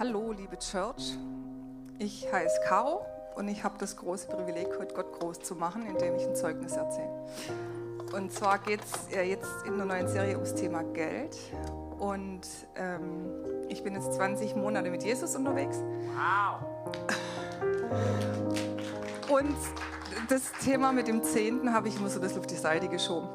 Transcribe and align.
Hallo, 0.00 0.32
liebe 0.32 0.58
Church. 0.58 1.18
Ich 1.98 2.26
heiße 2.32 2.62
Caro 2.66 3.04
und 3.36 3.48
ich 3.48 3.62
habe 3.62 3.74
das 3.76 3.98
große 3.98 4.28
Privileg, 4.28 4.68
heute 4.78 4.94
Gott 4.94 5.12
groß 5.20 5.40
zu 5.40 5.54
machen, 5.54 5.84
indem 5.84 6.14
ich 6.14 6.26
ein 6.26 6.34
Zeugnis 6.34 6.72
erzähle. 6.72 7.10
Und 8.14 8.32
zwar 8.32 8.60
geht 8.60 8.80
es 8.82 9.14
ja 9.14 9.20
jetzt 9.20 9.50
in 9.66 9.76
der 9.76 9.84
neuen 9.84 10.08
Serie 10.08 10.36
ums 10.36 10.54
Thema 10.54 10.84
Geld. 10.84 11.36
Und 11.98 12.40
ähm, 12.76 13.28
ich 13.68 13.84
bin 13.84 13.94
jetzt 13.94 14.14
20 14.14 14.56
Monate 14.56 14.90
mit 14.90 15.02
Jesus 15.02 15.36
unterwegs. 15.36 15.76
Wow! 16.16 16.62
Und 19.28 19.54
das 20.30 20.50
Thema 20.64 20.92
mit 20.92 21.08
dem 21.08 21.22
Zehnten 21.22 21.74
habe 21.74 21.88
ich 21.88 21.96
immer 21.98 22.08
so 22.08 22.20
ein 22.20 22.22
bisschen 22.22 22.38
auf 22.40 22.46
die 22.46 22.56
Seite 22.56 22.88
geschoben. 22.88 23.28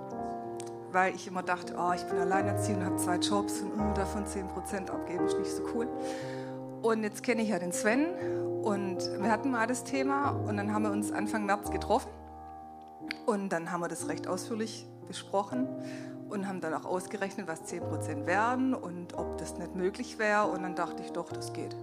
Weil 0.91 1.13
ich 1.13 1.27
immer 1.27 1.43
dachte, 1.43 1.75
oh, 1.77 1.91
ich 1.93 2.03
bin 2.05 2.17
alleinerziehend, 2.17 2.83
habe 2.83 2.97
zwei 2.97 3.17
Jobs 3.17 3.61
und 3.61 3.79
uh, 3.79 3.93
davon 3.93 4.25
10% 4.25 4.89
abgeben 4.89 5.27
ist 5.27 5.37
nicht 5.37 5.51
so 5.51 5.61
cool. 5.75 5.87
Und 6.85 7.01
jetzt 7.01 7.23
kenne 7.23 7.41
ich 7.41 7.49
ja 7.49 7.57
den 7.57 7.71
Sven. 7.71 8.05
Und 8.61 8.99
wir 9.19 9.31
hatten 9.31 9.49
mal 9.49 9.65
das 9.65 9.85
Thema. 9.85 10.29
Und 10.29 10.57
dann 10.57 10.71
haben 10.71 10.83
wir 10.83 10.91
uns 10.91 11.11
Anfang 11.11 11.47
März 11.47 11.71
getroffen. 11.71 12.11
Und 13.25 13.49
dann 13.49 13.71
haben 13.71 13.79
wir 13.79 13.87
das 13.87 14.07
recht 14.07 14.27
ausführlich 14.27 14.85
besprochen. 15.07 15.67
Und 16.29 16.47
haben 16.47 16.61
dann 16.61 16.75
auch 16.75 16.85
ausgerechnet, 16.85 17.47
was 17.47 17.63
10% 17.63 18.27
wären 18.27 18.75
und 18.75 19.17
ob 19.17 19.39
das 19.39 19.57
nicht 19.57 19.73
möglich 19.73 20.19
wäre. 20.19 20.45
Und 20.45 20.61
dann 20.61 20.75
dachte 20.75 21.01
ich 21.01 21.11
doch, 21.11 21.31
das 21.31 21.53
geht. 21.53 21.75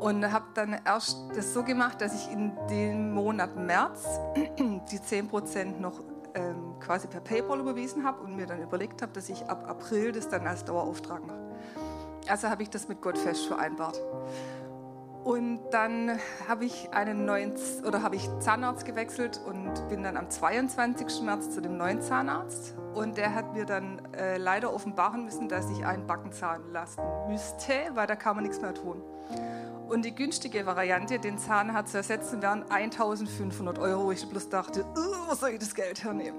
Und 0.00 0.32
habe 0.32 0.46
dann 0.54 0.80
erst 0.82 1.18
das 1.34 1.52
so 1.52 1.62
gemacht, 1.62 2.00
dass 2.00 2.14
ich 2.14 2.32
in 2.32 2.52
dem 2.70 3.12
Monat 3.12 3.54
März 3.54 4.06
die 4.58 4.98
10% 4.98 5.78
noch 5.78 6.02
ähm, 6.34 6.76
quasi 6.80 7.06
per 7.06 7.20
PayPal 7.20 7.60
überwiesen 7.60 8.02
habe 8.02 8.22
und 8.22 8.34
mir 8.34 8.46
dann 8.46 8.62
überlegt 8.62 9.02
habe, 9.02 9.12
dass 9.12 9.28
ich 9.28 9.44
ab 9.44 9.68
April 9.68 10.12
das 10.12 10.30
dann 10.30 10.46
als 10.46 10.64
Dauerauftrag 10.64 11.26
mache. 11.26 11.45
Also 12.28 12.48
habe 12.48 12.62
ich 12.62 12.70
das 12.70 12.88
mit 12.88 13.00
Gott 13.00 13.18
fest 13.18 13.46
vereinbart. 13.46 14.00
Und 15.26 15.60
dann 15.72 16.20
habe 16.48 16.66
ich 16.66 16.90
einen 16.92 17.24
neuen 17.24 17.54
oder 17.84 18.00
habe 18.02 18.14
ich 18.14 18.28
Zahnarzt 18.38 18.84
gewechselt 18.84 19.40
und 19.44 19.88
bin 19.88 20.04
dann 20.04 20.16
am 20.16 20.30
22. 20.30 21.22
März 21.22 21.50
zu 21.50 21.60
dem 21.60 21.76
neuen 21.76 22.00
Zahnarzt. 22.00 22.76
Und 22.94 23.16
der 23.16 23.34
hat 23.34 23.52
mir 23.52 23.64
dann 23.64 24.00
äh, 24.14 24.38
leider 24.38 24.72
offenbaren 24.72 25.24
müssen, 25.24 25.48
dass 25.48 25.68
ich 25.68 25.84
einen 25.84 26.06
Backenzahn 26.06 26.70
lassen 26.72 27.02
müsste, 27.28 27.72
weil 27.94 28.06
da 28.06 28.14
kann 28.14 28.36
man 28.36 28.44
nichts 28.44 28.60
mehr 28.60 28.72
tun. 28.72 29.02
Und 29.88 30.04
die 30.04 30.14
günstige 30.14 30.64
Variante, 30.64 31.18
den 31.18 31.38
Zahnarzt 31.38 31.90
zu 31.90 31.98
ersetzen, 31.98 32.40
wären 32.40 32.62
1500 32.70 33.80
Euro. 33.80 34.12
Ich 34.12 34.28
bloß 34.28 34.48
dachte, 34.48 34.84
uh, 34.84 35.28
wo 35.28 35.34
soll 35.34 35.50
ich 35.50 35.58
das 35.58 35.74
Geld 35.74 36.04
hernehmen? 36.04 36.38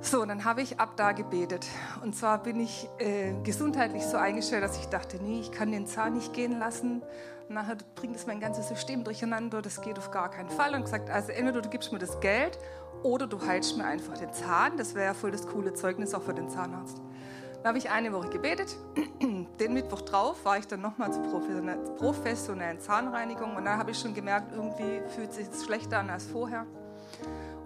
So, 0.00 0.24
dann 0.24 0.44
habe 0.44 0.62
ich 0.62 0.78
ab 0.78 0.92
da 0.96 1.12
gebetet. 1.12 1.66
Und 2.02 2.14
zwar 2.14 2.42
bin 2.42 2.60
ich 2.60 2.88
äh, 2.98 3.32
gesundheitlich 3.42 4.04
so 4.04 4.16
eingestellt, 4.16 4.62
dass 4.62 4.78
ich 4.78 4.86
dachte, 4.86 5.18
nee, 5.20 5.40
ich 5.40 5.50
kann 5.50 5.72
den 5.72 5.86
Zahn 5.86 6.14
nicht 6.14 6.32
gehen 6.32 6.58
lassen. 6.58 7.02
Nachher 7.48 7.76
bringt 7.96 8.14
es 8.14 8.26
mein 8.26 8.38
ganzes 8.38 8.68
System 8.68 9.02
durcheinander. 9.02 9.60
Das 9.60 9.80
geht 9.80 9.98
auf 9.98 10.10
gar 10.10 10.30
keinen 10.30 10.50
Fall. 10.50 10.74
Und 10.74 10.84
gesagt, 10.84 11.10
also 11.10 11.32
entweder 11.32 11.62
du 11.62 11.68
gibst 11.68 11.92
mir 11.92 11.98
das 11.98 12.20
Geld 12.20 12.58
oder 13.02 13.26
du 13.26 13.44
heilst 13.44 13.76
mir 13.76 13.84
einfach 13.84 14.16
den 14.16 14.32
Zahn. 14.32 14.76
Das 14.76 14.94
wäre 14.94 15.06
ja 15.06 15.14
voll 15.14 15.32
das 15.32 15.46
coole 15.46 15.74
Zeugnis 15.74 16.14
auch 16.14 16.22
für 16.22 16.34
den 16.34 16.48
Zahnarzt. 16.48 17.00
Dann 17.56 17.70
habe 17.70 17.78
ich 17.78 17.90
eine 17.90 18.12
Woche 18.12 18.28
gebetet. 18.28 18.76
Den 19.58 19.72
Mittwoch 19.72 20.02
drauf 20.02 20.44
war 20.44 20.58
ich 20.58 20.68
dann 20.68 20.80
nochmal 20.80 21.12
zur 21.12 21.24
professionellen 21.96 22.78
Zahnreinigung. 22.78 23.56
Und 23.56 23.64
dann 23.64 23.78
habe 23.78 23.90
ich 23.90 23.98
schon 23.98 24.14
gemerkt, 24.14 24.52
irgendwie 24.52 25.02
fühlt 25.08 25.32
sich 25.32 25.48
es 25.48 25.64
schlechter 25.64 25.98
an 25.98 26.08
als 26.08 26.24
vorher 26.24 26.66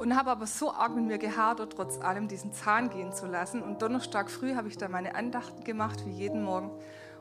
und 0.03 0.17
habe 0.17 0.33
aber 0.33 0.48
so 0.48 0.72
arg 0.72 0.97
mit 0.97 1.05
mir 1.05 1.19
gehadert, 1.19 1.75
trotz 1.77 2.00
allem 2.00 2.27
diesen 2.27 2.53
Zahn 2.53 2.91
gehen 2.91 3.12
zu 3.12 3.27
lassen. 3.27 3.62
Und 3.62 3.83
Donnerstag 3.83 4.33
früh 4.33 4.56
habe 4.56 4.67
ich 4.67 4.77
dann 4.77 4.91
meine 4.91 5.14
Andachten 5.14 5.62
gemacht, 5.62 6.05
wie 6.05 6.11
jeden 6.11 6.42
Morgen. 6.42 6.72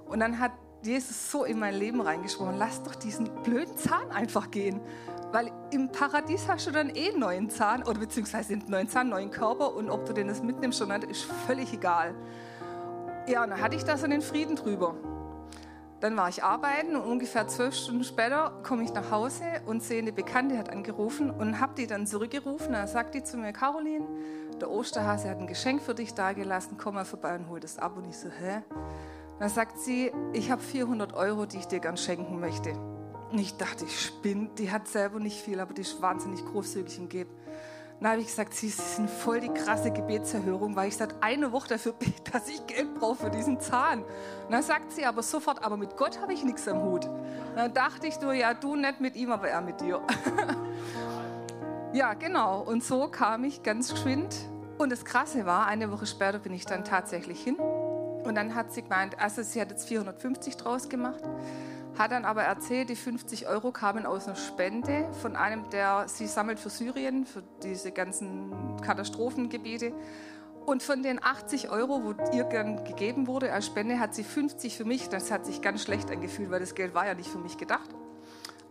Und 0.07 0.19
dann 0.19 0.39
hat 0.39 0.51
Jesus 0.81 1.29
so 1.29 1.43
in 1.43 1.59
mein 1.59 1.75
Leben 1.75 2.01
reingesprochen, 2.01 2.55
lass 2.57 2.81
doch 2.81 2.95
diesen 2.95 3.29
blöden 3.43 3.77
Zahn 3.77 4.09
einfach 4.09 4.49
gehen. 4.49 4.81
Weil 5.31 5.51
im 5.69 5.91
Paradies 5.91 6.47
hast 6.47 6.65
du 6.65 6.71
dann 6.71 6.89
eh 6.89 7.11
einen 7.11 7.19
neuen 7.19 7.49
Zahn, 7.51 7.83
oder 7.83 7.99
beziehungsweise 7.99 8.53
einen 8.53 8.67
neuen 8.67 8.89
Zahn, 8.89 9.01
einen 9.01 9.09
neuen 9.11 9.31
Körper. 9.31 9.75
Und 9.75 9.91
ob 9.91 10.07
du 10.07 10.13
den 10.13 10.27
das 10.27 10.41
mitnimmst 10.41 10.81
oder 10.81 10.97
nicht, 10.97 11.11
ist 11.11 11.21
völlig 11.45 11.71
egal. 11.73 12.15
Ja, 13.27 13.43
und 13.43 13.51
dann 13.51 13.61
hatte 13.61 13.75
ich 13.75 13.83
da 13.83 13.95
so 13.95 14.05
einen 14.05 14.23
Frieden 14.23 14.55
drüber. 14.55 14.95
Dann 16.01 16.17
war 16.17 16.29
ich 16.29 16.43
arbeiten 16.43 16.95
und 16.95 17.03
ungefähr 17.03 17.47
zwölf 17.47 17.75
Stunden 17.75 18.03
später 18.03 18.59
komme 18.63 18.83
ich 18.83 18.91
nach 18.91 19.11
Hause 19.11 19.43
und 19.67 19.83
sehe 19.83 19.99
eine 19.99 20.11
Bekannte 20.11 20.57
hat 20.57 20.69
angerufen 20.69 21.29
und 21.29 21.59
habe 21.59 21.75
die 21.75 21.85
dann 21.85 22.07
zurückgerufen. 22.07 22.73
Da 22.73 22.87
sagt 22.87 23.13
die 23.13 23.23
zu 23.23 23.37
mir, 23.37 23.53
Caroline, 23.53 24.07
der 24.59 24.71
Osterhase 24.71 25.29
hat 25.29 25.37
ein 25.37 25.45
Geschenk 25.45 25.79
für 25.79 25.93
dich 25.93 26.15
dagelassen, 26.15 26.77
komm 26.81 26.95
mal 26.95 27.05
vorbei 27.05 27.35
und 27.35 27.49
hol 27.49 27.59
das 27.59 27.77
ab. 27.77 27.97
Und 27.97 28.07
ich 28.07 28.17
so, 28.17 28.29
hä? 28.29 28.63
Dann 29.39 29.49
sagt 29.49 29.79
sie, 29.79 30.11
ich 30.33 30.49
habe 30.49 30.61
400 30.61 31.13
Euro, 31.13 31.45
die 31.45 31.57
ich 31.57 31.67
dir 31.67 31.79
gern 31.79 31.97
schenken 31.97 32.39
möchte. 32.39 32.73
Und 33.31 33.37
ich 33.37 33.57
dachte, 33.57 33.85
ich 33.85 34.01
spinne, 34.01 34.49
die 34.57 34.71
hat 34.71 34.87
selber 34.87 35.19
nicht 35.19 35.39
viel, 35.39 35.59
aber 35.59 35.75
die 35.75 35.81
ist 35.81 36.01
wahnsinnig 36.01 36.43
großzügig 36.43 36.99
und 36.99 37.09
gibt. 37.11 37.31
Dann 38.01 38.13
habe 38.13 38.21
ich 38.21 38.27
gesagt, 38.27 38.55
sie 38.55 38.69
sind 38.69 39.07
voll 39.07 39.41
die 39.41 39.49
krasse 39.49 39.91
Gebetserhörung, 39.91 40.75
weil 40.75 40.87
ich 40.87 40.97
seit 40.97 41.13
einer 41.21 41.51
Woche 41.51 41.69
dafür 41.69 41.93
bete, 41.93 42.13
dass 42.31 42.49
ich 42.49 42.65
Geld 42.65 42.95
brauche 42.95 43.25
für 43.25 43.29
diesen 43.29 43.59
Zahn. 43.59 44.01
Und 44.01 44.51
dann 44.51 44.63
sagt 44.63 44.91
sie 44.91 45.05
aber 45.05 45.21
sofort, 45.21 45.63
aber 45.63 45.77
mit 45.77 45.95
Gott 45.97 46.19
habe 46.19 46.33
ich 46.33 46.43
nichts 46.43 46.67
am 46.67 46.81
Hut. 46.81 47.07
dann 47.55 47.71
dachte 47.75 48.07
ich 48.07 48.19
nur, 48.19 48.33
ja, 48.33 48.55
du 48.55 48.75
nicht 48.75 49.01
mit 49.01 49.15
ihm, 49.15 49.31
aber 49.31 49.49
er 49.49 49.61
mit 49.61 49.81
dir. 49.81 50.01
ja, 51.93 52.15
genau. 52.15 52.61
Und 52.61 52.83
so 52.83 53.07
kam 53.07 53.43
ich 53.43 53.61
ganz 53.61 53.91
geschwind. 53.91 54.35
Und 54.79 54.91
das 54.91 55.05
Krasse 55.05 55.45
war, 55.45 55.67
eine 55.67 55.91
Woche 55.91 56.07
später 56.07 56.39
bin 56.39 56.53
ich 56.53 56.65
dann 56.65 56.83
tatsächlich 56.83 57.39
hin. 57.43 57.57
Und 57.57 58.33
dann 58.33 58.55
hat 58.55 58.73
sie 58.73 58.81
gemeint, 58.81 59.19
also 59.19 59.43
sie 59.43 59.61
hat 59.61 59.69
jetzt 59.69 59.87
450 59.87 60.57
draus 60.57 60.89
gemacht 60.89 61.21
hat 62.01 62.11
dann 62.11 62.25
aber 62.25 62.43
erzählt, 62.43 62.89
die 62.89 62.95
50 62.95 63.47
Euro 63.47 63.71
kamen 63.71 64.05
aus 64.05 64.27
einer 64.27 64.35
Spende 64.35 65.07
von 65.21 65.35
einem, 65.35 65.69
der 65.69 66.07
sie 66.07 66.27
sammelt 66.27 66.59
für 66.59 66.69
Syrien, 66.69 67.25
für 67.25 67.43
diese 67.63 67.91
ganzen 67.91 68.77
Katastrophengebiete. 68.81 69.93
Und 70.65 70.83
von 70.83 71.01
den 71.01 71.23
80 71.23 71.71
Euro, 71.71 72.03
wo 72.03 72.35
ihr 72.35 72.43
gern 72.43 72.83
gegeben 72.83 73.27
wurde 73.27 73.51
als 73.51 73.65
Spende, 73.65 73.99
hat 73.99 74.13
sie 74.13 74.23
50 74.23 74.77
für 74.77 74.85
mich. 74.85 75.09
Das 75.09 75.31
hat 75.31 75.45
sich 75.45 75.61
ganz 75.61 75.83
schlecht 75.83 76.11
angefühlt, 76.11 76.51
weil 76.51 76.59
das 76.59 76.75
Geld 76.75 76.93
war 76.93 77.05
ja 77.05 77.13
nicht 77.13 77.29
für 77.29 77.39
mich 77.39 77.57
gedacht. 77.57 77.89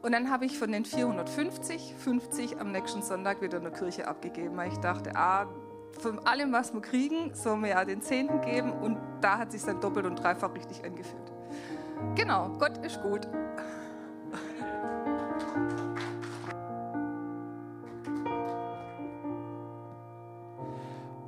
Und 0.02 0.12
dann 0.12 0.30
habe 0.30 0.46
ich 0.46 0.58
von 0.58 0.72
den 0.72 0.84
450, 0.84 1.94
50 1.98 2.60
am 2.60 2.72
nächsten 2.72 3.02
Sonntag 3.02 3.42
wieder 3.42 3.58
in 3.58 3.64
der 3.64 3.72
Kirche 3.72 4.08
abgegeben, 4.08 4.56
weil 4.56 4.72
ich 4.72 4.78
dachte, 4.78 5.14
ah, 5.14 5.46
von 5.98 6.20
allem, 6.26 6.52
was 6.52 6.72
wir 6.72 6.80
kriegen, 6.80 7.34
sollen 7.34 7.62
wir 7.62 7.70
ja 7.70 7.84
den 7.84 8.00
Zehnten 8.00 8.40
geben. 8.40 8.72
Und 8.72 8.98
da 9.20 9.38
hat 9.38 9.52
sich 9.52 9.62
dann 9.62 9.80
doppelt 9.80 10.06
und 10.06 10.16
dreifach 10.16 10.54
richtig 10.54 10.84
angefühlt. 10.84 11.29
Genau, 12.14 12.48
Gott 12.58 12.78
ist 12.78 13.00
gut. 13.02 13.26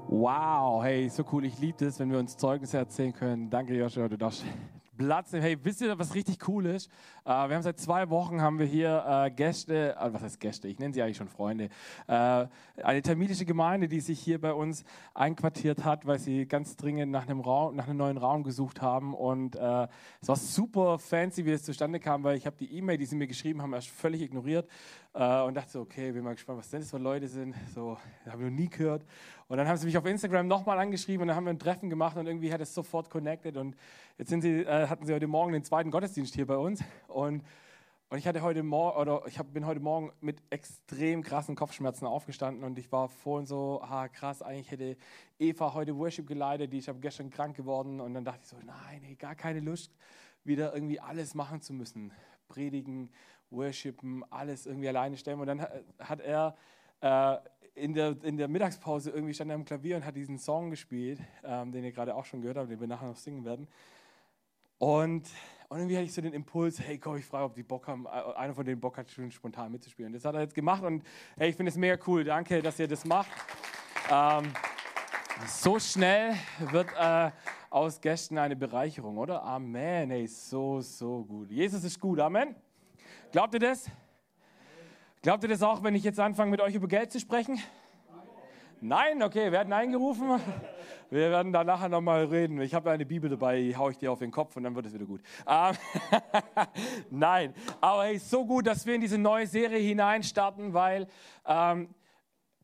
Wow, 0.09 0.84
hey, 0.84 1.09
so 1.09 1.25
cool. 1.33 1.44
Ich 1.44 1.59
liebe 1.59 1.84
es, 1.84 1.99
wenn 1.99 2.10
wir 2.10 2.19
uns 2.19 2.37
Zeugnisse 2.37 2.77
erzählen 2.78 3.12
können. 3.12 3.50
Danke, 3.50 3.75
Joshua, 3.75 4.09
du 4.09 4.16
darfst 4.16 4.44
Platz 4.97 5.32
nehmen. 5.32 5.44
Hey, 5.44 5.58
wisst 5.62 5.80
ihr, 5.80 5.98
was 5.98 6.14
richtig 6.14 6.48
cool 6.48 6.66
ist? 6.66 6.88
Äh, 7.25 7.28
wir 7.28 7.54
haben 7.54 7.62
seit 7.62 7.78
zwei 7.78 8.10
Wochen 8.10 8.41
haben 8.41 8.58
wir 8.58 8.66
hier 8.66 9.04
äh, 9.06 9.30
Gäste, 9.30 9.97
äh, 9.97 10.12
was 10.12 10.22
heißt 10.22 10.41
Gäste? 10.41 10.69
Ich 10.69 10.78
nenne 10.78 10.92
sie 10.92 11.03
eigentlich 11.03 11.16
schon 11.16 11.28
Freunde. 11.28 11.69
Äh, 12.06 12.47
eine 12.82 13.03
tamilische 13.03 13.44
Gemeinde, 13.44 13.88
die 13.88 14.00
sich 14.00 14.20
hier 14.20 14.41
bei 14.41 14.53
uns 14.53 14.84
einquartiert 15.14 15.84
hat, 15.84 16.06
weil 16.06 16.19
sie 16.19 16.47
ganz 16.47 16.76
dringend 16.76 17.10
nach 17.10 17.26
einem 17.26 17.41
Raum, 17.41 17.75
nach 17.76 17.86
einem 17.88 17.98
neuen 17.98 18.19
Raum 18.19 18.42
gesucht 18.42 18.82
haben. 18.82 19.14
Und 19.14 19.56
äh, 19.56 19.88
es 20.20 20.28
war 20.28 20.36
super 20.36 20.98
fancy, 20.98 21.44
wie 21.44 21.53
das 21.53 21.62
zustande 21.62 22.00
kam, 22.00 22.24
weil 22.24 22.36
ich 22.36 22.47
habe 22.47 22.56
die 22.56 22.72
E-Mail, 22.76 22.98
die 22.98 23.06
sie 23.06 23.16
mir 23.16 23.26
geschrieben 23.26 23.62
haben, 23.62 23.72
erst 23.72 23.88
völlig 23.88 24.22
ignoriert 24.22 24.69
äh, 25.14 25.42
und 25.42 25.54
dachte 25.54 25.70
so, 25.70 25.80
okay, 25.80 26.12
bin 26.12 26.24
mal 26.24 26.34
gespannt, 26.34 26.59
was 26.59 26.70
denn 26.70 26.80
das 26.80 26.91
für 26.91 26.98
Leute 26.98 27.28
sind. 27.28 27.54
So, 27.74 27.98
habe 28.26 28.42
ich 28.42 28.50
noch 28.50 28.56
nie 28.56 28.69
gehört. 28.69 29.04
Und 29.48 29.59
dann 29.59 29.69
haben 29.69 29.76
sie 29.76 29.86
mich 29.86 29.98
auf 29.98 30.06
Instagram 30.06 30.48
nochmal 30.48 30.78
angeschrieben 30.78 31.22
und 31.22 31.28
dann 31.28 31.36
haben 31.36 31.44
wir 31.44 31.50
ein 31.53 31.59
Treffen 31.59 31.91
gemacht 31.91 32.16
und 32.16 32.26
irgendwie 32.26 32.53
hat 32.53 32.60
es 32.62 32.72
sofort 32.72 33.10
connected. 33.10 33.56
Und 33.56 33.76
jetzt 34.18 34.30
sie, 34.30 34.60
äh, 34.60 34.86
hatten 34.88 35.06
sie 35.06 35.12
heute 35.12 35.26
Morgen 35.26 35.52
den 35.52 35.64
zweiten 35.64 35.90
Gottesdienst 35.90 36.34
hier 36.34 36.46
bei 36.46 36.56
uns. 36.56 36.82
Und, 37.09 37.42
und 38.09 38.18
ich 38.18 38.26
hatte 38.26 38.42
heute 38.42 38.62
oder 38.62 39.22
ich 39.26 39.38
hab, 39.38 39.53
bin 39.53 39.66
heute 39.66 39.80
Morgen 39.80 40.12
mit 40.20 40.42
extrem 40.50 41.22
krassen 41.22 41.56
Kopfschmerzen 41.56 42.06
aufgestanden 42.06 42.64
und 42.64 42.78
ich 42.78 42.92
war 42.92 43.09
vorhin 43.09 43.47
so, 43.47 43.80
ah 43.82 44.09
krass, 44.09 44.42
eigentlich 44.42 44.70
hätte 44.70 44.97
Eva 45.38 45.74
heute 45.74 45.97
Worship 45.97 46.26
geleitet, 46.26 46.72
die 46.72 46.78
ich 46.78 46.88
habe 46.88 47.00
gestern 47.00 47.30
krank 47.30 47.56
geworden. 47.56 48.00
Und 48.00 48.14
dann 48.14 48.24
dachte 48.24 48.41
ich 48.42 48.48
so, 48.48 48.56
nein, 48.64 49.03
ey, 49.04 49.14
gar 49.14 49.34
keine 49.34 49.60
Lust, 49.60 49.94
wieder 50.44 50.74
irgendwie 50.74 51.00
alles 51.00 51.34
machen 51.34 51.60
zu 51.60 51.72
müssen. 51.72 52.12
Predigen, 52.48 53.10
worshipen, 53.50 54.24
alles 54.30 54.66
irgendwie 54.66 54.88
alleine 54.88 55.16
stemmen. 55.16 55.41
Und 55.41 55.47
dann 55.47 55.66
hat 55.98 56.20
er 56.20 56.54
äh, 57.00 57.36
in, 57.74 57.94
der, 57.94 58.16
in 58.22 58.36
der 58.36 58.48
Mittagspause 58.48 59.10
irgendwie 59.10 59.34
stand 59.34 59.50
er 59.50 59.54
am 59.54 59.65
Klavier 59.65 59.97
und 59.97 60.04
hat 60.04 60.16
diesen 60.16 60.38
Song 60.38 60.70
gespielt, 60.70 61.20
ähm, 61.44 61.72
den 61.72 61.84
ihr 61.84 61.92
gerade 61.92 62.15
auch 62.15 62.24
schon 62.24 62.41
gehört 62.41 62.58
habt, 62.58 62.70
den 62.70 62.80
wir 62.80 62.86
nachher 62.86 63.08
noch 63.08 63.16
singen 63.16 63.44
werden. 63.44 63.68
Und, 64.82 65.28
und 65.68 65.78
irgendwie 65.78 65.94
hatte 65.94 66.06
ich 66.06 66.12
so 66.12 66.20
den 66.20 66.32
Impuls, 66.32 66.80
hey, 66.80 66.98
komm, 66.98 67.16
ich 67.16 67.24
frage, 67.24 67.44
ob 67.44 67.54
die 67.54 67.62
Bock 67.62 67.86
haben, 67.86 68.04
äh, 68.04 68.08
einer 68.36 68.52
von 68.52 68.64
denen 68.64 68.80
Bock 68.80 68.98
hat, 68.98 69.08
schon 69.08 69.30
spontan 69.30 69.70
mitzuspielen. 69.70 70.12
Das 70.12 70.24
hat 70.24 70.34
er 70.34 70.40
jetzt 70.40 70.56
gemacht 70.56 70.82
und 70.82 71.04
hey, 71.36 71.50
ich 71.50 71.54
finde 71.54 71.70
es 71.70 71.76
mega 71.76 71.96
cool. 72.08 72.24
Danke, 72.24 72.60
dass 72.60 72.80
ihr 72.80 72.88
das 72.88 73.04
macht. 73.04 73.30
Ähm, 74.10 74.52
so 75.46 75.78
schnell 75.78 76.34
wird 76.72 76.88
äh, 76.98 77.30
aus 77.70 78.00
Gästen 78.00 78.38
eine 78.38 78.56
Bereicherung, 78.56 79.18
oder? 79.18 79.44
Amen. 79.44 80.10
Hey, 80.10 80.26
so, 80.26 80.80
so 80.80 81.26
gut. 81.26 81.48
Jesus 81.52 81.84
ist 81.84 82.00
gut. 82.00 82.18
Amen. 82.18 82.56
Glaubt 83.30 83.54
ihr 83.54 83.60
das? 83.60 83.88
Glaubt 85.22 85.44
ihr 85.44 85.48
das 85.48 85.62
auch, 85.62 85.84
wenn 85.84 85.94
ich 85.94 86.02
jetzt 86.02 86.18
anfange, 86.18 86.50
mit 86.50 86.60
euch 86.60 86.74
über 86.74 86.88
Geld 86.88 87.12
zu 87.12 87.20
sprechen? 87.20 87.62
Nein, 88.80 89.22
okay, 89.22 89.44
wir 89.44 89.52
werden 89.52 89.72
eingerufen. 89.72 90.40
Wir 91.12 91.30
werden 91.30 91.53
da 91.53 91.62
nachher 91.62 91.91
nochmal 91.91 92.24
reden. 92.24 92.59
Ich 92.62 92.72
habe 92.72 92.91
eine 92.91 93.04
Bibel 93.04 93.28
dabei, 93.28 93.60
die 93.60 93.76
haue 93.76 93.91
ich 93.91 93.98
dir 93.98 94.10
auf 94.10 94.20
den 94.20 94.30
Kopf 94.30 94.56
und 94.56 94.62
dann 94.62 94.74
wird 94.74 94.86
es 94.86 94.94
wieder 94.94 95.04
gut. 95.04 95.20
Ähm, 95.47 95.76
Nein, 97.10 97.54
aber 97.82 98.09
es 98.09 98.22
ist 98.22 98.30
so 98.30 98.47
gut, 98.47 98.66
dass 98.66 98.86
wir 98.86 98.94
in 98.94 99.03
diese 99.03 99.18
neue 99.18 99.47
Serie 99.47 99.78
hineinstarten, 99.78 100.72
weil 100.72 101.06
ähm, 101.44 101.91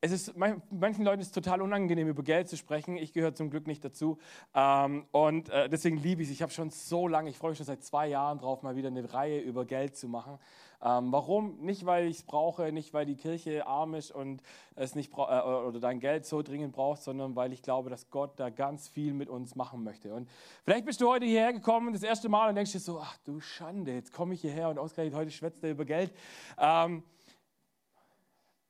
es 0.00 0.12
ist, 0.12 0.34
manchen 0.34 1.04
Leuten 1.04 1.20
ist 1.20 1.26
es 1.26 1.32
total 1.32 1.60
unangenehm, 1.60 2.08
über 2.08 2.22
Geld 2.22 2.48
zu 2.48 2.56
sprechen. 2.56 2.96
Ich 2.96 3.12
gehöre 3.12 3.34
zum 3.34 3.50
Glück 3.50 3.66
nicht 3.66 3.84
dazu. 3.84 4.16
Ähm, 4.54 5.04
und 5.12 5.50
äh, 5.50 5.68
deswegen 5.68 5.98
liebe 5.98 6.22
ich 6.22 6.28
es. 6.28 6.34
Ich 6.34 6.40
habe 6.40 6.50
schon 6.50 6.70
so 6.70 7.06
lange, 7.06 7.28
ich 7.28 7.36
freue 7.36 7.50
mich 7.50 7.58
schon 7.58 7.66
seit 7.66 7.84
zwei 7.84 8.06
Jahren 8.06 8.38
drauf, 8.38 8.62
mal 8.62 8.76
wieder 8.76 8.88
eine 8.88 9.12
Reihe 9.12 9.40
über 9.40 9.66
Geld 9.66 9.94
zu 9.94 10.08
machen. 10.08 10.38
Ähm, 10.80 11.10
warum? 11.10 11.60
Nicht, 11.60 11.86
weil 11.86 12.06
ich 12.06 12.18
es 12.18 12.22
brauche, 12.22 12.70
nicht, 12.72 12.94
weil 12.94 13.04
die 13.04 13.16
Kirche 13.16 13.66
arm 13.66 13.94
ist 13.94 14.10
und 14.12 14.42
es 14.76 14.94
nicht 14.94 15.12
äh, 15.12 15.20
oder 15.20 15.80
dein 15.80 15.98
Geld 15.98 16.24
so 16.24 16.42
dringend 16.42 16.72
braucht, 16.72 17.02
sondern 17.02 17.34
weil 17.34 17.52
ich 17.52 17.62
glaube, 17.62 17.90
dass 17.90 18.10
Gott 18.10 18.38
da 18.38 18.48
ganz 18.50 18.86
viel 18.86 19.12
mit 19.12 19.28
uns 19.28 19.56
machen 19.56 19.82
möchte. 19.82 20.14
Und 20.14 20.28
vielleicht 20.64 20.84
bist 20.84 21.00
du 21.00 21.08
heute 21.08 21.26
hierher 21.26 21.52
gekommen, 21.52 21.92
das 21.92 22.04
erste 22.04 22.28
Mal, 22.28 22.48
und 22.48 22.54
denkst 22.54 22.72
dir 22.72 22.80
so, 22.80 23.00
ach 23.00 23.16
du 23.24 23.40
Schande, 23.40 23.92
jetzt 23.92 24.12
komme 24.12 24.34
ich 24.34 24.40
hierher 24.40 24.68
und 24.68 24.78
ausgerechnet 24.78 25.18
heute 25.18 25.30
schwätzt 25.32 25.64
er 25.64 25.70
über 25.70 25.84
Geld. 25.84 26.12
Ähm, 26.58 27.02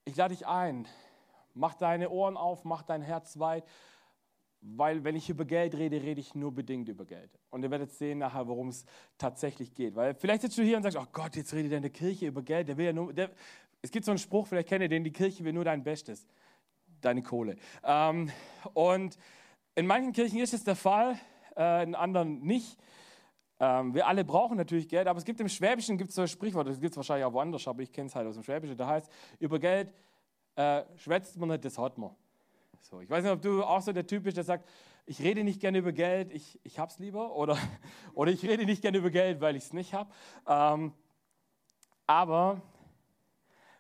ich 0.07 0.17
lade 0.17 0.35
dich 0.35 0.47
ein, 0.47 0.89
Mach 1.59 1.75
deine 1.75 2.11
Ohren 2.11 2.37
auf, 2.37 2.65
mach 2.65 2.83
dein 2.83 3.03
Herz 3.03 3.41
weit, 3.41 3.65
weil 4.61 5.05
wenn 5.05 5.15
ich 5.15 5.31
über 5.31 5.45
Geld 5.45 5.75
rede, 5.75 6.03
rede 6.03 6.21
ich 6.21 6.35
nur 6.35 6.53
bedingt 6.53 6.89
über 6.89 7.05
Geld. 7.05 7.31
Und 7.51 7.63
ihr 7.63 7.71
werdet 7.71 7.93
sehen 7.93 8.19
nachher, 8.19 8.49
worum 8.49 8.69
es 8.69 8.85
tatsächlich 9.17 9.75
geht. 9.75 9.95
Weil 9.95 10.15
vielleicht 10.15 10.43
sitzt 10.43 10.59
du 10.59 10.63
hier 10.63 10.77
und 10.77 10.83
sagst, 10.83 10.99
oh 10.99 11.07
Gott, 11.13 11.37
jetzt 11.37 11.53
redet 11.55 11.73
in 11.73 11.83
der 11.83 11.91
Kirche 11.91 12.27
über 12.27 12.43
Geld. 12.43 12.69
Der 12.69 12.77
will 12.77 12.87
ja 12.87 12.93
nur, 12.93 13.13
der, 13.13 13.31
es 13.83 13.91
gibt 13.91 14.05
so 14.05 14.11
einen 14.11 14.19
Spruch, 14.19 14.47
vielleicht 14.47 14.69
kennt 14.69 14.83
ihr 14.83 14.89
den, 14.89 15.05
die 15.05 15.13
Kirche 15.13 15.45
will 15.45 15.53
nur 15.53 15.65
dein 15.65 15.85
Bestes, 15.85 16.27
deine 17.01 17.23
Kohle. 17.23 17.57
Ähm, 17.85 18.31
und 18.75 19.17
in 19.75 19.87
manchen 19.87 20.13
Kirchen 20.13 20.41
ist 20.41 20.55
es 20.55 20.65
der 20.65 20.77
Fall, 20.77 21.17
äh, 21.57 21.85
in 21.85 21.95
anderen 21.95 22.41
nicht. 22.41 22.77
Ähm, 23.61 23.95
wir 23.95 24.07
alle 24.07 24.25
brauchen 24.25 24.57
natürlich 24.57 24.89
Geld, 24.89 25.07
aber 25.07 25.19
es 25.19 25.25
gibt 25.25 25.41
im 25.41 25.49
Schwäbischen 25.49 25.99
gibt 25.99 26.11
es 26.11 26.17
so 26.17 26.23
ein 26.23 26.29
Sprichwort, 26.29 26.67
das 26.69 26.81
gibt 26.81 26.93
es 26.93 26.97
wahrscheinlich 26.97 27.25
auch 27.25 27.33
woanders, 27.33 27.67
aber 27.67 27.83
ich 27.83 27.93
kenne 27.93 28.07
es 28.07 28.15
halt 28.15 28.27
aus 28.27 28.35
dem 28.35 28.43
Schwäbischen, 28.43 28.77
da 28.77 28.87
heißt, 28.87 29.11
über 29.39 29.59
Geld 29.59 29.93
äh, 30.57 30.83
schwätzt 30.97 31.37
man 31.39 31.51
nicht, 31.51 31.65
das 31.65 31.79
hat 31.79 31.99
man. 31.99 32.11
So, 32.83 33.01
ich 33.01 33.11
weiß 33.11 33.25
nicht, 33.25 33.33
ob 33.33 33.43
du 33.43 33.63
auch 33.63 33.83
so 33.83 33.93
der 33.93 34.07
Typ 34.07 34.25
bist, 34.25 34.37
der 34.37 34.45
sagt, 34.45 34.69
ich 35.07 35.21
rede 35.23 35.45
nicht 35.45 35.61
gerne 35.61 35.79
über 35.79 35.93
Geld, 35.93 36.33
ich, 36.33 36.61
ich 36.65 36.79
habe 36.79 36.91
es 36.91 36.99
lieber. 36.99 37.35
Oder, 37.35 37.57
oder 38.15 38.31
ich 38.31 38.43
rede 38.45 38.65
nicht 38.65 38.83
gerne 38.83 38.99
über 38.99 39.11
Geld, 39.11 39.41
weil 39.41 39.57
ich 39.57 39.65
es 39.65 39.73
nicht 39.73 39.95
habe. 39.95 40.11
Ähm, 40.47 40.93
aber 42.07 42.63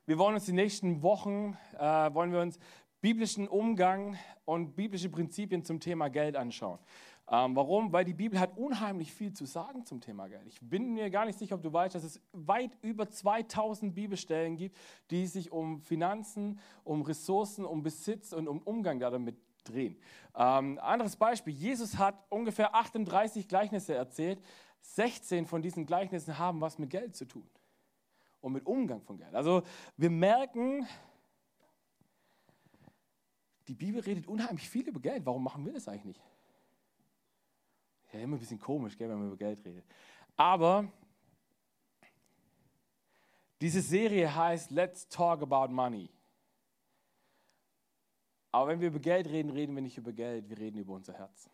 wir 0.06 0.18
wollen 0.18 0.34
uns 0.34 0.46
die 0.46 0.52
nächsten 0.52 1.02
Wochen, 1.02 1.56
äh, 1.78 2.14
wollen 2.14 2.32
wir 2.32 2.40
uns 2.40 2.58
biblischen 3.00 3.46
Umgang 3.46 4.18
und 4.44 4.74
biblische 4.74 5.08
Prinzipien 5.08 5.62
zum 5.64 5.80
Thema 5.80 6.08
Geld 6.08 6.36
anschauen. 6.36 6.78
Ähm, 7.30 7.54
warum? 7.54 7.92
Weil 7.92 8.04
die 8.04 8.14
Bibel 8.14 8.40
hat 8.40 8.56
unheimlich 8.56 9.12
viel 9.12 9.34
zu 9.34 9.44
sagen 9.44 9.84
zum 9.84 10.00
Thema 10.00 10.28
Geld. 10.28 10.46
Ich 10.46 10.60
bin 10.60 10.94
mir 10.94 11.10
gar 11.10 11.26
nicht 11.26 11.38
sicher, 11.38 11.56
ob 11.56 11.62
du 11.62 11.72
weißt, 11.72 11.94
dass 11.94 12.04
es 12.04 12.20
weit 12.32 12.76
über 12.80 13.10
2000 13.10 13.94
Bibelstellen 13.94 14.56
gibt, 14.56 14.76
die 15.10 15.26
sich 15.26 15.52
um 15.52 15.80
Finanzen, 15.82 16.58
um 16.84 17.02
Ressourcen, 17.02 17.66
um 17.66 17.82
Besitz 17.82 18.32
und 18.32 18.48
um 18.48 18.60
Umgang 18.62 18.98
damit 18.98 19.36
drehen. 19.64 19.96
Ähm, 20.34 20.78
anderes 20.80 21.16
Beispiel, 21.16 21.52
Jesus 21.52 21.98
hat 21.98 22.14
ungefähr 22.30 22.74
38 22.74 23.46
Gleichnisse 23.46 23.94
erzählt. 23.94 24.40
16 24.80 25.44
von 25.44 25.60
diesen 25.60 25.84
Gleichnissen 25.84 26.38
haben 26.38 26.60
was 26.62 26.78
mit 26.78 26.88
Geld 26.88 27.14
zu 27.14 27.26
tun 27.26 27.46
und 28.40 28.52
mit 28.52 28.64
Umgang 28.64 29.02
von 29.02 29.18
Geld. 29.18 29.34
Also 29.34 29.62
wir 29.98 30.08
merken, 30.08 30.86
die 33.66 33.74
Bibel 33.74 34.00
redet 34.00 34.26
unheimlich 34.26 34.68
viel 34.68 34.88
über 34.88 35.00
Geld. 35.00 35.26
Warum 35.26 35.44
machen 35.44 35.66
wir 35.66 35.74
das 35.74 35.88
eigentlich 35.88 36.04
nicht? 36.04 36.22
Ja, 38.12 38.20
immer 38.20 38.36
ein 38.36 38.40
bisschen 38.40 38.58
komisch, 38.58 38.96
gell, 38.96 39.08
wenn 39.08 39.18
man 39.18 39.28
über 39.28 39.36
Geld 39.36 39.64
redet. 39.64 39.84
Aber 40.36 40.90
diese 43.60 43.80
Serie 43.80 44.34
heißt 44.34 44.70
Let's 44.70 45.08
Talk 45.08 45.42
About 45.42 45.72
Money. 45.72 46.10
Aber 48.50 48.68
wenn 48.68 48.80
wir 48.80 48.88
über 48.88 49.00
Geld 49.00 49.28
reden, 49.28 49.50
reden 49.50 49.74
wir 49.74 49.82
nicht 49.82 49.98
über 49.98 50.12
Geld, 50.12 50.48
wir 50.48 50.58
reden 50.58 50.78
über 50.78 50.94
unser 50.94 51.12
Herz. 51.12 51.50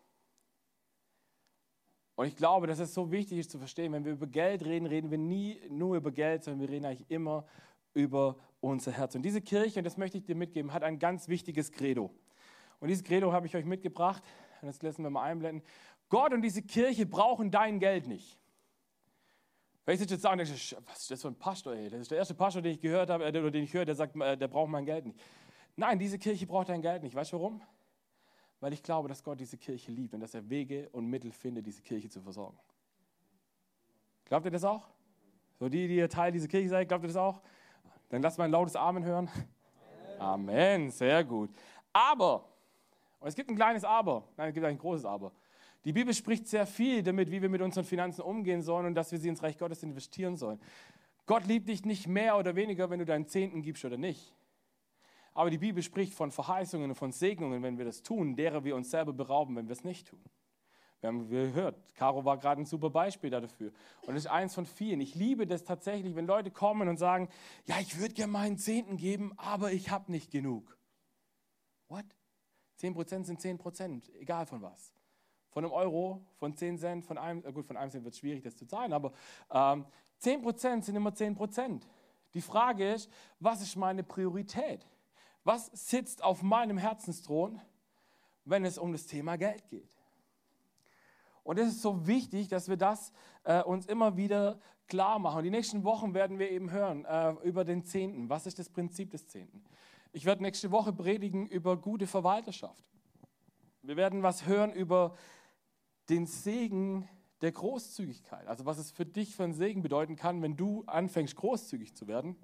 Und 2.15 2.27
ich 2.27 2.35
glaube, 2.37 2.67
dass 2.67 2.79
es 2.79 2.93
so 2.93 3.11
wichtig 3.11 3.39
ist 3.39 3.51
zu 3.51 3.59
verstehen, 3.59 3.91
wenn 3.91 4.05
wir 4.05 4.13
über 4.13 4.27
Geld 4.27 4.63
reden, 4.63 4.85
reden 4.85 5.11
wir 5.11 5.17
nie 5.17 5.59
nur 5.69 5.97
über 5.97 6.11
Geld, 6.11 6.43
sondern 6.43 6.61
wir 6.61 6.69
reden 6.69 6.85
eigentlich 6.85 7.09
immer 7.09 7.45
über 7.93 8.37
unser 8.61 8.91
Herz. 8.91 9.15
Und 9.15 9.23
diese 9.23 9.41
Kirche, 9.41 9.79
und 9.79 9.83
das 9.83 9.97
möchte 9.97 10.17
ich 10.17 10.23
dir 10.23 10.35
mitgeben, 10.35 10.71
hat 10.71 10.83
ein 10.83 10.99
ganz 10.99 11.27
wichtiges 11.27 11.71
Credo. 11.71 12.11
Und 12.79 12.87
dieses 12.87 13.03
Credo 13.03 13.33
habe 13.33 13.47
ich 13.47 13.55
euch 13.55 13.65
mitgebracht. 13.65 14.23
Und 14.61 14.67
das 14.67 14.81
lassen 14.81 15.03
wir 15.03 15.09
mal 15.09 15.23
einblenden. 15.23 15.65
Gott 16.09 16.33
und 16.33 16.41
diese 16.41 16.61
Kirche 16.61 17.05
brauchen 17.05 17.51
dein 17.51 17.79
Geld 17.79 18.07
nicht. 18.07 18.39
Vielleicht 19.83 20.01
ist 20.01 20.11
jetzt 20.11 20.21
sagen, 20.21 20.39
was 20.39 20.49
ist 20.49 21.11
das 21.11 21.21
für 21.21 21.27
ein 21.27 21.35
Pastor? 21.35 21.73
Ey? 21.73 21.89
Das 21.89 22.01
ist 22.01 22.11
der 22.11 22.17
erste 22.17 22.33
Pastor, 22.33 22.61
den 22.61 22.73
ich 22.73 22.81
gehört 22.81 23.09
habe, 23.09 23.25
äh, 23.25 23.29
oder 23.29 23.51
den 23.51 23.63
ich 23.63 23.73
höre, 23.73 23.85
der 23.85 23.93
sagt, 23.93 24.15
äh, 24.15 24.35
der 24.35 24.47
braucht 24.47 24.69
mein 24.69 24.85
Geld 24.85 25.05
nicht. 25.05 25.19
Nein, 25.75 25.99
diese 25.99 26.17
Kirche 26.17 26.47
braucht 26.47 26.69
dein 26.69 26.81
Geld 26.81 27.03
nicht. 27.03 27.15
Weißt 27.15 27.33
du 27.33 27.37
warum? 27.37 27.61
Weil 28.59 28.73
ich 28.73 28.81
glaube, 28.81 29.07
dass 29.07 29.23
Gott 29.23 29.39
diese 29.39 29.57
Kirche 29.57 29.91
liebt 29.91 30.13
und 30.15 30.21
dass 30.21 30.33
er 30.33 30.49
Wege 30.49 30.89
und 30.91 31.05
Mittel 31.05 31.31
findet, 31.31 31.67
diese 31.67 31.83
Kirche 31.83 32.09
zu 32.09 32.21
versorgen. 32.21 32.57
Glaubt 34.25 34.45
ihr 34.45 34.51
das 34.51 34.63
auch? 34.63 34.87
So 35.59 35.69
die, 35.69 35.87
die 35.87 35.97
ihr 35.97 36.09
Teil 36.09 36.31
dieser 36.31 36.47
Kirche 36.47 36.69
seid, 36.69 36.87
glaubt 36.87 37.03
ihr 37.03 37.09
das 37.09 37.17
auch? 37.17 37.41
Dann 38.09 38.23
lasst 38.23 38.39
mal 38.39 38.45
ein 38.45 38.51
lautes 38.51 38.75
Amen 38.75 39.03
hören. 39.03 39.29
Amen, 40.17 40.49
Amen. 40.49 40.89
sehr 40.89 41.23
gut. 41.23 41.51
Aber, 41.93 42.49
und 43.19 43.27
es 43.27 43.35
gibt 43.35 43.49
ein 43.49 43.55
kleines 43.55 43.83
Aber, 43.83 44.27
nein, 44.35 44.49
es 44.49 44.53
gibt 44.53 44.65
ein 44.65 44.77
großes 44.77 45.05
Aber. 45.05 45.31
Die 45.85 45.93
Bibel 45.93 46.15
spricht 46.15 46.47
sehr 46.47 46.65
viel 46.65 47.03
damit, 47.03 47.29
wie 47.29 47.43
wir 47.43 47.49
mit 47.49 47.61
unseren 47.61 47.85
Finanzen 47.85 48.21
umgehen 48.21 48.63
sollen 48.63 48.87
und 48.87 48.95
dass 48.95 49.11
wir 49.11 49.19
sie 49.19 49.29
ins 49.29 49.43
Reich 49.43 49.57
Gottes 49.59 49.83
investieren 49.83 50.35
sollen. 50.35 50.59
Gott 51.27 51.45
liebt 51.45 51.69
dich 51.69 51.85
nicht 51.85 52.07
mehr 52.07 52.37
oder 52.37 52.55
weniger, 52.55 52.89
wenn 52.89 52.99
du 52.99 53.05
deinen 53.05 53.27
Zehnten 53.27 53.61
gibst 53.61 53.85
oder 53.85 53.97
nicht. 53.97 54.33
Aber 55.33 55.51
die 55.51 55.59
Bibel 55.59 55.83
spricht 55.83 56.13
von 56.13 56.31
Verheißungen 56.31 56.89
und 56.89 56.95
von 56.95 57.11
Segnungen, 57.11 57.61
wenn 57.61 57.77
wir 57.77 57.85
das 57.85 58.01
tun, 58.01 58.35
derer 58.35 58.63
wir 58.63 58.75
uns 58.75 58.89
selber 58.89 59.13
berauben, 59.13 59.55
wenn 59.55 59.67
wir 59.67 59.73
es 59.73 59.83
nicht 59.83 60.07
tun. 60.07 60.23
Wir 61.01 61.09
haben 61.09 61.29
gehört, 61.29 61.93
Caro 61.93 62.25
war 62.25 62.37
gerade 62.37 62.61
ein 62.61 62.65
super 62.65 62.89
Beispiel 62.89 63.29
dafür. 63.29 63.71
Und 64.07 64.15
das 64.15 64.25
ist 64.25 64.31
eins 64.31 64.55
von 64.55 64.65
vielen. 64.65 65.01
Ich 65.01 65.13
liebe 65.13 65.45
das 65.45 65.63
tatsächlich, 65.63 66.15
wenn 66.15 66.25
Leute 66.25 66.49
kommen 66.49 66.87
und 66.87 66.97
sagen, 66.97 67.29
ja, 67.65 67.79
ich 67.79 67.99
würde 67.99 68.15
gerne 68.15 68.31
meinen 68.31 68.57
Zehnten 68.57 68.97
geben, 68.97 69.33
aber 69.37 69.71
ich 69.71 69.91
habe 69.91 70.11
nicht 70.11 70.31
genug. 70.31 70.79
What? 71.89 72.05
10% 72.79 73.25
sind 73.25 73.39
10%, 73.39 74.11
egal 74.19 74.47
von 74.47 74.63
was 74.63 74.94
von 75.55 75.63
einem 75.63 75.71
Euro, 75.71 76.21
von 76.35 76.53
10 76.53 76.77
Cent, 76.77 77.05
von 77.05 77.17
einem, 77.17 77.41
gut, 77.53 77.65
von 77.65 77.77
einem 77.77 77.89
Cent 77.89 78.03
wird 78.03 78.13
es 78.13 78.19
schwierig, 78.19 78.43
das 78.43 78.57
zu 78.57 78.65
zahlen, 78.65 78.91
aber 78.91 79.13
ähm, 79.49 79.85
10 80.17 80.41
Prozent 80.41 80.83
sind 80.83 80.97
immer 80.97 81.13
10 81.13 81.33
Prozent. 81.33 81.87
Die 82.33 82.41
Frage 82.41 82.91
ist, 82.91 83.09
was 83.39 83.61
ist 83.61 83.77
meine 83.77 84.03
Priorität? 84.03 84.85
Was 85.45 85.67
sitzt 85.67 86.21
auf 86.25 86.43
meinem 86.43 86.77
Herzensthron, 86.77 87.61
wenn 88.43 88.65
es 88.65 88.77
um 88.77 88.91
das 88.91 89.05
Thema 89.05 89.37
Geld 89.37 89.65
geht? 89.69 89.95
Und 91.43 91.57
es 91.57 91.69
ist 91.69 91.81
so 91.81 92.05
wichtig, 92.05 92.49
dass 92.49 92.67
wir 92.67 92.75
das 92.75 93.13
äh, 93.45 93.63
uns 93.63 93.85
immer 93.85 94.17
wieder 94.17 94.59
klar 94.89 95.19
machen. 95.19 95.41
Die 95.45 95.51
nächsten 95.51 95.85
Wochen 95.85 96.13
werden 96.13 96.37
wir 96.37 96.51
eben 96.51 96.69
hören 96.69 97.05
äh, 97.05 97.31
über 97.47 97.63
den 97.63 97.85
Zehnten. 97.85 98.27
Was 98.27 98.45
ist 98.45 98.59
das 98.59 98.67
Prinzip 98.67 99.11
des 99.11 99.25
Zehnten? 99.29 99.63
Ich 100.11 100.25
werde 100.25 100.41
nächste 100.41 100.69
Woche 100.71 100.91
predigen 100.91 101.47
über 101.47 101.77
gute 101.77 102.07
Verwalterschaft. 102.07 102.83
Wir 103.87 103.95
werden 103.95 104.21
was 104.23 104.45
hören 104.45 104.73
über 104.73 105.15
den 106.09 106.25
Segen 106.25 107.07
der 107.41 107.51
Großzügigkeit. 107.51 108.47
Also 108.47 108.65
was 108.65 108.77
es 108.77 108.91
für 108.91 109.05
dich 109.05 109.35
für 109.35 109.43
einen 109.43 109.53
Segen 109.53 109.81
bedeuten 109.81 110.15
kann, 110.15 110.41
wenn 110.41 110.55
du 110.55 110.83
anfängst, 110.85 111.35
großzügig 111.35 111.95
zu 111.95 112.07
werden. 112.07 112.35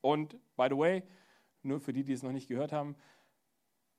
Und, 0.00 0.36
by 0.56 0.66
the 0.68 0.76
way, 0.76 1.02
nur 1.62 1.80
für 1.80 1.92
die, 1.92 2.04
die 2.04 2.12
es 2.12 2.22
noch 2.22 2.32
nicht 2.32 2.48
gehört 2.48 2.72
haben, 2.72 2.96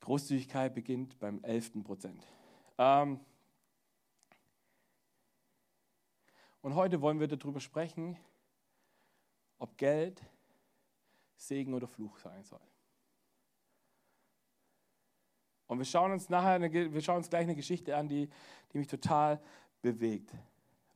Großzügigkeit 0.02 0.74
beginnt 0.74 1.18
beim 1.20 1.42
11. 1.44 1.84
Prozent. 1.84 2.28
Ähm 2.78 3.20
und 6.62 6.76
heute 6.76 7.02
wollen 7.02 7.20
wir 7.20 7.28
darüber 7.28 7.62
sprechen, 7.62 8.18
ob 9.60 9.78
Geld 9.78 10.22
Segen 11.36 11.74
oder 11.74 11.88
Fluch 11.88 12.18
sein 12.20 12.44
soll. 12.44 12.60
Und 15.74 15.80
wir 15.80 15.86
schauen 15.86 16.12
uns 16.12 16.30
nachher, 16.30 16.52
eine, 16.52 16.72
wir 16.72 17.02
schauen 17.02 17.18
uns 17.18 17.30
gleich 17.30 17.42
eine 17.42 17.56
Geschichte 17.56 17.98
an, 17.98 18.08
die, 18.08 18.30
die 18.72 18.78
mich 18.78 18.88
total 18.88 19.42
bewegt. 19.82 20.32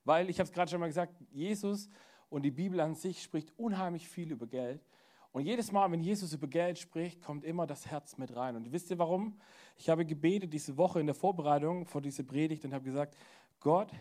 Weil, 0.05 0.29
ich 0.29 0.39
habe 0.39 0.48
es 0.48 0.53
gerade 0.53 0.69
schon 0.69 0.79
mal 0.79 0.86
gesagt, 0.86 1.15
Jesus 1.31 1.89
und 2.29 2.43
die 2.43 2.51
Bibel 2.51 2.79
an 2.79 2.93
sich 2.93 3.24
spricht 3.24 3.51
unheimlich 3.57 4.07
viel 4.07 4.31
über 4.31 4.46
Geld. 4.46 4.86
Und 5.31 5.46
jedes 5.46 5.72
Mal, 5.72 5.91
wenn 5.91 6.01
Jesus 6.01 6.31
über 6.31 6.48
Geld 6.48 6.77
spricht, 6.77 7.24
kommt 7.24 7.43
immer 7.43 7.65
das 7.65 7.88
Herz 7.88 8.17
mit 8.17 8.36
rein. 8.36 8.55
Und 8.55 8.72
wisst 8.72 8.91
ihr 8.91 9.00
warum? 9.00 9.39
Ich 9.77 9.89
habe 9.89 10.05
gebetet 10.05 10.53
diese 10.53 10.77
Woche 10.77 11.00
in 11.00 11.07
der 11.07 11.15
Vorbereitung 11.15 11.86
vor 11.88 12.01
dieser 12.01 12.24
Predigt 12.24 12.63
und 12.63 12.74
habe 12.74 12.84
gesagt, 12.84 13.17
Gott, 13.60 13.91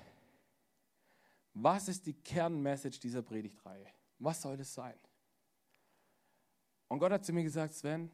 was 1.55 1.89
ist 1.89 2.05
die 2.07 2.13
Kernmessage 2.15 3.01
dieser 3.01 3.23
Predigtreihe? 3.23 3.87
Was 4.19 4.43
soll 4.43 4.59
das 4.59 4.75
sein? 4.75 4.95
Und 6.89 6.99
Gott 6.99 7.13
hat 7.13 7.25
zu 7.25 7.33
mir 7.33 7.43
gesagt, 7.43 7.73
Sven, 7.73 8.11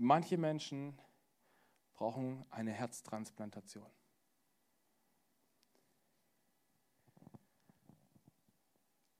manche 0.00 0.38
Menschen 0.38 0.98
brauchen 1.92 2.44
eine 2.50 2.72
Herztransplantation. 2.72 3.86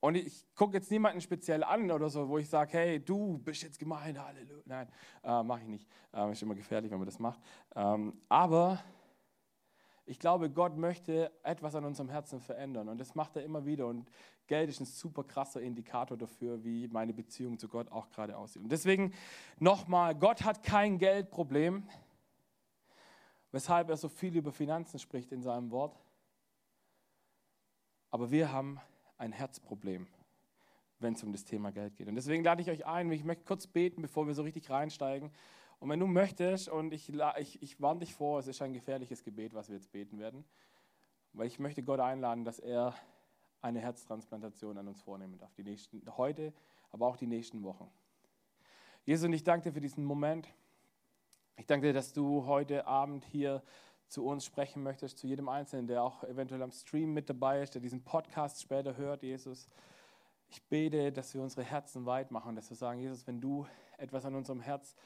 Und 0.00 0.14
ich 0.14 0.46
gucke 0.54 0.78
jetzt 0.78 0.90
niemanden 0.90 1.20
speziell 1.20 1.62
an 1.62 1.90
oder 1.90 2.08
so, 2.08 2.26
wo 2.26 2.38
ich 2.38 2.48
sage, 2.48 2.72
hey, 2.72 3.04
du 3.04 3.36
bist 3.38 3.62
jetzt 3.62 3.78
gemein, 3.78 4.18
Halleluja. 4.18 4.62
Nein, 4.64 4.88
äh, 5.22 5.42
mache 5.42 5.60
ich 5.60 5.68
nicht. 5.68 5.88
Äh, 6.14 6.32
ist 6.32 6.40
immer 6.40 6.54
gefährlich, 6.54 6.90
wenn 6.90 6.98
man 6.98 7.06
das 7.06 7.18
macht. 7.18 7.38
Ähm, 7.76 8.18
aber 8.30 8.82
ich 10.10 10.18
glaube, 10.18 10.50
Gott 10.50 10.76
möchte 10.76 11.30
etwas 11.44 11.76
an 11.76 11.84
unserem 11.84 12.08
Herzen 12.08 12.40
verändern 12.40 12.88
und 12.88 12.98
das 12.98 13.14
macht 13.14 13.36
er 13.36 13.44
immer 13.44 13.64
wieder. 13.64 13.86
Und 13.86 14.10
Geld 14.48 14.68
ist 14.68 14.80
ein 14.80 14.84
super 14.84 15.22
krasser 15.22 15.60
Indikator 15.60 16.18
dafür, 16.18 16.64
wie 16.64 16.88
meine 16.88 17.12
Beziehung 17.12 17.60
zu 17.60 17.68
Gott 17.68 17.92
auch 17.92 18.10
gerade 18.10 18.36
aussieht. 18.36 18.60
Und 18.60 18.72
deswegen 18.72 19.14
nochmal, 19.60 20.16
Gott 20.16 20.42
hat 20.42 20.64
kein 20.64 20.98
Geldproblem, 20.98 21.88
weshalb 23.52 23.88
er 23.88 23.96
so 23.96 24.08
viel 24.08 24.36
über 24.36 24.50
Finanzen 24.50 24.98
spricht 24.98 25.30
in 25.30 25.42
seinem 25.42 25.70
Wort. 25.70 25.96
Aber 28.10 28.32
wir 28.32 28.50
haben 28.50 28.80
ein 29.16 29.30
Herzproblem, 29.30 30.08
wenn 30.98 31.14
es 31.14 31.22
um 31.22 31.30
das 31.30 31.44
Thema 31.44 31.70
Geld 31.70 31.94
geht. 31.94 32.08
Und 32.08 32.16
deswegen 32.16 32.42
lade 32.42 32.62
ich 32.62 32.68
euch 32.68 32.84
ein, 32.84 33.12
ich 33.12 33.22
möchte 33.22 33.44
kurz 33.44 33.68
beten, 33.68 34.02
bevor 34.02 34.26
wir 34.26 34.34
so 34.34 34.42
richtig 34.42 34.70
reinsteigen. 34.70 35.30
Und 35.80 35.88
wenn 35.88 35.98
du 35.98 36.06
möchtest, 36.06 36.68
und 36.68 36.92
ich, 36.92 37.10
ich, 37.38 37.62
ich 37.62 37.80
warne 37.80 38.00
dich 38.00 38.14
vor, 38.14 38.38
es 38.38 38.46
ist 38.46 38.60
ein 38.60 38.74
gefährliches 38.74 39.24
Gebet, 39.24 39.54
was 39.54 39.68
wir 39.68 39.76
jetzt 39.76 39.90
beten 39.90 40.18
werden, 40.18 40.44
weil 41.32 41.46
ich 41.46 41.58
möchte 41.58 41.82
Gott 41.82 42.00
einladen, 42.00 42.44
dass 42.44 42.58
er 42.58 42.94
eine 43.62 43.80
Herztransplantation 43.80 44.76
an 44.76 44.88
uns 44.88 45.00
vornehmen 45.00 45.38
darf, 45.38 45.54
die 45.54 45.64
nächsten, 45.64 46.02
heute, 46.16 46.52
aber 46.90 47.06
auch 47.06 47.16
die 47.16 47.26
nächsten 47.26 47.62
Wochen. 47.62 47.90
Jesus, 49.04 49.26
und 49.26 49.32
ich 49.32 49.42
danke 49.42 49.70
dir 49.70 49.72
für 49.72 49.80
diesen 49.80 50.04
Moment. 50.04 50.48
Ich 51.56 51.66
danke 51.66 51.88
dir, 51.88 51.92
dass 51.94 52.12
du 52.12 52.44
heute 52.44 52.86
Abend 52.86 53.24
hier 53.24 53.62
zu 54.06 54.26
uns 54.26 54.44
sprechen 54.44 54.82
möchtest, 54.82 55.18
zu 55.18 55.26
jedem 55.26 55.48
Einzelnen, 55.48 55.86
der 55.86 56.02
auch 56.02 56.24
eventuell 56.24 56.62
am 56.62 56.72
Stream 56.72 57.14
mit 57.14 57.30
dabei 57.30 57.62
ist, 57.62 57.74
der 57.74 57.80
diesen 57.80 58.02
Podcast 58.02 58.60
später 58.60 58.96
hört, 58.96 59.22
Jesus. 59.22 59.68
Ich 60.48 60.62
bete, 60.64 61.12
dass 61.12 61.32
wir 61.32 61.40
unsere 61.40 61.62
Herzen 61.62 62.04
weit 62.06 62.32
machen, 62.32 62.56
dass 62.56 62.68
wir 62.68 62.76
sagen, 62.76 62.98
Jesus, 62.98 63.26
wenn 63.26 63.40
du 63.40 63.66
etwas 63.98 64.24
an 64.24 64.34
unserem 64.34 64.60
Herz 64.60 64.96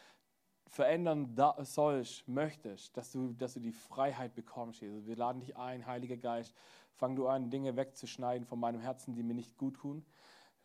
verändern 0.67 1.37
sollst, 1.61 2.27
möchtest, 2.27 2.97
dass 2.97 3.13
du, 3.13 3.33
dass 3.33 3.55
du 3.55 3.61
die 3.61 3.73
Freiheit 3.73 4.35
bekommst, 4.35 4.81
Jesus. 4.81 5.07
Wir 5.07 5.17
laden 5.17 5.41
dich 5.41 5.57
ein, 5.57 5.87
Heiliger 5.87 6.17
Geist. 6.17 6.55
Fang 6.95 7.17
du 7.17 7.29
an, 7.29 7.51
Dinge 7.51 7.77
wegzuschneiden 7.77 8.47
von 8.47 8.59
meinem 8.59 8.81
Herzen, 8.81 9.15
die 9.15 9.23
mir 9.23 9.35
nicht 9.35 9.57
gut 9.57 9.77
tun. 9.77 10.05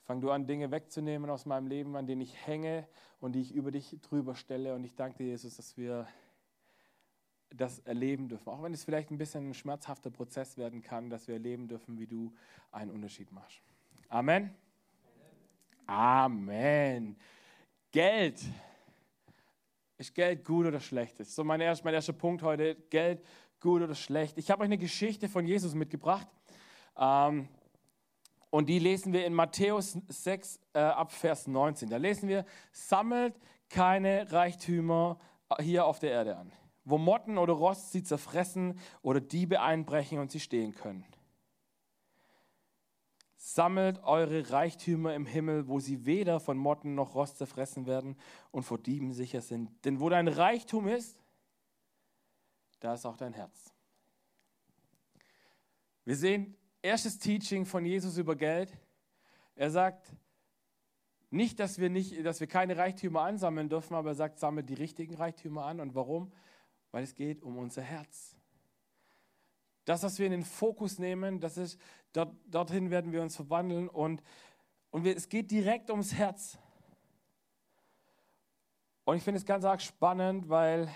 Fang 0.04 0.22
du 0.22 0.32
an, 0.32 0.48
Dinge 0.48 0.72
wegzunehmen 0.72 1.30
aus 1.30 1.46
meinem 1.46 1.68
Leben, 1.68 1.96
an 1.96 2.08
denen 2.08 2.22
ich 2.22 2.36
hänge 2.48 2.88
und 3.20 3.34
die 3.34 3.42
ich 3.42 3.54
über 3.54 3.72
dich 3.72 3.98
drüber 4.02 4.36
stelle. 4.36 4.74
Und 4.74 4.84
ich 4.84 4.96
danke 4.96 5.20
dir, 5.20 5.28
Jesus, 5.28 5.58
dass 5.58 5.78
wir 5.78 6.08
das 7.56 7.80
erleben 7.80 8.28
dürfen. 8.28 8.50
Auch 8.50 8.62
wenn 8.64 8.74
es 8.74 8.84
vielleicht 8.84 9.12
ein 9.12 9.18
bisschen 9.18 9.50
ein 9.50 9.54
schmerzhafter 9.54 10.10
Prozess 10.10 10.58
werden 10.58 10.82
kann, 10.82 11.10
dass 11.10 11.28
wir 11.28 11.36
erleben 11.36 11.68
dürfen, 11.68 12.00
wie 12.00 12.08
du 12.08 12.34
einen 12.72 12.92
Unterschied 12.92 13.32
machst. 13.32 13.62
Amen. 14.08 14.54
Amen. 15.86 17.16
Geld. 17.92 18.40
Ist 20.00 20.16
Geld 20.16 20.44
gut 20.44 20.66
oder 20.66 20.80
schlecht? 20.80 21.20
Das 21.20 21.28
ist 21.28 21.36
so 21.36 21.44
mein 21.44 21.62
erster, 21.62 21.86
mein 21.86 21.94
erster 21.94 22.14
Punkt 22.14 22.42
heute. 22.42 22.76
Geld 22.90 23.24
gut 23.60 23.84
oder 23.84 23.94
schlecht? 23.94 24.38
Ich 24.38 24.50
habe 24.50 24.62
euch 24.62 24.68
eine 24.68 24.78
Geschichte 24.78 25.30
von 25.30 25.46
Jesus 25.46 25.76
mitgebracht. 25.76 26.28
Ähm, 26.98 27.48
und 28.50 28.68
die 28.68 28.80
lesen 28.80 29.14
wir 29.14 29.26
in 29.26 29.34
Matthäus 29.34 29.98
6 30.08 30.60
äh, 30.74 30.80
ab 30.80 31.12
Vers 31.12 31.46
19. 31.46 31.90
Da 31.90 31.98
lesen 31.98 32.28
wir, 32.28 32.46
sammelt 32.72 33.36
keine 33.70 34.32
Reichtümer 34.32 35.20
hier 35.60 35.86
auf 35.86 36.00
der 36.00 36.12
Erde 36.12 36.38
an 36.38 36.52
wo 36.90 36.98
Motten 36.98 37.38
oder 37.38 37.54
Rost 37.54 37.92
sie 37.92 38.04
zerfressen 38.04 38.80
oder 39.02 39.22
Diebe 39.22 39.62
einbrechen 39.62 40.20
und 40.20 40.32
sie 40.32 40.40
stehen 40.40 40.74
können. 40.74 41.06
Sammelt 43.54 44.04
eure 44.04 44.52
Reichtümer 44.52 45.14
im 45.16 45.26
Himmel, 45.26 45.68
wo 45.68 45.80
sie 45.80 46.06
weder 46.06 46.40
von 46.40 46.58
Motten 46.58 46.96
noch 46.96 47.16
Rost 47.16 47.38
zerfressen 47.38 47.86
werden 47.86 48.18
und 48.52 48.64
vor 48.64 48.78
Dieben 48.78 49.14
sicher 49.14 49.42
sind. 49.42 49.70
Denn 49.86 50.00
wo 50.00 50.10
dein 50.10 50.28
Reichtum 50.28 50.88
ist, 50.88 51.18
da 52.80 52.94
ist 52.94 53.06
auch 53.06 53.18
dein 53.18 53.34
Herz. 53.34 53.74
Wir 56.06 56.16
sehen 56.16 56.56
erstes 56.82 57.18
Teaching 57.20 57.66
von 57.66 57.86
Jesus 57.86 58.18
über 58.18 58.36
Geld. 58.36 58.72
Er 59.56 59.72
sagt 59.72 60.14
nicht, 61.30 61.60
dass 61.60 61.80
wir, 61.80 61.90
nicht, 61.90 62.26
dass 62.26 62.40
wir 62.40 62.48
keine 62.48 62.78
Reichtümer 62.78 63.22
ansammeln 63.22 63.70
dürfen, 63.70 63.96
aber 63.96 64.10
er 64.12 64.16
sagt, 64.16 64.40
sammelt 64.40 64.70
die 64.70 64.76
richtigen 64.76 65.16
Reichtümer 65.16 65.66
an. 65.66 65.80
Und 65.80 65.96
warum? 65.96 66.32
weil 66.92 67.04
es 67.04 67.16
geht 67.16 67.44
um 67.44 67.58
unser 67.58 67.82
Herz. 67.82 68.36
Das, 69.86 70.04
was 70.04 70.20
wir 70.20 70.26
in 70.26 70.32
den 70.32 70.44
Fokus 70.44 71.00
nehmen, 71.00 71.40
das 71.40 71.58
ist, 71.58 71.80
dort, 72.14 72.36
dorthin 72.48 72.90
werden 72.90 73.12
wir 73.12 73.22
uns 73.22 73.36
verwandeln 73.36 73.88
und, 73.88 74.24
und 74.92 75.04
wir, 75.04 75.16
es 75.16 75.30
geht 75.30 75.52
direkt 75.52 75.90
ums 75.90 76.14
Herz. 76.14 76.58
Und 79.06 79.18
ich 79.18 79.24
finde 79.24 79.40
es 79.40 79.46
ganz 79.46 79.66
arg 79.66 79.82
spannend, 79.82 80.50
weil, 80.50 80.88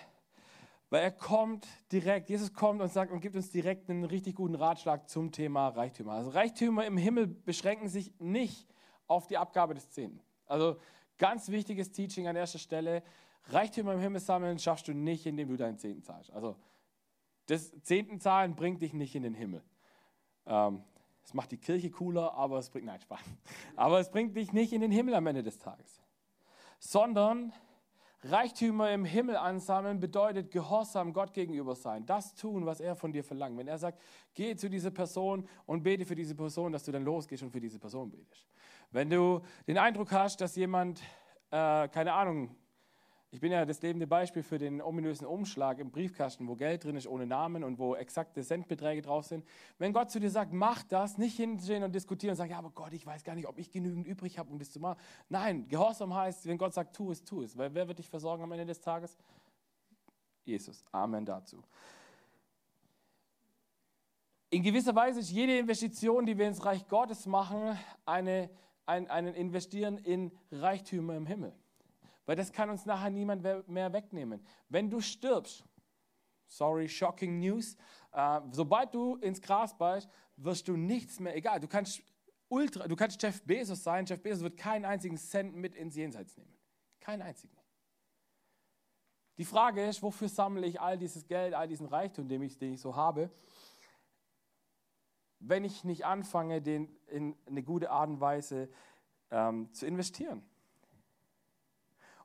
weil 0.90 1.02
er 1.02 1.12
kommt 1.12 1.68
direkt, 1.92 2.30
Jesus 2.30 2.54
kommt 2.54 2.82
und 2.82 2.92
sagt 2.92 3.12
und 3.12 3.22
gibt 3.22 3.36
uns 3.36 3.50
direkt 3.50 3.90
einen 3.90 4.04
richtig 4.04 4.36
guten 4.36 4.56
Ratschlag 4.56 5.10
zum 5.10 5.32
Thema 5.32 5.70
Reichtümer. 5.70 6.14
Also 6.14 6.30
Reichtümer 6.30 6.86
im 6.86 6.98
Himmel 6.98 7.28
beschränken 7.28 7.90
sich 7.90 8.14
nicht 8.20 8.68
auf 9.08 9.26
die 9.28 9.38
Abgabe 9.38 9.74
des 9.74 9.90
Zehnten. 9.90 10.22
Also 10.46 10.78
ganz 11.18 11.50
wichtiges 11.50 11.92
Teaching 11.92 12.28
an 12.28 12.36
erster 12.36 12.60
Stelle. 12.60 13.04
Reichtümer 13.46 13.94
im 13.94 14.00
Himmel 14.00 14.22
sammeln 14.22 14.60
schaffst 14.60 14.88
du 14.88 14.94
nicht, 14.94 15.26
indem 15.26 15.50
du 15.50 15.58
deinen 15.58 15.78
Zehnten 15.78 16.04
zahlst. 16.04 16.32
Also 16.32 16.56
das 17.48 17.72
Zehnten 17.82 18.20
zahlen 18.20 18.56
bringt 18.56 18.82
dich 18.82 18.94
nicht 18.94 19.16
in 19.16 19.24
den 19.24 19.34
Himmel. 19.34 19.64
Ähm, 20.46 20.84
es 21.24 21.34
macht 21.34 21.52
die 21.52 21.58
Kirche 21.58 21.90
cooler, 21.90 22.34
aber 22.34 22.60
es 22.60 22.70
bringt, 22.70 22.86
nein, 22.86 23.00
Spaß. 23.00 23.20
Aber 23.76 24.00
es 24.00 24.12
bringt 24.12 24.36
dich 24.36 24.52
nicht 24.54 24.74
in 24.74 24.82
den 24.82 24.92
Himmel 24.92 25.16
am 25.16 25.26
Ende 25.28 25.44
des 25.44 25.58
Tages. 25.58 26.02
Sondern 26.80 27.54
Reichtümer 28.26 28.92
im 28.92 29.04
Himmel 29.04 29.36
ansammeln 29.36 30.00
bedeutet 30.00 30.52
Gehorsam 30.52 31.12
Gott 31.12 31.34
gegenüber 31.34 31.76
sein. 31.76 32.06
Das 32.06 32.36
tun, 32.36 32.66
was 32.66 32.80
er 32.80 32.96
von 32.96 33.12
dir 33.12 33.24
verlangt. 33.24 33.58
Wenn 33.58 33.68
er 33.68 33.78
sagt, 33.78 34.02
geh 34.34 34.56
zu 34.56 34.70
dieser 34.70 34.92
Person 34.92 35.48
und 35.66 35.84
bete 35.84 36.06
für 36.06 36.16
diese 36.16 36.36
Person, 36.36 36.72
dass 36.72 36.86
du 36.86 36.92
dann 36.92 37.04
losgehst 37.04 37.44
und 37.44 37.52
für 37.52 37.60
diese 37.60 37.80
Person 37.80 38.10
betest. 38.10 38.48
Wenn 38.92 39.10
du 39.10 39.42
den 39.68 39.78
Eindruck 39.78 40.12
hast, 40.12 40.40
dass 40.40 40.56
jemand, 40.56 41.02
äh, 41.52 41.88
keine 41.90 42.14
Ahnung, 42.14 42.56
ich 43.34 43.40
bin 43.40 43.52
ja 43.52 43.66
das 43.66 43.82
lebende 43.82 44.06
Beispiel 44.06 44.44
für 44.44 44.60
den 44.60 44.80
ominösen 44.80 45.26
Umschlag 45.26 45.80
im 45.80 45.90
Briefkasten, 45.90 46.48
wo 46.48 46.54
Geld 46.56 46.84
drin 46.84 46.96
ist 46.96 47.08
ohne 47.08 47.26
Namen 47.26 47.64
und 47.64 47.80
wo 47.80 47.96
exakte 47.96 48.44
Centbeträge 48.44 49.02
drauf 49.02 49.26
sind. 49.26 49.44
Wenn 49.80 49.92
Gott 49.92 50.12
zu 50.12 50.20
dir 50.20 50.30
sagt, 50.30 50.54
mach 50.54 50.84
das, 50.84 51.18
nicht 51.18 51.36
hinstehen 51.36 51.84
und 51.84 51.96
diskutieren 51.96 52.34
und 52.34 52.36
sagen, 52.36 52.52
ja, 52.52 52.60
aber 52.60 52.70
Gott, 52.70 52.94
ich 52.94 53.08
weiß 53.08 53.24
gar 53.24 53.34
nicht, 53.34 53.48
ob 53.48 53.58
ich 53.58 53.72
genügend 53.72 54.06
übrig 54.06 54.38
habe, 54.38 54.52
um 54.52 54.60
das 54.60 54.72
zu 54.72 54.80
machen. 54.80 55.00
Nein, 55.30 55.68
Gehorsam 55.68 56.14
heißt, 56.14 56.46
wenn 56.46 56.60
Gott 56.60 56.76
sagt, 56.76 56.96
tu 56.96 57.10
es, 57.10 57.24
tu 57.24 57.42
es. 57.42 57.58
Weil 57.58 57.74
wer 57.74 57.88
wird 57.88 57.98
dich 57.98 58.08
versorgen 58.08 58.44
am 58.44 58.52
Ende 58.52 58.68
des 58.68 58.80
Tages? 58.82 59.18
Jesus. 60.46 60.86
Amen 60.92 61.26
dazu. 61.26 61.64
In 64.52 64.62
gewisser 64.62 64.94
Weise 64.94 65.22
ist 65.22 65.32
jede 65.32 65.58
Investition, 65.58 66.28
die 66.28 66.38
wir 66.38 66.48
ins 66.48 66.64
Reich 66.64 66.88
Gottes 66.88 67.26
machen, 67.26 67.80
eine, 68.06 68.52
ein, 68.86 69.10
ein 69.10 69.26
Investieren 69.26 69.98
in 69.98 70.32
Reichtümer 70.52 71.16
im 71.16 71.26
Himmel. 71.26 71.56
Weil 72.26 72.36
das 72.36 72.52
kann 72.52 72.70
uns 72.70 72.86
nachher 72.86 73.10
niemand 73.10 73.44
mehr 73.68 73.92
wegnehmen. 73.94 74.46
Wenn 74.70 74.90
du 74.90 75.02
stirbst, 75.02 75.66
sorry, 76.48 76.88
shocking 76.88 77.40
news, 77.40 77.76
äh, 78.12 78.42
sobald 78.52 78.94
du 78.94 79.16
ins 79.18 79.42
Gras 79.42 79.78
beißt, 79.78 80.10
wirst 80.38 80.68
du 80.68 80.78
nichts 80.78 81.20
mehr, 81.20 81.36
egal, 81.36 81.60
du 81.60 81.68
kannst 81.68 82.02
ultra, 82.48 82.88
du 82.88 82.96
kannst 82.96 83.22
Jeff 83.22 83.42
Bezos 83.44 83.84
sein, 83.84 84.06
Jeff 84.06 84.22
Bezos 84.22 84.44
wird 84.44 84.58
keinen 84.58 84.86
einzigen 84.86 85.18
Cent 85.18 85.56
mit 85.56 85.76
ins 85.76 85.96
Jenseits 85.96 86.38
nehmen. 86.38 86.56
Keinen 87.00 87.22
einzigen. 87.22 87.58
Die 89.38 89.46
Frage 89.46 89.86
ist, 89.86 90.04
wofür 90.04 90.30
sammle 90.30 90.66
ich 90.68 90.80
all 90.80 90.98
dieses 90.98 91.28
Geld, 91.28 91.54
all 91.54 91.68
diesen 91.68 91.88
Reichtum, 91.88 92.28
den 92.28 92.42
ich, 92.44 92.58
den 92.58 92.74
ich 92.74 92.82
so 92.82 92.96
habe, 92.96 93.32
wenn 95.40 95.66
ich 95.66 95.84
nicht 95.84 96.06
anfange, 96.06 96.62
den 96.62 96.88
in 97.08 97.36
eine 97.46 97.64
gute 97.64 97.90
Art 97.90 98.10
und 98.10 98.22
Weise 98.22 98.70
ähm, 99.32 99.74
zu 99.74 99.86
investieren. 99.86 100.44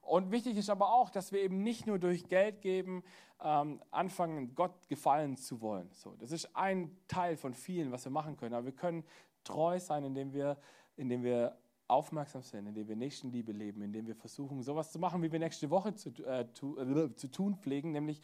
Und 0.09 0.31
wichtig 0.31 0.57
ist 0.57 0.71
aber 0.71 0.93
auch, 0.93 1.11
dass 1.11 1.33
wir 1.33 1.41
eben 1.41 1.63
nicht 1.63 1.87
nur 1.87 1.99
durch 1.99 2.29
Geld 2.29 2.63
geben 2.63 3.05
ähm, 3.43 3.81
anfangen, 3.91 4.55
Gott 4.55 4.89
gefallen 4.89 5.37
zu 5.37 5.61
wollen. 5.61 5.91
So, 5.93 6.15
das 6.19 6.33
ist 6.33 6.57
ein 6.57 6.97
Teil 7.09 7.37
von 7.37 7.55
vielen, 7.55 7.93
was 7.93 8.05
wir 8.05 8.13
machen 8.13 8.37
können. 8.37 8.55
Aber 8.55 8.65
wir 8.65 8.73
können 8.73 9.05
treu 9.45 9.79
sein, 9.79 10.05
indem 10.05 10.33
wir, 10.33 10.57
indem 10.97 11.23
wir 11.23 11.57
aufmerksam 11.89 12.43
sind, 12.43 12.67
indem 12.67 12.89
wir 12.89 12.97
Nächstenliebe 12.97 13.53
leben, 13.53 13.83
indem 13.83 14.07
wir 14.07 14.15
versuchen, 14.15 14.63
sowas 14.63 14.93
zu 14.93 14.99
machen, 14.99 15.23
wie 15.23 15.31
wir 15.31 15.39
nächste 15.39 15.71
Woche 15.71 15.95
zu, 15.95 16.11
äh, 16.25 16.47
tu, 16.53 16.79
äh, 16.79 17.15
zu 17.15 17.29
tun 17.29 17.57
pflegen, 17.57 17.93
nämlich 17.93 18.21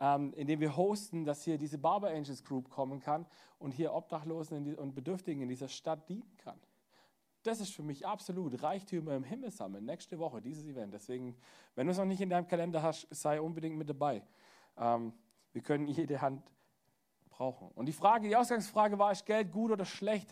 ähm, 0.00 0.32
indem 0.34 0.60
wir 0.60 0.76
hosten, 0.76 1.24
dass 1.24 1.42
hier 1.42 1.58
diese 1.58 1.78
Barber 1.78 2.08
Angels 2.08 2.44
Group 2.44 2.70
kommen 2.70 3.00
kann 3.00 3.26
und 3.58 3.72
hier 3.72 3.92
Obdachlosen 3.92 4.76
und 4.76 4.94
Bedürftigen 4.94 5.42
in 5.42 5.48
dieser 5.48 5.68
Stadt 5.68 6.08
dienen 6.08 6.36
kann. 6.38 6.58
Das 7.42 7.60
ist 7.60 7.74
für 7.74 7.82
mich 7.82 8.06
absolut 8.06 8.62
Reichtümer 8.62 9.14
im 9.14 9.24
Himmel 9.24 9.50
sammeln. 9.50 9.84
Nächste 9.84 10.18
Woche, 10.18 10.40
dieses 10.40 10.64
Event. 10.64 10.92
Deswegen, 10.92 11.36
wenn 11.74 11.86
du 11.86 11.92
es 11.92 11.98
noch 11.98 12.04
nicht 12.04 12.20
in 12.20 12.30
deinem 12.30 12.48
Kalender 12.48 12.82
hast, 12.82 13.06
sei 13.10 13.40
unbedingt 13.40 13.76
mit 13.76 13.88
dabei. 13.88 14.22
Ähm, 14.76 15.12
wir 15.52 15.62
können 15.62 15.86
jede 15.86 16.20
Hand 16.20 16.42
brauchen. 17.28 17.68
Und 17.74 17.86
die 17.86 17.92
Frage, 17.92 18.28
die 18.28 18.36
Ausgangsfrage 18.36 18.98
war, 18.98 19.12
ist 19.12 19.24
Geld 19.24 19.52
gut 19.52 19.70
oder 19.70 19.84
schlecht? 19.84 20.30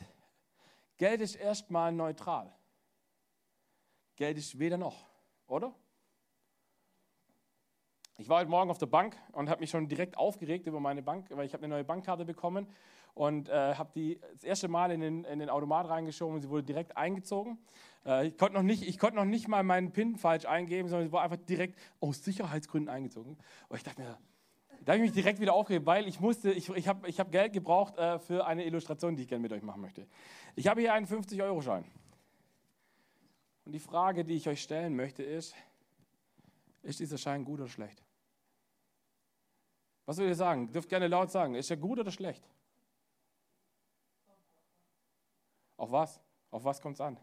Geld 0.96 1.20
ist 1.20 1.36
erstmal 1.36 1.92
neutral. 1.92 2.52
Geld 4.16 4.38
ist 4.38 4.58
weder 4.58 4.78
noch, 4.78 5.06
oder? 5.46 5.74
Ich 8.18 8.28
war 8.30 8.40
heute 8.40 8.50
Morgen 8.50 8.70
auf 8.70 8.78
der 8.78 8.86
Bank 8.86 9.14
und 9.32 9.50
habe 9.50 9.60
mich 9.60 9.68
schon 9.68 9.88
direkt 9.88 10.16
aufgeregt 10.16 10.66
über 10.66 10.80
meine 10.80 11.02
Bank, 11.02 11.26
weil 11.30 11.44
ich 11.44 11.52
habe 11.52 11.64
eine 11.64 11.74
neue 11.74 11.84
Bankkarte 11.84 12.24
bekommen 12.24 12.66
und 13.16 13.48
äh, 13.48 13.74
habe 13.74 13.90
die 13.94 14.20
das 14.34 14.44
erste 14.44 14.68
Mal 14.68 14.90
in 14.90 15.00
den, 15.00 15.24
in 15.24 15.38
den 15.38 15.48
Automat 15.48 15.88
reingeschoben 15.88 16.34
und 16.34 16.42
sie 16.42 16.50
wurde 16.50 16.64
direkt 16.64 16.98
eingezogen. 16.98 17.58
Äh, 18.04 18.28
ich 18.28 18.36
konnte 18.36 18.54
noch, 18.54 18.62
nicht, 18.62 18.98
konnt 18.98 19.14
noch 19.14 19.24
nicht 19.24 19.48
mal 19.48 19.62
meinen 19.62 19.90
PIN 19.90 20.16
falsch 20.16 20.44
eingeben, 20.44 20.90
sondern 20.90 21.08
sie 21.08 21.12
war 21.12 21.22
einfach 21.22 21.38
direkt 21.38 21.78
aus 21.98 22.22
Sicherheitsgründen 22.22 22.90
eingezogen. 22.90 23.38
Und 23.70 23.76
ich 23.78 23.82
dachte 23.82 24.02
mir, 24.02 24.18
da 24.84 24.92
habe 24.92 24.98
ich 24.98 25.10
mich 25.10 25.12
direkt 25.12 25.40
wieder 25.40 25.54
aufgeregt, 25.54 25.86
weil 25.86 26.06
ich 26.06 26.20
musste, 26.20 26.52
ich, 26.52 26.68
ich 26.68 26.88
habe 26.88 27.08
ich 27.08 27.18
hab 27.18 27.32
Geld 27.32 27.54
gebraucht 27.54 27.96
äh, 27.96 28.18
für 28.18 28.46
eine 28.46 28.66
Illustration, 28.66 29.16
die 29.16 29.22
ich 29.22 29.28
gerne 29.28 29.40
mit 29.40 29.52
euch 29.52 29.62
machen 29.62 29.80
möchte. 29.80 30.06
Ich 30.54 30.68
habe 30.68 30.82
hier 30.82 30.92
einen 30.92 31.06
50-Euro-Schein. 31.06 31.86
Und 33.64 33.72
die 33.72 33.80
Frage, 33.80 34.26
die 34.26 34.34
ich 34.34 34.46
euch 34.46 34.60
stellen 34.60 34.94
möchte, 34.94 35.22
ist, 35.22 35.54
ist 36.82 37.00
dieser 37.00 37.16
Schein 37.16 37.46
gut 37.46 37.60
oder 37.60 37.70
schlecht? 37.70 38.02
Was 40.04 40.18
würdet 40.18 40.32
ihr 40.32 40.36
sagen? 40.36 40.66
Ihr 40.66 40.72
dürft 40.72 40.90
gerne 40.90 41.08
laut 41.08 41.30
sagen. 41.30 41.54
Ist 41.54 41.70
er 41.70 41.78
gut 41.78 41.98
oder 41.98 42.10
schlecht? 42.10 42.46
Auf 45.76 45.92
was? 45.92 46.20
Auf 46.50 46.64
was 46.64 46.80
kommt 46.80 46.94
es 46.94 47.00
an? 47.00 47.18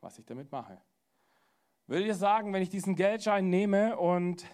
Was 0.00 0.18
ich 0.18 0.24
damit 0.24 0.50
mache. 0.50 0.80
Würdet 1.86 2.06
ihr 2.06 2.14
sagen, 2.14 2.52
wenn 2.52 2.62
ich 2.62 2.70
diesen 2.70 2.96
Geldschein 2.96 3.50
nehme 3.50 3.98
und 3.98 4.46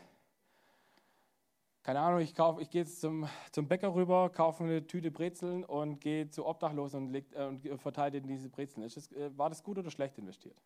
keine 1.83 2.00
Ahnung, 2.00 2.21
ich, 2.21 2.35
ich 2.59 2.71
gehe 2.71 2.83
jetzt 2.83 3.00
zum, 3.00 3.26
zum 3.52 3.66
Bäcker 3.66 3.95
rüber, 3.95 4.30
kaufe 4.30 4.64
eine 4.64 4.87
Tüte 4.87 5.11
Brezeln 5.11 5.64
und 5.64 6.00
gehe 6.00 6.28
zu 6.28 6.45
Obdachlosen 6.47 7.07
und, 7.07 7.35
äh, 7.35 7.71
und 7.71 7.80
verteile 7.80 8.19
ihnen 8.19 8.28
diese 8.28 8.50
Brezeln. 8.50 8.83
Das, 8.83 9.11
äh, 9.12 9.30
war 9.37 9.49
das 9.49 9.62
gut 9.62 9.78
oder 9.78 9.90
schlecht 9.90 10.19
investiert? 10.19 10.61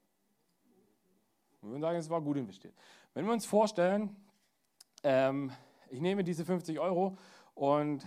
Wir 1.61 1.71
würden 1.71 1.83
sagen, 1.83 1.99
es 1.99 2.11
war 2.11 2.21
gut 2.21 2.37
investiert. 2.37 2.75
Wenn 3.15 3.25
wir 3.27 3.33
uns 3.33 3.47
vorstellen, 3.47 4.15
ähm, 5.03 5.53
ich 5.89 6.01
nehme 6.01 6.25
diese 6.25 6.45
50 6.45 6.81
Euro 6.81 7.17
und 7.55 8.05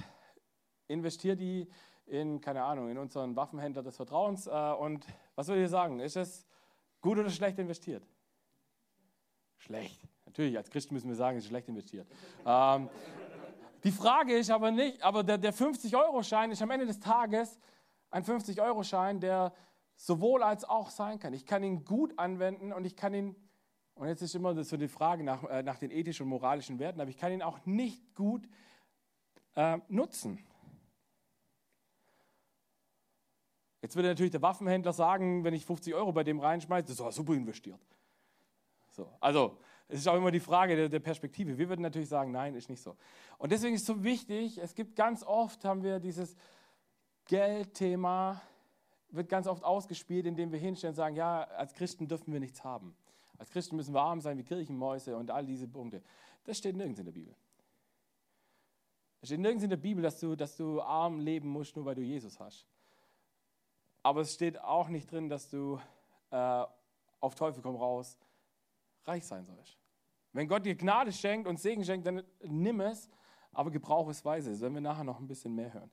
investiere 0.87 1.37
die 1.37 1.67
in, 2.07 2.41
keine 2.41 2.63
Ahnung, 2.63 2.89
in 2.89 2.97
unseren 2.97 3.35
Waffenhändler 3.35 3.83
des 3.83 3.95
Vertrauens. 3.95 4.47
Äh, 4.47 4.51
und 4.51 5.05
was 5.35 5.47
würdet 5.47 5.63
ihr 5.63 5.69
sagen? 5.69 5.99
Ist 5.99 6.15
es 6.15 6.45
gut 7.01 7.17
oder 7.17 7.29
schlecht 7.29 7.59
investiert? 7.59 8.03
Schlecht. 9.57 10.01
Natürlich, 10.25 10.57
als 10.57 10.69
Christen 10.69 10.93
müssen 10.93 11.09
wir 11.09 11.15
sagen, 11.15 11.37
es 11.37 11.43
ist 11.43 11.49
schlecht 11.49 11.67
investiert. 11.67 12.07
ähm, 12.45 12.89
die 13.83 13.91
Frage 13.91 14.35
ist 14.35 14.49
aber 14.49 14.71
nicht, 14.71 15.01
aber 15.01 15.23
der, 15.23 15.37
der 15.37 15.53
50-Euro-Schein 15.53 16.51
ist 16.51 16.61
am 16.61 16.71
Ende 16.71 16.85
des 16.85 16.99
Tages 16.99 17.59
ein 18.09 18.23
50-Euro-Schein, 18.23 19.19
der 19.19 19.53
sowohl 19.95 20.43
als 20.43 20.63
auch 20.63 20.89
sein 20.89 21.19
kann. 21.19 21.33
Ich 21.33 21.45
kann 21.45 21.63
ihn 21.63 21.85
gut 21.85 22.17
anwenden 22.17 22.73
und 22.73 22.85
ich 22.85 22.95
kann 22.95 23.13
ihn 23.13 23.35
und 23.97 24.07
jetzt 24.07 24.21
ist 24.21 24.35
immer 24.35 24.63
so 24.63 24.77
die 24.77 24.87
Frage 24.87 25.23
nach, 25.23 25.43
äh, 25.45 25.63
nach 25.63 25.79
den 25.79 25.91
ethischen 25.91 26.23
und 26.23 26.29
moralischen 26.29 26.77
Werten, 26.79 27.01
aber 27.01 27.09
ich 27.09 27.17
kann 27.17 27.31
ihn 27.31 27.41
auch 27.41 27.65
nicht 27.65 28.15
gut 28.15 28.47
äh, 29.55 29.79
nutzen. 29.87 30.45
Jetzt 33.81 33.95
würde 33.95 34.09
natürlich 34.09 34.31
der 34.31 34.41
Waffenhändler 34.41 34.93
sagen, 34.93 35.43
wenn 35.43 35.53
ich 35.53 35.65
50 35.65 35.93
Euro 35.93 36.11
bei 36.11 36.23
dem 36.23 36.39
reinschmeiße, 36.39 36.87
das 36.87 36.99
war 36.99 37.11
super 37.11 37.33
investiert. 37.33 37.79
So, 38.91 39.11
also, 39.19 39.57
es 39.87 39.99
ist 39.99 40.07
auch 40.07 40.15
immer 40.15 40.31
die 40.31 40.39
Frage 40.39 40.75
der, 40.75 40.89
der, 40.89 40.99
Perspektive. 40.99 41.57
Wir 41.57 41.69
würden 41.69 41.81
natürlich 41.81 42.09
sagen, 42.09 42.31
nein, 42.31 42.55
ist 42.55 42.69
nicht 42.69 42.81
so. 42.81 42.95
Und 43.37 43.51
deswegen 43.51 43.75
ist 43.75 43.81
es 43.81 43.87
so 43.87 44.03
wichtig, 44.03 44.57
es 44.57 44.75
gibt 44.75 44.95
ganz 44.95 45.23
oft, 45.23 45.63
haben 45.63 45.83
wir 45.83 45.99
dieses 45.99 46.35
Geldthema, 47.25 48.41
wird 49.09 49.29
ganz 49.29 49.47
oft 49.47 49.63
ausgespielt, 49.63 50.25
indem 50.25 50.51
wir 50.51 50.59
hinstellen 50.59 50.91
und 50.91 50.95
sagen, 50.95 51.15
ja, 51.15 51.43
als 51.43 51.73
Christen 51.73 52.07
dürfen 52.07 52.33
wir 52.33 52.39
nichts 52.39 52.63
haben. 52.63 52.95
Als 53.37 53.51
Christen 53.51 53.75
müssen 53.75 53.93
wir 53.93 54.01
arm 54.01 54.19
sein 54.19 54.37
wie 54.37 54.43
Kirchenmäuse 54.43 55.15
und 55.15 55.31
all 55.31 55.45
diese 55.45 55.67
Punkte. 55.67 56.01
Das 56.43 56.57
steht 56.57 56.75
nirgends 56.75 56.99
in 56.99 57.05
der 57.05 57.13
Bibel. 57.13 57.35
Es 59.21 59.29
steht 59.29 59.39
nirgends 59.39 59.63
in 59.63 59.69
der 59.69 59.77
Bibel, 59.77 60.01
dass 60.01 60.19
du, 60.19 60.35
dass 60.35 60.57
du 60.57 60.81
arm 60.81 61.19
leben 61.19 61.47
musst, 61.47 61.75
nur 61.75 61.85
weil 61.85 61.95
du 61.95 62.01
Jesus 62.01 62.39
hast. 62.39 62.65
Aber 64.07 64.21
es 64.21 64.35
steht 64.35 64.57
auch 64.61 64.87
nicht 64.87 65.11
drin, 65.11 65.27
dass 65.27 65.49
du 65.49 65.81
äh, 66.31 66.63
auf 67.19 67.35
Teufel 67.35 67.61
komm 67.61 67.75
raus 67.75 68.17
reich 69.03 69.25
sein 69.25 69.43
sollst. 69.43 69.77
Wenn 70.31 70.47
Gott 70.47 70.65
dir 70.65 70.75
Gnade 70.75 71.11
schenkt 71.11 71.45
und 71.45 71.59
Segen 71.59 71.83
schenkt, 71.83 72.07
dann 72.07 72.23
nimm 72.41 72.79
es, 72.79 73.09
aber 73.51 73.69
gebrauche 73.69 74.11
es 74.11 74.23
weise. 74.23 74.49
Das 74.49 74.61
werden 74.61 74.75
wir 74.75 74.79
nachher 74.79 75.03
noch 75.03 75.19
ein 75.19 75.27
bisschen 75.27 75.53
mehr 75.53 75.73
hören. 75.73 75.91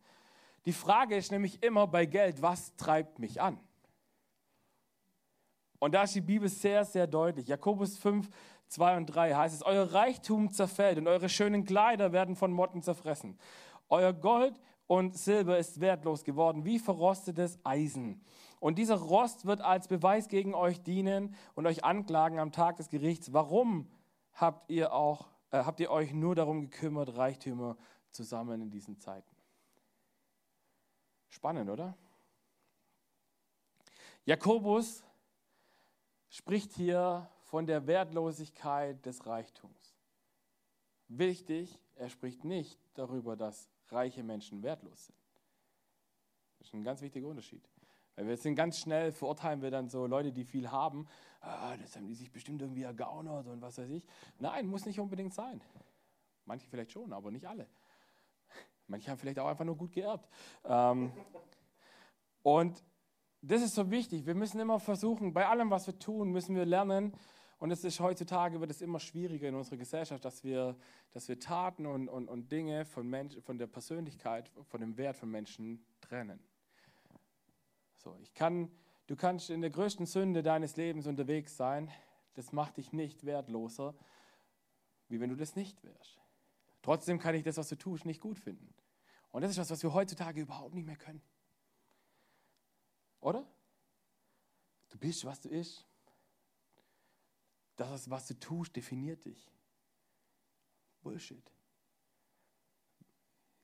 Die 0.64 0.72
Frage 0.72 1.16
ist 1.16 1.32
nämlich 1.32 1.60
immer 1.60 1.88
bei 1.88 2.06
Geld, 2.06 2.40
was 2.40 2.76
treibt 2.76 3.18
mich 3.18 3.40
an? 3.42 3.58
Und 5.80 5.92
da 5.92 6.04
ist 6.04 6.14
die 6.14 6.20
Bibel 6.20 6.48
sehr, 6.48 6.84
sehr 6.84 7.08
deutlich. 7.08 7.48
Jakobus 7.48 7.98
5, 7.98 8.30
2 8.68 8.96
und 8.96 9.06
3 9.06 9.34
heißt 9.34 9.56
es, 9.56 9.62
euer 9.64 9.92
Reichtum 9.92 10.52
zerfällt 10.52 10.98
und 10.98 11.08
eure 11.08 11.28
schönen 11.28 11.64
Kleider 11.64 12.12
werden 12.12 12.36
von 12.36 12.52
Motten 12.52 12.80
zerfressen. 12.80 13.36
Euer 13.88 14.12
Gold 14.12 14.60
und 14.86 15.16
Silber 15.16 15.58
ist 15.58 15.80
wertlos 15.80 16.24
geworden, 16.24 16.64
wie 16.64 16.78
verrostetes 16.78 17.58
Eisen. 17.64 18.22
Und 18.60 18.78
dieser 18.78 18.96
Rost 18.96 19.46
wird 19.46 19.60
als 19.60 19.88
Beweis 19.88 20.28
gegen 20.28 20.54
euch 20.54 20.82
dienen 20.82 21.34
und 21.54 21.66
euch 21.66 21.84
anklagen 21.84 22.38
am 22.38 22.52
Tag 22.52 22.76
des 22.76 22.88
Gerichts. 22.88 23.32
Warum 23.32 23.90
habt 24.32 24.70
ihr, 24.70 24.92
auch, 24.92 25.28
äh, 25.50 25.64
habt 25.64 25.80
ihr 25.80 25.90
euch 25.90 26.12
nur 26.12 26.34
darum 26.34 26.62
gekümmert, 26.62 27.16
Reichtümer 27.16 27.76
zu 28.10 28.22
sammeln 28.22 28.60
in 28.60 28.70
diesen 28.70 28.98
Zeiten? 28.98 29.34
Spannend, 31.28 31.68
oder? 31.68 31.96
Jakobus 34.24 35.04
spricht 36.28 36.72
hier 36.72 37.28
von 37.42 37.66
der 37.66 37.86
Wertlosigkeit 37.86 39.04
des 39.04 39.26
Reichtums. 39.26 39.94
Wichtig, 41.08 41.78
er 41.96 42.08
spricht 42.08 42.44
nicht 42.44 42.80
darüber, 42.94 43.36
dass 43.36 43.68
reiche 43.88 44.22
Menschen 44.22 44.62
wertlos 44.62 45.06
sind. 45.06 45.18
Das 46.58 46.68
ist 46.68 46.74
ein 46.74 46.84
ganz 46.84 47.00
wichtiger 47.02 47.28
Unterschied. 47.28 47.68
Weil 48.16 48.28
wir 48.28 48.36
sind 48.36 48.54
ganz 48.54 48.78
schnell, 48.78 49.12
verurteilen 49.12 49.60
wir 49.60 49.70
dann 49.70 49.88
so 49.88 50.06
Leute, 50.06 50.32
die 50.32 50.44
viel 50.44 50.70
haben, 50.70 51.06
ah, 51.40 51.76
das 51.76 51.96
haben 51.96 52.06
die 52.06 52.14
sich 52.14 52.30
bestimmt 52.30 52.62
irgendwie 52.62 52.82
ergaunert 52.82 53.46
und 53.48 53.60
was 53.60 53.78
weiß 53.78 53.90
ich. 53.90 54.06
Nein, 54.38 54.66
muss 54.66 54.86
nicht 54.86 55.00
unbedingt 55.00 55.34
sein. 55.34 55.60
Manche 56.44 56.68
vielleicht 56.68 56.92
schon, 56.92 57.12
aber 57.12 57.30
nicht 57.30 57.46
alle. 57.46 57.68
Manche 58.86 59.10
haben 59.10 59.18
vielleicht 59.18 59.38
auch 59.38 59.48
einfach 59.48 59.64
nur 59.64 59.76
gut 59.76 59.92
geerbt. 59.92 60.28
Ähm, 60.64 61.12
und 62.42 62.82
das 63.40 63.62
ist 63.62 63.74
so 63.74 63.90
wichtig. 63.90 64.26
Wir 64.26 64.34
müssen 64.34 64.60
immer 64.60 64.78
versuchen, 64.78 65.32
bei 65.32 65.46
allem, 65.46 65.70
was 65.70 65.86
wir 65.86 65.98
tun, 65.98 66.30
müssen 66.30 66.54
wir 66.54 66.64
lernen. 66.64 67.14
Und 67.64 67.70
es 67.70 67.82
ist 67.82 67.98
heutzutage 67.98 68.60
wird 68.60 68.70
es 68.70 68.82
immer 68.82 69.00
schwieriger 69.00 69.48
in 69.48 69.54
unserer 69.54 69.78
Gesellschaft, 69.78 70.22
dass 70.22 70.44
wir, 70.44 70.76
dass 71.12 71.28
wir 71.28 71.40
Taten 71.40 71.86
und, 71.86 72.10
und, 72.10 72.28
und 72.28 72.52
Dinge 72.52 72.84
von, 72.84 73.08
Mensch, 73.08 73.38
von 73.40 73.56
der 73.56 73.66
Persönlichkeit, 73.66 74.50
von 74.64 74.82
dem 74.82 74.98
Wert 74.98 75.16
von 75.16 75.30
Menschen 75.30 75.82
trennen. 76.02 76.38
So, 77.96 78.18
ich 78.20 78.34
kann, 78.34 78.70
du 79.06 79.16
kannst 79.16 79.48
in 79.48 79.62
der 79.62 79.70
größten 79.70 80.04
Sünde 80.04 80.42
deines 80.42 80.76
Lebens 80.76 81.06
unterwegs 81.06 81.56
sein. 81.56 81.90
Das 82.34 82.52
macht 82.52 82.76
dich 82.76 82.92
nicht 82.92 83.24
wertloser, 83.24 83.94
wie 85.08 85.18
wenn 85.18 85.30
du 85.30 85.36
das 85.36 85.56
nicht 85.56 85.82
wärst. 85.84 86.20
Trotzdem 86.82 87.18
kann 87.18 87.34
ich 87.34 87.44
das, 87.44 87.56
was 87.56 87.70
du 87.70 87.76
tust, 87.76 88.04
nicht 88.04 88.20
gut 88.20 88.38
finden. 88.38 88.74
Und 89.30 89.40
das 89.40 89.52
ist 89.52 89.56
was, 89.56 89.70
was 89.70 89.82
wir 89.82 89.94
heutzutage 89.94 90.42
überhaupt 90.42 90.74
nicht 90.74 90.84
mehr 90.84 90.96
können. 90.96 91.22
Oder? 93.22 93.42
Du 94.90 94.98
bist, 94.98 95.24
was 95.24 95.40
du 95.40 95.48
bist. 95.48 95.86
Das, 97.76 98.08
was 98.08 98.26
du 98.28 98.38
tust, 98.38 98.76
definiert 98.76 99.24
dich. 99.24 99.50
Bullshit. 101.02 101.50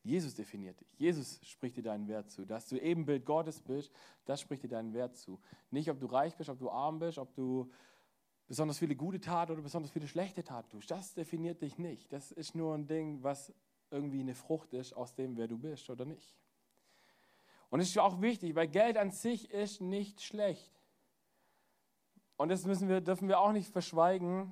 Jesus 0.03 0.35
definiert 0.35 0.81
dich. 0.81 0.99
Jesus 0.99 1.40
spricht 1.42 1.77
dir 1.77 1.83
deinen 1.83 2.09
Wert 2.09 2.31
zu. 2.31 2.44
Dass 2.46 2.66
du 2.68 2.79
Ebenbild 2.79 3.25
Gottes 3.25 3.61
bist, 3.61 3.92
das 4.25 4.40
spricht 4.40 4.62
dir 4.62 4.68
deinen 4.68 4.94
Wert 4.94 5.16
zu. 5.16 5.40
Nicht, 5.70 5.90
ob 5.90 6.01
du 6.01 6.07
reich 6.07 6.35
bist, 6.37 6.49
ob 6.49 6.59
du 6.59 6.70
arm 6.70 6.99
bist, 6.99 7.18
ob 7.18 7.35
du 7.35 7.70
besonders 8.46 8.79
viele 8.79 8.96
gute 8.96 9.20
Taten 9.20 9.53
oder 9.53 9.62
besonders 9.62 9.92
viele 9.92 10.09
schlechte 10.09 10.42
Taten 10.42 10.70
tust. 10.70 10.90
Das 10.90 11.14
definiert 11.14 11.61
dich 11.62 11.79
nicht. 11.79 12.12
Das 12.12 12.33
ist 12.33 12.55
nur 12.55 12.75
ein 12.75 12.87
Ding, 12.87 13.23
was 13.23 13.53
irgendwie 13.90 14.20
eine 14.20 14.35
Frucht 14.35 14.73
ist 14.73 14.94
aus 14.94 15.14
dem, 15.14 15.37
wer 15.37 15.49
du 15.49 15.59
bist 15.59 15.90
oder 15.90 16.05
nicht. 16.05 16.37
Und 17.68 17.81
es 17.81 17.90
ist 17.90 17.99
auch 17.99 18.20
wichtig, 18.20 18.55
weil 18.55 18.68
Geld 18.68 18.96
an 18.96 19.11
sich 19.11 19.51
ist 19.51 19.81
nicht 19.81 20.23
schlecht. 20.23 20.79
Und 22.40 22.48
das 22.48 22.64
müssen 22.64 22.88
wir, 22.88 23.03
dürfen 23.03 23.29
wir 23.29 23.38
auch 23.38 23.53
nicht 23.53 23.70
verschweigen. 23.70 24.50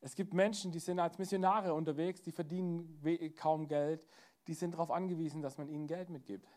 Es 0.00 0.16
gibt 0.16 0.34
Menschen, 0.34 0.72
die 0.72 0.80
sind 0.80 0.98
als 0.98 1.16
Missionare 1.16 1.72
unterwegs, 1.72 2.22
die 2.22 2.32
verdienen 2.32 3.00
kaum 3.36 3.68
Geld, 3.68 4.04
die 4.48 4.54
sind 4.54 4.72
darauf 4.72 4.90
angewiesen, 4.90 5.42
dass 5.42 5.58
man 5.58 5.68
ihnen 5.68 5.86
Geld 5.86 6.10
mitgibt. 6.10 6.48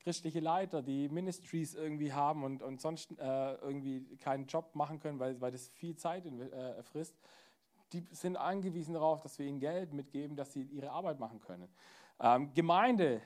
Christliche 0.00 0.40
Leiter, 0.40 0.80
die 0.80 1.10
Ministries 1.10 1.74
irgendwie 1.74 2.14
haben 2.14 2.42
und, 2.42 2.62
und 2.62 2.80
sonst 2.80 3.10
äh, 3.18 3.54
irgendwie 3.56 4.16
keinen 4.16 4.46
Job 4.46 4.74
machen 4.74 4.98
können, 4.98 5.18
weil, 5.18 5.38
weil 5.42 5.52
das 5.52 5.68
viel 5.68 5.94
Zeit 5.96 6.24
in, 6.24 6.40
äh, 6.40 6.82
frisst, 6.82 7.18
die 7.92 8.02
sind 8.12 8.38
angewiesen 8.38 8.94
darauf, 8.94 9.20
dass 9.20 9.38
wir 9.38 9.44
ihnen 9.44 9.60
Geld 9.60 9.92
mitgeben, 9.92 10.36
dass 10.36 10.54
sie 10.54 10.62
ihre 10.62 10.90
Arbeit 10.90 11.20
machen 11.20 11.40
können. 11.40 11.68
Ähm, 12.18 12.54
Gemeinde, 12.54 13.20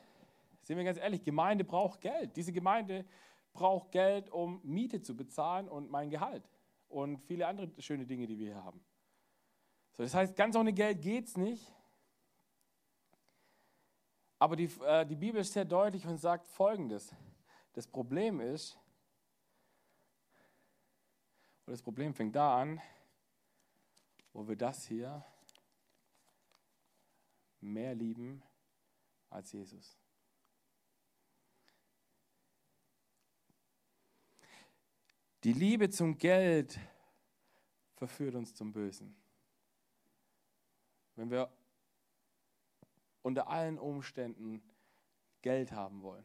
sind 0.63 0.79
wir 0.79 0.85
ganz 0.85 0.99
ehrlich, 0.99 1.23
Gemeinde 1.23 1.63
braucht 1.63 2.01
Geld. 2.01 2.37
Diese 2.37 2.53
Gemeinde 2.53 3.05
braucht 3.53 3.93
Geld, 3.93 4.31
um 4.31 4.61
Miete 4.63 5.03
zu 5.03 5.17
bezahlen 5.17 5.69
und 5.69 5.91
mein 5.91 6.11
Gehalt 6.11 6.49
und 6.89 7.19
viele 7.19 7.47
andere 7.47 7.71
schöne 7.79 8.07
Dinge, 8.07 8.27
die 8.27 8.39
wir 8.39 8.55
hier 8.55 8.65
haben. 8.65 8.85
So, 9.93 10.03
das 10.03 10.15
heißt, 10.15 10.37
ganz 10.37 10.57
ohne 10.57 10.73
Geld 10.73 11.01
geht 11.01 11.27
es 11.27 11.37
nicht. 11.37 11.73
Aber 14.39 14.57
die, 14.57 14.71
äh, 14.87 15.05
die 15.05 15.17
Bibel 15.17 15.41
ist 15.41 15.53
sehr 15.53 15.65
deutlich 15.65 16.07
und 16.07 16.19
sagt 16.19 16.47
Folgendes. 16.47 17.15
Das 17.75 17.87
Problem 17.87 18.41
ist, 18.41 18.79
und 21.67 21.73
das 21.73 21.83
Problem 21.83 22.15
fängt 22.15 22.35
da 22.35 22.61
an, 22.61 22.81
wo 24.33 24.49
wir 24.49 24.57
das 24.57 24.87
hier 24.87 25.25
mehr 27.61 27.95
lieben 27.95 28.43
als 29.29 29.53
Jesus. 29.53 29.97
Die 35.45 35.55
Liebe 35.55 35.89
zum 35.89 36.19
Geld 36.19 36.79
verführt 37.95 38.35
uns 38.35 38.55
zum 38.55 38.73
Bösen. 38.73 39.17
Wenn 41.17 41.31
wir 41.31 41.51
unter 43.23 43.49
allen 43.49 43.79
Umständen 43.79 44.63
Geld 45.43 45.73
haben 45.73 46.03
wollen. 46.03 46.25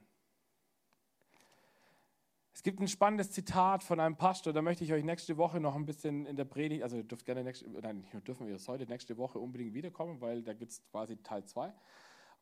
Es 2.54 2.64
gibt 2.64 2.80
ein 2.80 2.88
spannendes 2.88 3.32
Zitat 3.32 3.84
von 3.84 4.00
einem 4.00 4.16
Pastor, 4.16 4.54
da 4.54 4.62
möchte 4.62 4.84
ich 4.84 4.94
euch 4.94 5.04
nächste 5.04 5.38
Woche 5.38 5.60
noch 5.60 5.76
ein 5.76 5.86
bisschen 5.86 6.26
in 6.26 6.36
der 6.36 6.46
Predigt, 6.46 6.84
also 6.84 6.98
ihr 6.98 7.04
dürft 7.04 7.26
gerne 7.26 7.44
nächste, 7.44 7.70
nein, 7.70 8.00
nicht 8.00 8.14
nur 8.14 8.22
dürfen 8.22 8.48
wir 8.48 8.56
es 8.56 8.68
heute, 8.68 8.86
nächste 8.86 9.18
Woche 9.18 9.40
unbedingt 9.40 9.74
wiederkommen, 9.74 10.22
weil 10.22 10.42
da 10.42 10.54
gibt 10.54 10.72
es 10.72 10.82
quasi 10.90 11.18
Teil 11.18 11.44
2. 11.44 11.74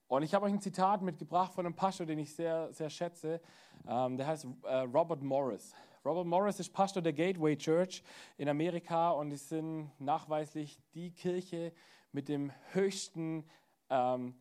Und 0.07 0.23
ich 0.23 0.33
habe 0.35 0.45
euch 0.45 0.53
ein 0.53 0.61
Zitat 0.61 1.01
mitgebracht 1.01 1.53
von 1.53 1.65
einem 1.65 1.75
Pastor, 1.75 2.05
den 2.05 2.19
ich 2.19 2.33
sehr, 2.35 2.71
sehr 2.73 2.89
schätze. 2.89 3.41
Ähm, 3.87 4.17
der 4.17 4.27
heißt 4.27 4.47
äh, 4.63 4.75
Robert 4.81 5.23
Morris. 5.23 5.73
Robert 6.05 6.25
Morris 6.25 6.59
ist 6.59 6.73
Pastor 6.73 7.01
der 7.01 7.13
Gateway 7.13 7.55
Church 7.55 8.03
in 8.37 8.49
Amerika 8.49 9.11
und 9.11 9.29
die 9.29 9.37
sind 9.37 9.89
nachweislich 9.99 10.77
die 10.93 11.11
Kirche 11.11 11.71
mit 12.11 12.27
dem 12.27 12.51
höchsten 12.73 13.45
ähm, 13.89 14.35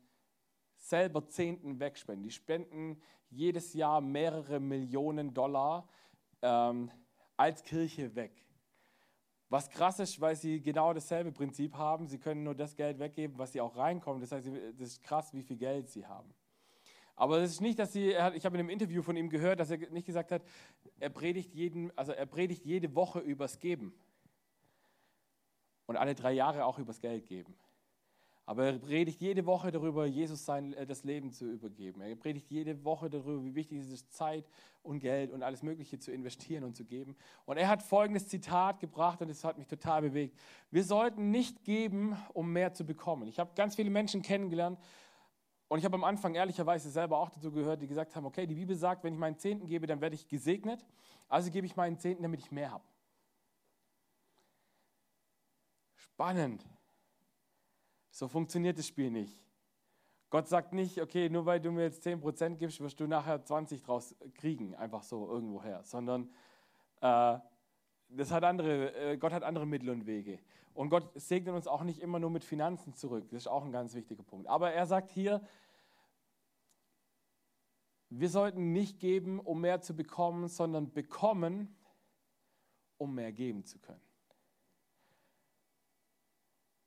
selber 0.76 1.24
Zehnten 1.28 1.78
wegspenden. 1.78 2.24
Die 2.24 2.32
spenden 2.32 3.00
jedes 3.30 3.74
Jahr 3.74 4.00
mehrere 4.00 4.58
Millionen 4.58 5.32
Dollar 5.32 5.88
ähm, 6.42 6.90
als 7.36 7.62
Kirche 7.62 8.12
weg. 8.16 8.32
Was 9.48 9.70
krass 9.70 10.00
ist, 10.00 10.20
weil 10.20 10.34
sie 10.34 10.60
genau 10.60 10.92
dasselbe 10.92 11.30
Prinzip 11.30 11.74
haben. 11.74 12.08
Sie 12.08 12.18
können 12.18 12.42
nur 12.42 12.56
das 12.56 12.74
Geld 12.74 12.98
weggeben, 12.98 13.38
was 13.38 13.52
sie 13.52 13.60
auch 13.60 13.76
reinkommt. 13.76 14.20
Das 14.20 14.32
heißt, 14.32 14.48
das 14.48 14.88
ist 14.88 15.02
krass, 15.04 15.32
wie 15.32 15.42
viel 15.42 15.58
Geld 15.58 15.88
sie 15.88 16.04
haben. 16.04 16.34
Aber 17.14 17.38
es 17.38 17.52
ist 17.52 17.60
nicht, 17.60 17.78
dass 17.78 17.92
sie, 17.92 18.08
ich 18.34 18.44
habe 18.44 18.56
in 18.56 18.60
einem 18.60 18.70
Interview 18.70 19.02
von 19.02 19.16
ihm 19.16 19.28
gehört, 19.28 19.60
dass 19.60 19.70
er 19.70 19.78
nicht 19.90 20.06
gesagt 20.06 20.32
hat, 20.32 20.42
er 21.02 21.10
predigt, 21.10 21.52
jeden, 21.52 21.96
also 21.98 22.12
er 22.12 22.26
predigt 22.26 22.64
jede 22.64 22.94
Woche 22.94 23.18
übers 23.18 23.58
Geben. 23.58 23.92
Und 25.86 25.96
alle 25.96 26.14
drei 26.14 26.32
Jahre 26.32 26.64
auch 26.64 26.78
übers 26.78 27.00
Geld 27.00 27.26
geben. 27.26 27.56
Aber 28.46 28.66
er 28.66 28.78
predigt 28.78 29.20
jede 29.20 29.44
Woche 29.44 29.72
darüber, 29.72 30.06
Jesus 30.06 30.44
sein, 30.44 30.72
äh, 30.74 30.86
das 30.86 31.02
Leben 31.02 31.32
zu 31.32 31.50
übergeben. 31.50 32.00
Er 32.02 32.14
predigt 32.14 32.48
jede 32.50 32.84
Woche 32.84 33.10
darüber, 33.10 33.44
wie 33.44 33.54
wichtig 33.56 33.80
es 33.80 33.90
ist, 33.90 34.12
Zeit 34.12 34.48
und 34.84 35.00
Geld 35.00 35.32
und 35.32 35.42
alles 35.42 35.62
Mögliche 35.64 35.98
zu 35.98 36.12
investieren 36.12 36.62
und 36.62 36.76
zu 36.76 36.84
geben. 36.84 37.16
Und 37.46 37.56
er 37.56 37.68
hat 37.68 37.82
folgendes 37.82 38.28
Zitat 38.28 38.78
gebracht 38.78 39.20
und 39.20 39.28
das 39.28 39.42
hat 39.42 39.58
mich 39.58 39.66
total 39.66 40.02
bewegt. 40.02 40.38
Wir 40.70 40.84
sollten 40.84 41.30
nicht 41.30 41.64
geben, 41.64 42.16
um 42.32 42.52
mehr 42.52 42.74
zu 42.74 42.84
bekommen. 42.84 43.26
Ich 43.26 43.40
habe 43.40 43.50
ganz 43.56 43.74
viele 43.74 43.90
Menschen 43.90 44.22
kennengelernt 44.22 44.78
und 45.72 45.78
ich 45.78 45.86
habe 45.86 45.94
am 45.94 46.04
Anfang 46.04 46.34
ehrlicherweise 46.34 46.90
selber 46.90 47.16
auch 47.16 47.30
dazu 47.30 47.50
gehört, 47.50 47.80
die 47.80 47.86
gesagt 47.86 48.14
haben, 48.14 48.26
okay, 48.26 48.46
die 48.46 48.56
Bibel 48.56 48.76
sagt, 48.76 49.04
wenn 49.04 49.14
ich 49.14 49.18
meinen 49.18 49.38
Zehnten 49.38 49.66
gebe, 49.66 49.86
dann 49.86 50.02
werde 50.02 50.14
ich 50.14 50.28
gesegnet. 50.28 50.84
Also 51.30 51.50
gebe 51.50 51.64
ich 51.64 51.76
meinen 51.76 51.96
Zehnten, 51.96 52.22
damit 52.22 52.40
ich 52.40 52.52
mehr 52.52 52.72
habe. 52.72 52.84
Spannend. 55.94 56.68
So 58.10 58.28
funktioniert 58.28 58.76
das 58.76 58.86
Spiel 58.86 59.10
nicht. 59.10 59.42
Gott 60.28 60.46
sagt 60.46 60.74
nicht, 60.74 61.00
okay, 61.00 61.30
nur 61.30 61.46
weil 61.46 61.58
du 61.58 61.72
mir 61.72 61.84
jetzt 61.84 62.06
10% 62.06 62.56
gibst, 62.56 62.78
wirst 62.78 63.00
du 63.00 63.06
nachher 63.06 63.42
20 63.42 63.82
draus 63.82 64.14
kriegen, 64.34 64.74
einfach 64.74 65.02
so 65.02 65.26
irgendwoher, 65.26 65.82
sondern 65.84 66.30
äh, 67.00 67.38
das 68.10 68.30
hat 68.30 68.44
andere, 68.44 68.94
äh, 68.94 69.16
Gott 69.16 69.32
hat 69.32 69.42
andere 69.42 69.66
Mittel 69.66 69.88
und 69.88 70.04
Wege. 70.04 70.38
Und 70.74 70.88
Gott 70.88 71.10
segnet 71.14 71.54
uns 71.54 71.66
auch 71.66 71.82
nicht 71.82 72.00
immer 72.00 72.18
nur 72.18 72.30
mit 72.30 72.44
Finanzen 72.44 72.94
zurück. 72.94 73.28
Das 73.30 73.42
ist 73.42 73.46
auch 73.46 73.64
ein 73.64 73.72
ganz 73.72 73.94
wichtiger 73.94 74.22
Punkt. 74.22 74.46
Aber 74.48 74.72
er 74.72 74.86
sagt 74.86 75.10
hier, 75.10 75.42
wir 78.18 78.28
sollten 78.28 78.72
nicht 78.72 78.98
geben, 78.98 79.40
um 79.40 79.60
mehr 79.60 79.80
zu 79.80 79.94
bekommen, 79.96 80.48
sondern 80.48 80.92
bekommen, 80.92 81.74
um 82.98 83.14
mehr 83.14 83.32
geben 83.32 83.64
zu 83.64 83.78
können. 83.78 84.02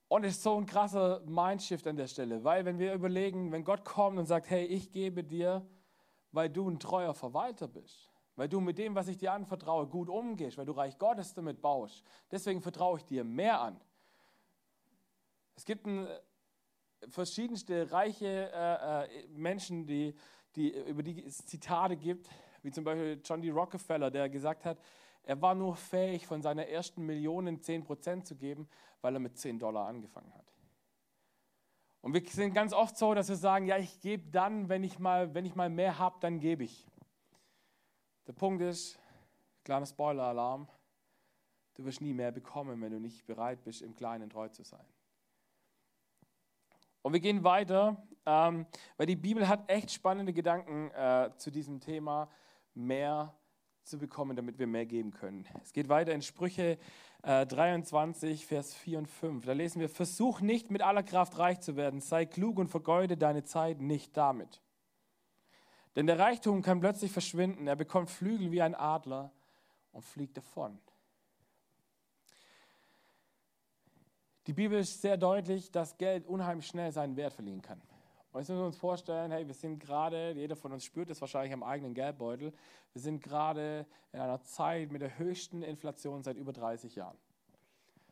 Und 0.08 0.24
es 0.24 0.36
ist 0.36 0.44
so 0.44 0.56
ein 0.56 0.68
krasser 0.68 1.22
Mindshift 1.26 1.88
an 1.88 1.98
der 1.98 2.08
Stelle, 2.08 2.44
weil 2.44 2.64
wenn 2.64 2.78
wir 2.78 2.94
überlegen, 2.94 3.52
wenn 3.52 3.64
Gott 3.64 3.84
kommt 3.84 4.20
und 4.20 4.26
sagt, 4.26 4.50
hey, 4.50 4.66
ich 4.66 4.92
gebe 4.92 5.24
dir, 5.24 5.68
weil 6.32 6.50
du 6.50 6.70
ein 6.70 6.80
treuer 6.80 7.16
Verwalter 7.16 7.68
bist, 7.68 8.12
weil 8.36 8.48
du 8.48 8.60
mit 8.60 8.78
dem, 8.78 8.94
was 8.94 9.08
ich 9.08 9.18
dir 9.18 9.34
anvertraue, 9.34 9.88
gut 9.88 10.10
umgehst, 10.10 10.58
weil 10.58 10.66
du 10.66 10.74
Reich 10.74 10.98
Gottes 11.00 11.34
damit 11.34 11.60
baust, 11.60 12.04
deswegen 12.30 12.62
vertraue 12.62 13.00
ich 13.00 13.06
dir 13.06 13.24
mehr 13.24 13.60
an. 13.62 13.82
Es 15.56 15.66
gibt 15.66 15.88
ein, 15.88 16.08
verschiedenste 17.10 17.92
reiche 17.92 18.52
äh, 18.54 19.06
äh, 19.06 19.28
Menschen, 19.30 19.86
die, 19.86 20.16
die, 20.56 20.70
über 20.88 21.04
die 21.04 21.24
es 21.24 21.46
Zitate 21.46 21.98
gibt, 21.98 22.30
wie 22.63 22.72
zum 22.72 22.84
Beispiel 22.84 23.22
John 23.24 23.41
D. 23.41 23.50
Rockefeller, 23.50 24.10
der 24.10 24.30
gesagt 24.30 24.65
hat, 24.65 24.80
er 25.24 25.41
war 25.41 25.56
nur 25.56 25.76
fähig, 25.76 26.28
von 26.28 26.41
seiner 26.41 26.68
ersten 26.68 27.06
Million 27.06 27.48
10% 27.48 28.24
zu 28.24 28.36
geben, 28.36 28.68
weil 29.02 29.15
er 29.15 29.20
mit 29.20 29.38
10 29.38 29.60
Dollar 29.60 29.88
angefangen 29.88 30.34
hat. 30.34 30.54
Und 32.02 32.13
wir 32.13 32.22
sind 32.28 32.54
ganz 32.54 32.72
oft 32.72 32.98
so, 32.98 33.15
dass 33.15 33.30
wir 33.30 33.36
sagen, 33.36 33.65
ja, 33.65 33.78
ich 33.78 34.00
gebe 34.00 34.30
dann, 34.30 34.70
wenn 34.70 34.84
ich 34.84 35.00
mal, 35.00 35.34
wenn 35.34 35.46
ich 35.46 35.56
mal 35.56 35.70
mehr 35.70 35.98
habe, 35.98 36.18
dann 36.20 36.39
gebe 36.39 36.63
ich. 36.63 36.88
Der 38.28 38.34
Punkt 38.34 38.62
ist, 38.62 39.00
kleiner 39.63 39.88
Spoiler-Alarm, 39.88 40.68
du 41.74 41.86
wirst 41.86 42.02
nie 42.02 42.13
mehr 42.13 42.32
bekommen, 42.32 42.80
wenn 42.82 42.91
du 42.91 43.00
nicht 43.00 43.26
bereit 43.26 43.63
bist, 43.63 43.82
im 43.82 43.96
Kleinen 43.96 44.30
treu 44.30 44.50
zu 44.50 44.63
sein. 44.63 44.86
Und 47.06 47.13
wir 47.13 47.20
gehen 47.20 47.44
weiter, 47.44 48.04
ähm, 48.26 48.65
weil 48.98 49.06
die 49.06 49.15
Bibel 49.15 49.48
hat 49.48 49.70
echt 49.70 49.91
spannende 49.91 50.34
Gedanken 50.34 50.89
äh, 50.89 51.30
zu 51.38 51.52
diesem 51.52 51.80
Thema, 51.80 52.28
mehr 52.74 53.32
zu 53.84 54.00
bekommen, 54.00 54.36
damit 54.36 54.58
wir 54.58 54.65
mehr 54.65 54.88
geben 54.88 55.12
können. 55.12 55.46
Es 55.62 55.72
geht 55.72 55.88
weiter 55.88 56.13
in 56.13 56.24
Sprüche 56.24 56.80
äh, 57.22 57.46
23, 57.46 58.48
Vers 58.48 58.74
4 58.74 58.98
und 58.98 59.08
5. 59.08 59.46
Da 59.46 59.54
lesen 59.54 59.82
wir, 59.82 59.88
versuch 59.88 60.41
nicht 60.41 60.72
mit 60.72 60.82
aller 60.82 61.04
Kraft 61.04 61.38
reich 61.38 61.60
zu 61.60 61.76
werden, 61.76 62.02
sei 62.02 62.26
klug 62.26 62.58
und 62.58 62.70
vergeude 62.70 63.18
deine 63.18 63.44
Zeit 63.44 63.82
nicht 63.82 64.18
damit. 64.18 64.63
Denn 65.96 66.08
der 66.08 66.18
Reichtum 66.18 66.63
kann 66.63 66.80
plötzlich 66.80 67.12
verschwinden, 67.12 67.68
er 67.68 67.76
bekommt 67.76 68.10
Flügel 68.10 68.52
wie 68.52 68.63
ein 68.63 68.74
Adler 68.74 69.32
und 69.91 70.04
fliegt 70.04 70.38
davon. 70.38 70.80
Die 74.48 74.54
Bibel 74.54 74.80
ist 74.80 75.02
sehr 75.02 75.18
deutlich, 75.18 75.72
dass 75.72 75.98
Geld 75.98 76.28
unheimlich 76.28 76.68
schnell 76.68 76.92
seinen 76.92 77.16
Wert 77.16 77.34
verlieren 77.34 77.64
kann. 77.64 77.82
Und 78.32 78.42
jetzt 78.42 78.50
müssen 78.50 78.62
wir 78.62 78.68
uns 78.68 78.78
vorstellen, 78.78 79.32
hey, 79.32 79.48
wir 79.48 79.56
sind 79.56 79.80
gerade, 79.80 80.34
jeder 80.34 80.56
von 80.56 80.72
uns 80.72 80.84
spürt 80.84 81.10
das 81.10 81.20
wahrscheinlich 81.20 81.54
am 81.54 81.64
eigenen 81.64 81.96
Geldbeutel, 81.96 82.54
wir 82.94 83.02
sind 83.02 83.24
gerade 83.24 83.88
in 84.12 84.20
einer 84.20 84.42
Zeit 84.44 84.92
mit 84.92 85.02
der 85.02 85.18
höchsten 85.18 85.64
Inflation 85.64 86.22
seit 86.22 86.38
über 86.38 86.54
30 86.54 86.96
Jahren. 86.96 87.18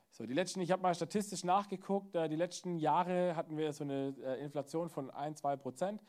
So, 0.09 0.25
die 0.25 0.33
letzten, 0.33 0.61
ich 0.61 0.71
habe 0.71 0.81
mal 0.81 0.95
statistisch 0.95 1.43
nachgeguckt, 1.43 2.15
äh, 2.15 2.29
die 2.29 2.35
letzten 2.35 2.77
Jahre 2.77 3.35
hatten 3.35 3.57
wir 3.57 3.73
so 3.73 3.83
eine 3.83 4.15
äh, 4.23 4.43
Inflation 4.43 4.89
von 4.89 5.11
1, 5.11 5.39
2 5.39 5.55
Prozent. 5.57 6.03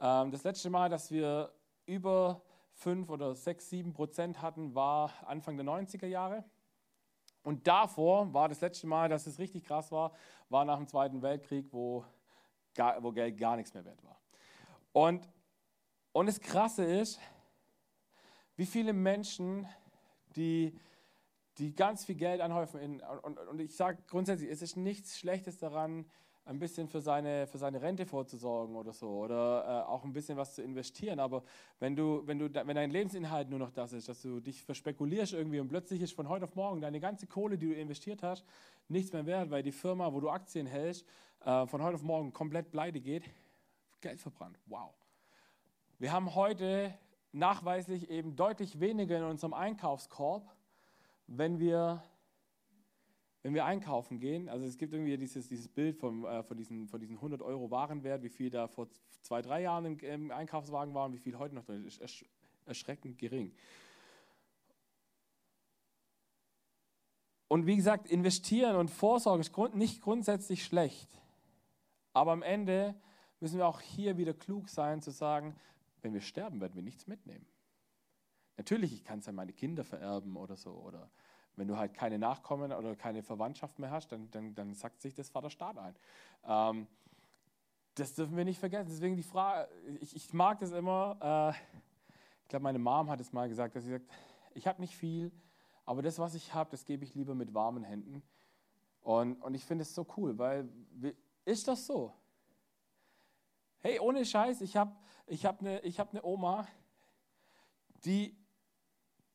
Ähm, 0.00 0.30
das 0.32 0.42
letzte 0.44 0.70
Mal, 0.70 0.88
dass 0.88 1.10
wir 1.10 1.52
über 1.86 2.42
5 2.72 3.10
oder 3.10 3.34
6, 3.34 3.68
7 3.68 3.92
Prozent 3.92 4.42
hatten, 4.42 4.74
war 4.74 5.12
Anfang 5.26 5.56
der 5.56 5.66
90er 5.66 6.06
Jahre. 6.06 6.44
Und 7.42 7.66
davor 7.66 8.32
war 8.32 8.48
das 8.48 8.60
letzte 8.60 8.86
Mal, 8.86 9.08
dass 9.08 9.26
es 9.26 9.38
richtig 9.38 9.64
krass 9.64 9.90
war, 9.92 10.12
war 10.48 10.64
nach 10.64 10.76
dem 10.76 10.86
Zweiten 10.86 11.22
Weltkrieg, 11.22 11.66
wo 11.72 12.04
gar, 12.74 13.02
wo 13.02 13.12
Geld 13.12 13.36
gar 13.38 13.56
nichts 13.56 13.74
mehr 13.74 13.84
wert 13.84 14.02
war. 14.04 14.20
Und 14.92 15.28
Und 16.14 16.26
das 16.26 16.40
Krasse 16.40 16.84
ist, 16.84 17.18
wie 18.56 18.66
viele 18.66 18.92
Menschen, 18.92 19.66
die, 20.36 20.78
die 21.56 21.74
ganz 21.74 22.04
viel 22.04 22.16
Geld 22.16 22.42
anhäufen, 22.42 22.80
in, 22.80 23.00
und, 23.00 23.38
und 23.38 23.60
ich 23.60 23.74
sage 23.74 24.02
grundsätzlich, 24.06 24.50
es 24.50 24.60
ist 24.60 24.76
nichts 24.76 25.18
Schlechtes 25.18 25.56
daran, 25.56 26.04
ein 26.44 26.58
bisschen 26.58 26.88
für 26.88 27.00
seine, 27.00 27.46
für 27.46 27.58
seine 27.58 27.80
Rente 27.80 28.04
vorzusorgen 28.04 28.74
oder 28.74 28.92
so 28.92 29.08
oder 29.08 29.64
äh, 29.86 29.90
auch 29.90 30.04
ein 30.04 30.12
bisschen 30.12 30.36
was 30.36 30.54
zu 30.54 30.62
investieren. 30.62 31.20
Aber 31.20 31.44
wenn, 31.78 31.94
du, 31.94 32.26
wenn, 32.26 32.38
du, 32.38 32.52
wenn 32.52 32.74
dein 32.74 32.90
Lebensinhalt 32.90 33.48
nur 33.48 33.58
noch 33.58 33.70
das 33.70 33.92
ist, 33.92 34.08
dass 34.08 34.22
du 34.22 34.40
dich 34.40 34.62
verspekulierst 34.62 35.32
irgendwie 35.34 35.60
und 35.60 35.68
plötzlich 35.68 36.02
ist 36.02 36.14
von 36.14 36.28
heute 36.28 36.44
auf 36.44 36.54
morgen 36.54 36.80
deine 36.80 37.00
ganze 37.00 37.26
Kohle, 37.26 37.58
die 37.58 37.68
du 37.68 37.74
investiert 37.74 38.22
hast, 38.22 38.44
nichts 38.88 39.12
mehr 39.12 39.24
wert, 39.26 39.50
weil 39.50 39.62
die 39.62 39.72
Firma, 39.72 40.12
wo 40.12 40.20
du 40.20 40.30
Aktien 40.30 40.66
hältst, 40.66 41.06
äh, 41.44 41.66
von 41.66 41.82
heute 41.82 41.94
auf 41.94 42.02
morgen 42.02 42.32
komplett 42.32 42.70
pleite 42.70 43.00
geht, 43.00 43.24
Geld 44.00 44.20
verbrannt. 44.20 44.58
Wow. 44.66 44.92
Wir 45.98 46.12
haben 46.12 46.34
heute 46.34 46.92
nachweislich 47.30 48.10
eben 48.10 48.34
deutlich 48.34 48.80
weniger 48.80 49.16
in 49.16 49.24
unserem 49.24 49.54
Einkaufskorb, 49.54 50.44
wenn 51.28 51.60
wir 51.60 52.02
wenn 53.42 53.54
wir 53.54 53.64
einkaufen 53.64 54.20
gehen, 54.20 54.48
also 54.48 54.64
es 54.64 54.78
gibt 54.78 54.92
irgendwie 54.92 55.16
dieses, 55.16 55.48
dieses 55.48 55.68
Bild 55.68 55.96
von, 55.96 56.24
äh, 56.24 56.42
von, 56.42 56.56
diesen, 56.56 56.86
von 56.86 57.00
diesen 57.00 57.16
100 57.16 57.42
Euro 57.42 57.70
Warenwert, 57.70 58.22
wie 58.22 58.28
viel 58.28 58.50
da 58.50 58.68
vor 58.68 58.88
zwei, 59.22 59.42
drei 59.42 59.62
Jahren 59.62 59.84
im, 59.84 59.98
im 59.98 60.30
Einkaufswagen 60.30 60.94
war 60.94 61.06
und 61.06 61.12
wie 61.12 61.18
viel 61.18 61.38
heute 61.38 61.54
noch 61.54 61.64
drin 61.64 61.84
ist, 61.84 62.00
ersch 62.00 62.24
erschreckend 62.64 63.18
gering. 63.18 63.52
Und 67.48 67.66
wie 67.66 67.74
gesagt, 67.74 68.08
investieren 68.08 68.76
und 68.76 68.88
Vorsorge 68.88 69.40
ist 69.40 69.52
grund 69.52 69.74
nicht 69.74 70.00
grundsätzlich 70.00 70.64
schlecht. 70.64 71.10
Aber 72.12 72.30
am 72.30 72.42
Ende 72.42 72.94
müssen 73.40 73.58
wir 73.58 73.66
auch 73.66 73.80
hier 73.80 74.16
wieder 74.16 74.32
klug 74.32 74.68
sein, 74.68 75.02
zu 75.02 75.10
sagen, 75.10 75.56
wenn 76.02 76.14
wir 76.14 76.20
sterben, 76.20 76.60
werden 76.60 76.76
wir 76.76 76.82
nichts 76.82 77.08
mitnehmen. 77.08 77.46
Natürlich, 78.56 78.92
ich 78.92 79.04
kann 79.04 79.18
es 79.18 79.28
an 79.28 79.34
meine 79.34 79.52
Kinder 79.52 79.82
vererben 79.82 80.36
oder 80.36 80.56
so, 80.56 80.70
oder 80.70 81.10
wenn 81.56 81.68
du 81.68 81.76
halt 81.76 81.94
keine 81.94 82.18
Nachkommen 82.18 82.72
oder 82.72 82.96
keine 82.96 83.22
Verwandtschaft 83.22 83.78
mehr 83.78 83.90
hast, 83.90 84.12
dann, 84.12 84.30
dann, 84.30 84.54
dann 84.54 84.74
sagt 84.74 85.00
sich 85.02 85.14
das 85.14 85.28
Vaterstaat 85.28 85.78
ein. 85.78 85.94
Ähm, 86.44 86.86
das 87.94 88.14
dürfen 88.14 88.36
wir 88.36 88.44
nicht 88.44 88.58
vergessen. 88.58 88.88
Deswegen 88.90 89.16
die 89.16 89.22
Frage, 89.22 89.68
ich, 90.00 90.16
ich 90.16 90.32
mag 90.32 90.58
das 90.60 90.72
immer. 90.72 91.54
Äh, 91.54 91.78
ich 92.42 92.48
glaube, 92.48 92.62
meine 92.64 92.78
Mom 92.78 93.10
hat 93.10 93.20
es 93.20 93.32
mal 93.32 93.48
gesagt, 93.48 93.76
dass 93.76 93.84
sie 93.84 93.90
sagt, 93.90 94.06
ich 94.54 94.66
habe 94.66 94.80
nicht 94.80 94.94
viel, 94.94 95.32
aber 95.84 96.02
das, 96.02 96.18
was 96.18 96.34
ich 96.34 96.52
habe, 96.54 96.70
das 96.70 96.84
gebe 96.84 97.04
ich 97.04 97.14
lieber 97.14 97.34
mit 97.34 97.54
warmen 97.54 97.84
Händen. 97.84 98.22
Und, 99.00 99.40
und 99.42 99.54
ich 99.54 99.64
finde 99.64 99.82
es 99.82 99.94
so 99.94 100.06
cool, 100.16 100.38
weil 100.38 100.68
ist 101.44 101.66
das 101.66 101.86
so? 101.86 102.12
Hey, 103.80 103.98
ohne 103.98 104.24
Scheiß, 104.24 104.60
ich 104.60 104.76
habe 104.76 104.94
ich 105.26 105.44
hab 105.44 105.60
eine 105.60 105.80
hab 105.80 106.12
ne 106.12 106.22
Oma, 106.22 106.68
die 108.04 108.36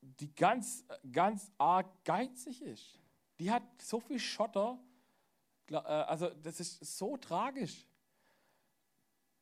die 0.00 0.34
ganz, 0.34 0.84
ganz 1.10 1.50
arg 1.58 1.86
geizig 2.04 2.62
ist. 2.62 3.00
Die 3.38 3.50
hat 3.50 3.62
so 3.80 4.00
viel 4.00 4.18
Schotter, 4.18 4.78
äh, 5.70 5.76
also 5.76 6.30
das 6.30 6.60
ist 6.60 6.98
so 6.98 7.16
tragisch. 7.16 7.86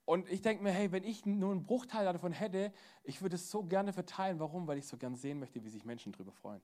Und 0.05 0.29
ich 0.29 0.41
denke 0.41 0.63
mir, 0.63 0.71
hey, 0.71 0.93
wenn 0.93 1.03
ich 1.03 1.27
nur 1.27 1.51
einen 1.51 1.67
Bruchteil 1.67 2.05
davon 2.05 2.33
hätte, 2.33 2.73
ich 3.03 3.23
würde 3.23 3.35
es 3.35 3.51
so 3.51 3.65
gerne 3.65 3.93
verteilen. 3.93 4.39
Warum? 4.39 4.67
Weil 4.69 4.79
ich 4.79 4.87
so 4.87 4.97
gerne 4.97 5.17
sehen 5.17 5.41
möchte, 5.41 5.65
wie 5.65 5.69
sich 5.69 5.85
Menschen 5.85 6.13
darüber 6.13 6.31
freuen. 6.31 6.63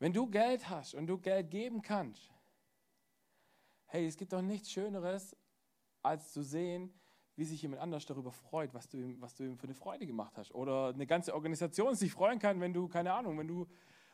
Wenn 0.00 0.12
du 0.12 0.26
Geld 0.26 0.68
hast 0.68 0.94
und 0.94 1.06
du 1.06 1.18
Geld 1.18 1.50
geben 1.50 1.82
kannst, 1.82 2.32
hey, 3.86 4.06
es 4.06 4.16
gibt 4.16 4.32
doch 4.32 4.42
nichts 4.42 4.70
Schöneres, 4.70 5.36
als 6.02 6.32
zu 6.32 6.42
sehen, 6.42 6.92
wie 7.36 7.44
sich 7.44 7.60
jemand 7.62 7.82
anders 7.82 8.06
darüber 8.06 8.32
freut, 8.32 8.72
was 8.72 8.88
du, 8.88 8.96
ihm, 8.96 9.20
was 9.20 9.34
du 9.34 9.44
ihm 9.44 9.58
für 9.58 9.64
eine 9.66 9.74
Freude 9.74 10.06
gemacht 10.06 10.32
hast. 10.36 10.54
Oder 10.54 10.88
eine 10.88 11.06
ganze 11.06 11.34
Organisation 11.34 11.94
sich 11.94 12.10
freuen 12.10 12.38
kann, 12.38 12.60
wenn 12.60 12.72
du, 12.72 12.88
keine 12.88 13.12
Ahnung, 13.12 13.38
wenn 13.38 13.46
du, 13.46 13.66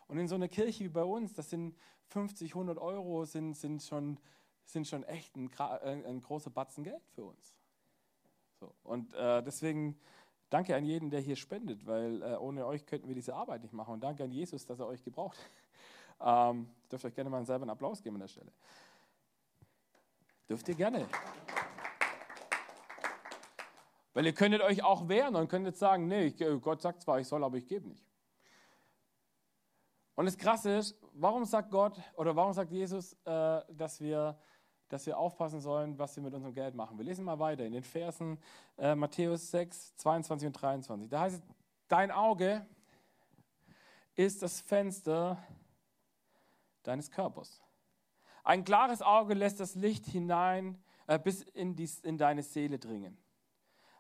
und 0.09 0.19
in 0.19 0.27
so 0.27 0.35
einer 0.35 0.49
Kirche 0.49 0.85
wie 0.85 0.89
bei 0.89 1.05
uns, 1.05 1.33
das 1.33 1.49
sind 1.49 1.77
50, 2.09 2.53
100 2.55 2.79
Euro, 2.79 3.25
sind, 3.25 3.55
sind, 3.55 3.83
schon, 3.83 4.19
sind 4.65 4.89
schon 4.89 5.05
echt 5.05 5.37
ein, 5.37 5.51
äh, 5.59 6.05
ein 6.05 6.21
großer 6.21 6.51
Batzen 6.51 6.83
Geld 6.83 7.03
für 7.15 7.25
uns. 7.25 7.55
So, 8.59 8.75
und 8.83 9.15
äh, 9.15 9.43
deswegen 9.43 9.97
danke 10.51 10.75
an 10.75 10.85
jeden, 10.85 11.11
der 11.11 11.21
hier 11.21 11.37
spendet, 11.37 11.87
weil 11.87 12.23
äh, 12.23 12.37
ohne 12.37 12.67
euch 12.67 12.85
könnten 12.87 13.09
wir 13.09 13.15
diese 13.15 13.35
Arbeit 13.35 13.63
nicht 13.63 13.73
machen. 13.73 13.95
Und 13.95 14.01
danke 14.01 14.25
an 14.25 14.33
Jesus, 14.33 14.67
dass 14.67 14.81
er 14.81 14.87
euch 14.87 15.03
gebraucht. 15.03 15.39
ähm, 16.21 16.69
dürft 16.91 17.05
euch 17.05 17.15
gerne 17.15 17.31
mal 17.31 17.45
selber 17.47 17.63
einen 17.63 17.71
Applaus 17.71 18.03
geben 18.03 18.17
an 18.17 18.21
der 18.21 18.29
Stelle. 18.29 18.53
Dürft 20.49 20.69
ihr 20.69 20.75
gerne. 20.75 21.07
Weil 24.15 24.27
ihr 24.27 24.35
könntet 24.35 24.61
euch 24.61 24.83
auch 24.83 25.09
wehren 25.09 25.37
und 25.37 25.49
könntet 25.49 25.77
sagen, 25.77 26.07
nee, 26.07 26.27
äh, 26.27 26.59
Gott 26.59 26.83
sagt 26.83 27.03
zwar, 27.03 27.21
ich 27.21 27.29
soll, 27.29 27.43
aber 27.45 27.57
ich 27.57 27.67
gebe 27.67 27.89
nicht. 27.89 28.05
Und 30.15 30.27
das 30.27 30.37
Krasse 30.37 30.77
ist, 30.77 30.99
warum 31.15 31.45
sagt 31.45 31.71
Gott 31.71 31.99
oder 32.17 32.37
warum 32.37 32.53
sagt 32.53 32.71
Jesus, 32.71 33.15
äh, 33.25 33.63
dass, 33.71 34.01
wir, 34.01 34.39
dass 34.89 35.07
wir 35.07 35.17
aufpassen 35.17 35.61
sollen, 35.61 35.99
was 35.99 36.15
wir 36.17 36.23
mit 36.23 36.35
unserem 36.35 36.53
Geld 36.53 36.75
machen? 36.75 36.99
Wir 36.99 37.05
lesen 37.05 37.25
mal 37.25 37.39
weiter 37.39 37.65
in 37.65 37.73
den 37.73 37.83
Versen 37.83 38.39
äh, 38.77 38.95
Matthäus 38.95 39.51
6, 39.51 39.97
22 39.97 40.47
und 40.49 40.53
23. 40.53 41.09
Da 41.09 41.21
heißt 41.21 41.37
es, 41.37 41.43
dein 41.89 42.11
Auge 42.11 42.67
ist 44.15 44.43
das 44.43 44.61
Fenster 44.61 45.43
deines 46.83 47.11
Körpers. 47.11 47.63
Ein 48.45 48.65
klares 48.65 49.01
Auge 49.01 49.33
lässt 49.33 49.61
das 49.61 49.75
Licht 49.75 50.05
hinein 50.07 50.83
äh, 51.07 51.19
bis 51.19 51.43
in, 51.43 51.75
die, 51.77 51.89
in 52.03 52.19
deine 52.19 52.43
Seele 52.43 52.79
dringen. 52.79 53.17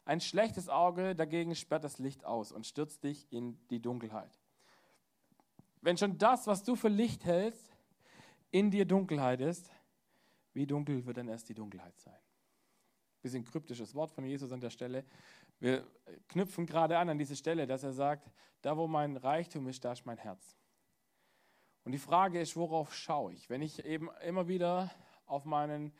Ein 0.05 0.21
schlechtes 0.21 0.69
Auge 0.69 1.15
dagegen 1.15 1.55
sperrt 1.55 1.85
das 1.85 1.99
Licht 1.99 2.25
aus 2.25 2.51
und 2.53 2.67
stürzt 2.67 3.05
dich 3.05 3.31
in 3.33 3.59
die 3.69 3.81
Dunkelheit. 3.81 4.41
Wenn 5.81 5.97
schon 5.97 6.19
das, 6.19 6.47
was 6.47 6.65
du 6.65 6.77
für 6.77 6.89
Licht 6.89 7.25
hältst, 7.25 7.77
in 8.51 8.71
dir 8.71 8.85
Dunkelheit 8.85 9.41
ist, 9.41 9.71
wie 10.53 10.67
dunkel 10.67 11.07
wird 11.07 11.17
dann 11.17 11.29
erst 11.29 11.49
die 11.49 11.55
Dunkelheit 11.55 11.99
sein? 11.99 12.19
Bisschen 13.23 13.45
kryptisches 13.45 13.95
Wort 13.95 14.11
von 14.11 14.25
Jesus 14.25 14.53
an 14.53 14.61
der 14.61 14.71
Stelle. 14.71 15.05
Wir 15.61 15.87
knüpfen 16.29 16.67
gerade 16.67 16.99
an 16.99 17.09
an 17.09 17.19
diese 17.19 17.37
Stelle, 17.37 17.67
dass 17.67 17.85
er 17.85 17.93
sagt, 17.93 18.31
da 18.61 18.77
wo 18.77 18.87
mein 18.87 19.17
Reichtum 19.17 19.69
ist, 19.69 19.85
da 19.85 19.93
ist 19.93 20.05
mein 20.05 20.19
Herz. 20.19 20.57
Und 21.85 21.93
die 21.93 21.99
Frage 21.99 22.41
ist, 22.41 22.57
worauf 22.57 22.95
schaue 22.95 23.33
ich? 23.33 23.49
Wenn 23.49 23.63
ich 23.63 23.85
eben 23.85 24.11
immer 24.25 24.49
wieder 24.49 24.91
auf 25.27 25.45
meinen 25.45 25.93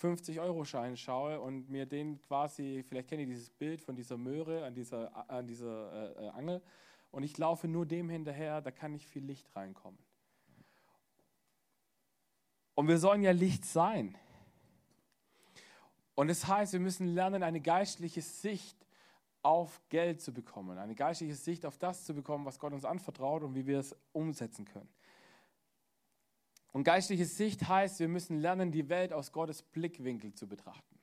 50-Euro-Schein 0.00 0.96
schaue 0.96 1.40
und 1.40 1.70
mir 1.70 1.86
den 1.86 2.20
quasi, 2.20 2.84
vielleicht 2.86 3.08
kenne 3.08 3.22
ich 3.22 3.28
dieses 3.28 3.50
Bild 3.50 3.80
von 3.80 3.94
dieser 3.94 4.16
Möhre 4.16 4.64
an 4.64 4.74
dieser, 4.74 5.30
an 5.30 5.46
dieser 5.46 6.16
äh, 6.18 6.26
äh, 6.26 6.28
Angel, 6.30 6.62
und 7.10 7.22
ich 7.22 7.38
laufe 7.38 7.68
nur 7.68 7.86
dem 7.86 8.08
hinterher, 8.08 8.60
da 8.60 8.72
kann 8.72 8.90
nicht 8.90 9.06
viel 9.06 9.24
Licht 9.24 9.54
reinkommen. 9.54 10.00
Und 12.74 12.88
wir 12.88 12.98
sollen 12.98 13.22
ja 13.22 13.30
Licht 13.30 13.64
sein. 13.64 14.18
Und 16.16 16.26
das 16.26 16.48
heißt, 16.48 16.72
wir 16.72 16.80
müssen 16.80 17.06
lernen, 17.06 17.44
eine 17.44 17.60
geistliche 17.60 18.20
Sicht 18.20 18.76
auf 19.42 19.80
Geld 19.90 20.22
zu 20.22 20.32
bekommen, 20.32 20.76
eine 20.78 20.96
geistliche 20.96 21.34
Sicht 21.34 21.66
auf 21.66 21.78
das 21.78 22.04
zu 22.04 22.14
bekommen, 22.14 22.46
was 22.46 22.58
Gott 22.58 22.72
uns 22.72 22.84
anvertraut 22.84 23.44
und 23.44 23.54
wie 23.54 23.66
wir 23.66 23.78
es 23.78 23.94
umsetzen 24.12 24.64
können. 24.64 24.88
Und 26.74 26.82
geistliche 26.82 27.24
Sicht 27.24 27.68
heißt, 27.68 28.00
wir 28.00 28.08
müssen 28.08 28.40
lernen, 28.40 28.72
die 28.72 28.88
Welt 28.88 29.12
aus 29.12 29.30
Gottes 29.30 29.62
Blickwinkel 29.62 30.34
zu 30.34 30.48
betrachten. 30.48 30.98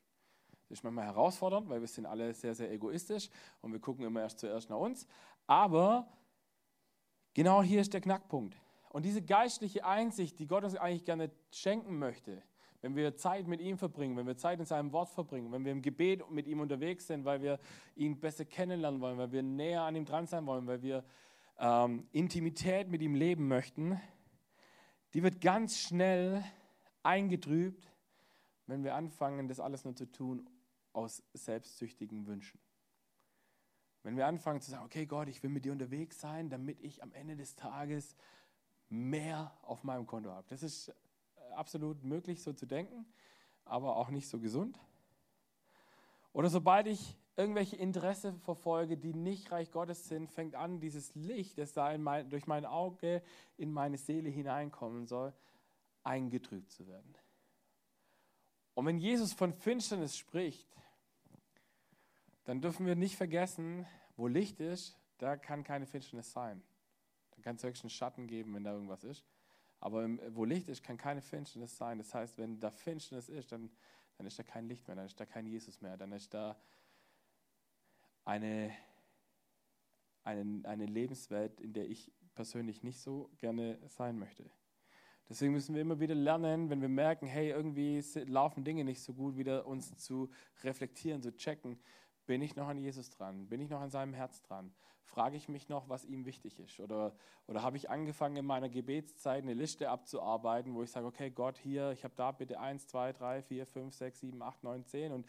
Das 0.68 0.80
ist 0.80 0.84
manchmal 0.84 1.06
herausfordernd, 1.06 1.70
weil 1.70 1.80
wir 1.80 1.88
sind 1.88 2.06
alle 2.06 2.34
sehr, 2.34 2.54
sehr 2.54 2.70
egoistisch 2.70 3.30
und 3.62 3.72
wir 3.72 3.80
gucken 3.80 4.04
immer 4.04 4.20
erst 4.20 4.40
zuerst 4.40 4.70
nach 4.70 4.76
uns. 4.76 5.08
Aber 5.48 6.12
genau 7.34 7.64
hier 7.64 7.80
ist 7.80 7.94
der 7.94 8.02
Knackpunkt. 8.02 8.58
Und 8.90 9.06
diese 9.06 9.22
geistliche 9.22 9.86
Einsicht, 9.86 10.40
die 10.40 10.46
Gott 10.46 10.66
uns 10.66 10.76
eigentlich 10.76 11.06
gerne 11.06 11.32
schenken 11.52 11.98
möchte, 11.98 12.44
wenn 12.82 12.98
wir 12.98 13.16
Zeit 13.16 13.48
mit 13.48 13.62
ihm 13.62 13.78
verbringen, 13.78 14.18
wenn 14.18 14.28
wir 14.28 14.36
Zeit 14.36 14.60
in 14.60 14.66
seinem 14.66 14.92
Wort 14.92 15.08
verbringen, 15.08 15.54
wenn 15.54 15.64
wir 15.64 15.72
im 15.72 15.82
Gebet 15.82 16.30
mit 16.30 16.48
ihm 16.48 16.60
unterwegs 16.60 17.08
sind, 17.08 17.24
weil 17.24 17.42
wir 17.42 17.60
ihn 17.96 18.20
besser 18.20 18.44
kennenlernen 18.44 19.00
wollen, 19.00 19.18
weil 19.18 19.32
wir 19.32 19.42
näher 19.42 19.84
an 19.84 19.96
ihm 19.96 20.04
dran 20.04 20.28
sein 20.28 20.46
wollen, 20.46 20.68
weil 20.68 20.82
wir 20.82 21.06
ähm, 21.60 22.10
Intimität 22.12 22.90
mit 22.90 23.02
ihm 23.02 23.16
leben 23.16 23.48
möchten, 23.48 24.02
die 25.14 25.24
wird 25.24 25.42
ganz 25.42 25.80
schnell 25.80 26.44
eingetrübt, 27.04 27.92
wenn 28.68 28.84
wir 28.84 28.96
anfangen, 28.96 29.48
das 29.48 29.60
alles 29.60 29.84
nur 29.84 29.96
zu 29.96 30.10
tun 30.12 30.50
aus 30.94 31.24
selbstsüchtigen 31.34 32.28
Wünschen. 32.28 32.60
Wenn 34.04 34.18
wir 34.18 34.26
anfangen 34.26 34.62
zu 34.62 34.72
sagen, 34.72 34.86
okay 34.86 35.06
Gott, 35.06 35.28
ich 35.28 35.44
will 35.44 35.50
mit 35.50 35.66
dir 35.66 35.72
unterwegs 35.72 36.20
sein, 36.20 36.50
damit 36.50 36.80
ich 36.82 37.04
am 37.04 37.14
Ende 37.14 37.36
des 37.36 37.56
Tages 37.56 38.16
mehr 38.90 39.56
auf 39.62 39.84
meinem 39.84 40.08
Konto 40.08 40.32
habe. 40.32 40.48
Das 40.50 40.64
ist 40.64 40.94
absolut 41.56 42.04
möglich, 42.04 42.42
so 42.42 42.54
zu 42.54 42.66
denken, 42.66 43.06
aber 43.66 43.96
auch 43.96 44.10
nicht 44.10 44.28
so 44.28 44.40
gesund. 44.40 44.80
Oder 46.34 46.50
sobald 46.50 46.88
ich 46.88 47.18
irgendwelche 47.42 47.76
Interesse 47.76 48.34
verfolge, 48.44 48.98
die 48.98 49.14
nicht 49.14 49.52
Reich 49.52 49.72
Gottes 49.72 50.08
sind, 50.08 50.32
fängt 50.32 50.56
an, 50.56 50.80
dieses 50.80 51.16
Licht, 51.16 51.58
das 51.58 51.74
da 51.74 51.98
mein, 51.98 52.30
durch 52.30 52.46
mein 52.46 52.66
Auge 52.66 53.24
in 53.58 53.72
meine 53.72 53.98
Seele 53.98 54.30
hineinkommen 54.30 55.08
soll, 55.08 55.34
eingetrübt 56.04 56.72
zu 56.72 56.88
werden. 56.88 57.16
Und 58.76 58.86
wenn 58.86 59.00
Jesus 59.00 59.34
von 59.34 59.54
Finsternis 59.54 60.16
spricht, 60.16 60.68
dann 62.44 62.62
dürfen 62.62 62.86
wir 62.86 62.96
nicht 62.96 63.16
vergessen, 63.16 63.86
wo 64.16 64.28
Licht 64.28 64.60
ist, 64.60 64.98
da 65.18 65.36
kann 65.36 65.64
keine 65.64 65.86
Finsternis 65.86 66.32
sein. 66.32 66.62
Da 67.36 67.42
kann 67.42 67.56
es 67.56 67.64
höchstens 67.64 67.94
Schatten 67.94 68.28
geben, 68.28 68.54
wenn 68.54 68.64
da 68.64 68.74
irgendwas 68.74 69.04
ist. 69.04 69.26
Aber 69.80 70.08
wo 70.30 70.46
Licht 70.46 70.70
ist, 70.70 70.84
kann 70.84 70.98
keine 70.98 71.22
Finsternis 71.22 71.76
sein. 71.76 71.98
Das 71.98 72.14
heißt, 72.14 72.38
wenn 72.38 72.60
da 72.60 72.70
Finsternis 72.70 73.30
ist, 73.30 73.52
dann, 73.52 73.72
dann 74.18 74.28
ist 74.28 74.38
da 74.38 74.44
kein 74.44 74.68
Licht 74.68 74.88
mehr, 74.88 74.96
dann 74.96 75.08
ist 75.08 75.20
da 75.20 75.26
kein 75.26 75.48
Jesus 75.48 75.82
mehr, 75.82 75.98
dann 75.98 76.12
ist 76.12 76.34
da 76.34 76.56
eine, 78.26 78.72
eine, 80.24 80.62
eine 80.68 80.86
Lebenswelt, 80.86 81.60
in 81.60 81.74
der 81.74 81.90
ich 81.90 82.12
persönlich 82.36 82.84
nicht 82.84 83.00
so 83.00 83.30
gerne 83.38 83.80
sein 83.88 84.18
möchte. 84.18 84.50
Deswegen 85.30 85.54
müssen 85.54 85.76
wir 85.76 85.82
immer 85.82 86.00
wieder 86.00 86.16
lernen, 86.16 86.70
wenn 86.70 86.82
wir 86.82 86.90
merken, 86.90 87.26
hey, 87.26 87.52
irgendwie 87.52 88.04
laufen 88.26 88.66
Dinge 88.66 88.84
nicht 88.84 89.02
so 89.02 89.14
gut, 89.14 89.38
wieder 89.38 89.66
uns 89.66 89.96
zu 89.96 90.30
reflektieren, 90.64 91.22
zu 91.22 91.34
checken, 91.36 91.80
bin 92.26 92.42
ich 92.42 92.56
noch 92.56 92.68
an 92.68 92.78
Jesus 92.78 93.10
dran? 93.10 93.48
Bin 93.48 93.62
ich 93.62 93.70
noch 93.70 93.80
an 93.80 93.90
seinem 93.90 94.14
Herz 94.14 94.42
dran? 94.42 94.74
Frage 95.04 95.38
ich 95.38 95.50
mich 95.50 95.70
noch, 95.70 95.90
was 95.90 96.06
ihm 96.06 96.26
wichtig 96.26 96.60
ist? 96.60 96.80
Oder, 96.80 97.16
oder 97.48 97.62
habe 97.62 97.78
ich 97.78 97.90
angefangen, 97.90 98.38
in 98.38 98.46
meiner 98.46 98.70
Gebetszeit 98.70 99.44
eine 99.44 99.54
Liste 99.54 99.90
abzuarbeiten, 99.90 100.74
wo 100.74 100.84
ich 100.84 100.92
sage, 100.92 101.08
okay, 101.08 101.32
Gott, 101.32 101.58
hier, 101.58 101.92
ich 101.92 102.04
habe 102.04 102.14
da 102.16 102.32
bitte 102.32 102.60
1, 102.60 102.88
2, 102.88 103.14
3, 103.14 103.42
4, 103.42 103.66
5, 103.66 103.94
6, 103.94 104.20
7, 104.20 104.42
8, 104.42 104.64
9, 104.64 104.86
10. 104.86 105.12
Und, 105.12 105.26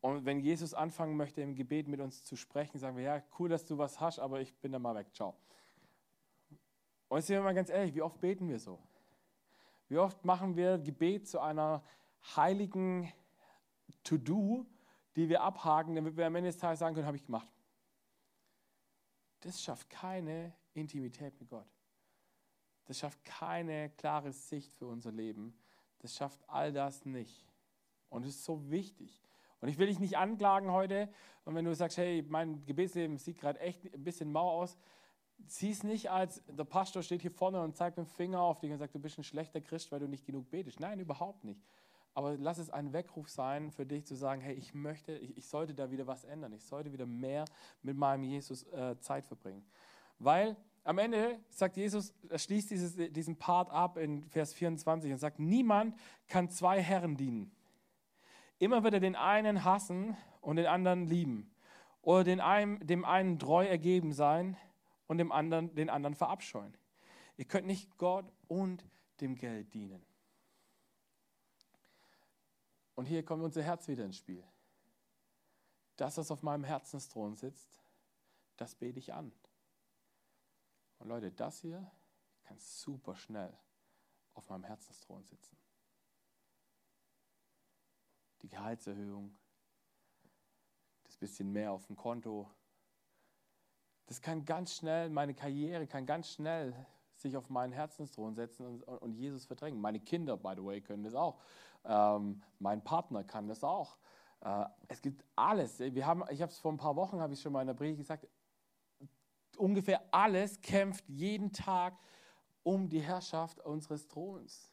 und 0.00 0.24
wenn 0.24 0.40
Jesus 0.40 0.72
anfangen 0.72 1.16
möchte, 1.16 1.42
im 1.42 1.54
Gebet 1.54 1.86
mit 1.86 2.00
uns 2.00 2.24
zu 2.24 2.36
sprechen, 2.36 2.78
sagen 2.78 2.96
wir, 2.96 3.04
ja, 3.04 3.22
cool, 3.38 3.48
dass 3.48 3.66
du 3.66 3.76
was 3.76 4.00
hast, 4.00 4.18
aber 4.18 4.40
ich 4.40 4.54
bin 4.56 4.72
da 4.72 4.78
mal 4.78 4.94
weg, 4.94 5.12
ciao. 5.12 5.36
Und 7.08 7.18
jetzt 7.18 7.26
sind 7.26 7.36
wir 7.36 7.42
mal 7.42 7.54
ganz 7.54 7.68
ehrlich, 7.68 7.94
wie 7.94 8.02
oft 8.02 8.20
beten 8.20 8.48
wir 8.48 8.58
so? 8.58 8.78
Wie 9.88 9.98
oft 9.98 10.24
machen 10.24 10.56
wir 10.56 10.78
Gebet 10.78 11.28
zu 11.28 11.40
einer 11.40 11.82
heiligen 12.36 13.12
To-Do, 14.04 14.64
die 15.16 15.28
wir 15.28 15.42
abhaken, 15.42 15.96
damit 15.96 16.16
wir 16.16 16.26
am 16.26 16.36
Ende 16.36 16.48
des 16.48 16.58
Tages 16.58 16.78
sagen 16.78 16.94
können, 16.94 17.06
habe 17.06 17.16
ich 17.16 17.24
gemacht. 17.24 17.48
Das 19.40 19.60
schafft 19.60 19.90
keine 19.90 20.54
Intimität 20.72 21.38
mit 21.40 21.48
Gott. 21.48 21.66
Das 22.84 22.98
schafft 22.98 23.24
keine 23.24 23.90
klare 23.90 24.32
Sicht 24.32 24.72
für 24.74 24.86
unser 24.86 25.12
Leben. 25.12 25.54
Das 25.98 26.14
schafft 26.14 26.40
all 26.48 26.72
das 26.72 27.04
nicht. 27.04 27.46
Und 28.08 28.24
es 28.24 28.36
ist 28.36 28.44
so 28.44 28.70
wichtig. 28.70 29.20
Und 29.60 29.68
ich 29.68 29.78
will 29.78 29.86
dich 29.86 29.98
nicht 29.98 30.16
anklagen 30.16 30.70
heute. 30.70 31.08
Und 31.44 31.54
wenn 31.54 31.64
du 31.64 31.74
sagst, 31.74 31.98
hey, 31.98 32.24
mein 32.28 32.64
Gebetsleben 32.66 33.18
sieht 33.18 33.38
gerade 33.38 33.60
echt 33.60 33.92
ein 33.92 34.02
bisschen 34.02 34.32
mau 34.32 34.50
aus, 34.50 34.78
sieh 35.46 35.70
es 35.70 35.82
nicht 35.82 36.10
als, 36.10 36.42
der 36.46 36.64
Pastor 36.64 37.02
steht 37.02 37.22
hier 37.22 37.30
vorne 37.30 37.62
und 37.62 37.76
zeigt 37.76 37.96
mit 37.96 38.06
dem 38.06 38.10
Finger 38.10 38.40
auf 38.40 38.60
dich 38.60 38.70
und 38.70 38.78
sagt, 38.78 38.94
du 38.94 38.98
bist 38.98 39.18
ein 39.18 39.24
schlechter 39.24 39.60
Christ, 39.60 39.92
weil 39.92 40.00
du 40.00 40.08
nicht 40.08 40.24
genug 40.24 40.50
betest. 40.50 40.80
Nein, 40.80 41.00
überhaupt 41.00 41.44
nicht. 41.44 41.62
Aber 42.12 42.36
lass 42.36 42.58
es 42.58 42.70
ein 42.70 42.92
Weckruf 42.92 43.28
sein 43.28 43.70
für 43.70 43.86
dich 43.86 44.04
zu 44.04 44.14
sagen, 44.14 44.40
hey, 44.40 44.54
ich 44.54 44.74
möchte, 44.74 45.12
ich, 45.12 45.36
ich 45.36 45.46
sollte 45.46 45.74
da 45.74 45.90
wieder 45.90 46.06
was 46.06 46.24
ändern. 46.24 46.52
Ich 46.52 46.64
sollte 46.64 46.92
wieder 46.92 47.06
mehr 47.06 47.44
mit 47.82 47.96
meinem 47.96 48.24
Jesus 48.24 48.64
äh, 48.72 48.98
Zeit 48.98 49.26
verbringen. 49.26 49.64
Weil 50.18 50.56
am 50.82 50.98
Ende 50.98 51.38
sagt 51.50 51.76
Jesus, 51.76 52.12
er 52.28 52.38
schließt 52.38 52.70
dieses, 52.70 52.96
diesen 53.12 53.36
Part 53.36 53.70
ab 53.70 53.96
in 53.96 54.24
Vers 54.24 54.52
24 54.54 55.12
und 55.12 55.18
sagt, 55.18 55.38
niemand 55.38 55.94
kann 56.26 56.50
zwei 56.50 56.80
Herren 56.80 57.16
dienen. 57.16 57.52
Immer 58.60 58.84
wird 58.84 58.92
er 58.92 59.00
den 59.00 59.16
einen 59.16 59.64
hassen 59.64 60.16
und 60.42 60.56
den 60.56 60.66
anderen 60.66 61.06
lieben. 61.06 61.50
Oder 62.02 62.24
den 62.24 62.40
einen, 62.40 62.86
dem 62.86 63.06
einen 63.06 63.38
treu 63.38 63.66
ergeben 63.66 64.12
sein 64.12 64.56
und 65.06 65.16
dem 65.16 65.32
anderen, 65.32 65.74
den 65.74 65.88
anderen 65.88 66.14
verabscheuen. 66.14 66.76
Ihr 67.38 67.46
könnt 67.46 67.66
nicht 67.66 67.96
Gott 67.96 68.30
und 68.48 68.84
dem 69.22 69.34
Geld 69.34 69.72
dienen. 69.72 70.04
Und 72.94 73.06
hier 73.06 73.24
kommt 73.24 73.42
unser 73.42 73.62
Herz 73.62 73.88
wieder 73.88 74.04
ins 74.04 74.18
Spiel. 74.18 74.44
Das, 75.96 76.18
was 76.18 76.30
auf 76.30 76.42
meinem 76.42 76.64
Herzensthron 76.64 77.36
sitzt, 77.36 77.82
das 78.58 78.74
bete 78.74 78.98
ich 78.98 79.14
an. 79.14 79.32
Und 80.98 81.08
Leute, 81.08 81.32
das 81.32 81.62
hier 81.62 81.90
kann 82.44 82.58
super 82.58 83.16
schnell 83.16 83.56
auf 84.34 84.46
meinem 84.50 84.64
Herzensthron 84.64 85.24
sitzen. 85.24 85.56
Die 88.42 88.48
Gehaltserhöhung, 88.48 89.36
das 91.04 91.16
bisschen 91.16 91.52
mehr 91.52 91.72
auf 91.72 91.86
dem 91.86 91.96
Konto, 91.96 92.50
das 94.06 94.20
kann 94.20 94.44
ganz 94.44 94.74
schnell, 94.74 95.08
meine 95.08 95.34
Karriere 95.34 95.86
kann 95.86 96.04
ganz 96.04 96.30
schnell 96.30 96.74
sich 97.14 97.36
auf 97.36 97.48
meinen 97.48 97.72
Herzensthron 97.72 98.34
setzen 98.34 98.66
und, 98.66 98.82
und 98.82 99.14
Jesus 99.14 99.44
verdrängen. 99.44 99.80
Meine 99.80 100.00
Kinder, 100.00 100.36
by 100.36 100.54
the 100.56 100.64
way, 100.64 100.80
können 100.80 101.04
das 101.04 101.14
auch. 101.14 101.38
Ähm, 101.84 102.42
mein 102.58 102.82
Partner 102.82 103.24
kann 103.24 103.46
das 103.46 103.62
auch. 103.62 103.98
Äh, 104.40 104.64
es 104.88 105.00
gibt 105.00 105.24
alles. 105.36 105.78
Wir 105.78 106.06
haben, 106.06 106.24
ich 106.30 106.42
habe 106.42 106.50
es 106.50 106.58
vor 106.58 106.72
ein 106.72 106.76
paar 106.76 106.96
Wochen, 106.96 107.20
habe 107.20 107.34
ich 107.34 107.40
schon 107.40 107.52
mal 107.52 107.60
in 107.60 107.68
der 107.68 107.74
Predigt 107.74 107.98
gesagt, 107.98 108.26
ungefähr 109.56 110.02
alles 110.10 110.60
kämpft 110.60 111.08
jeden 111.08 111.52
Tag 111.52 111.98
um 112.62 112.88
die 112.88 113.00
Herrschaft 113.00 113.60
unseres 113.60 114.08
Throns. 114.08 114.72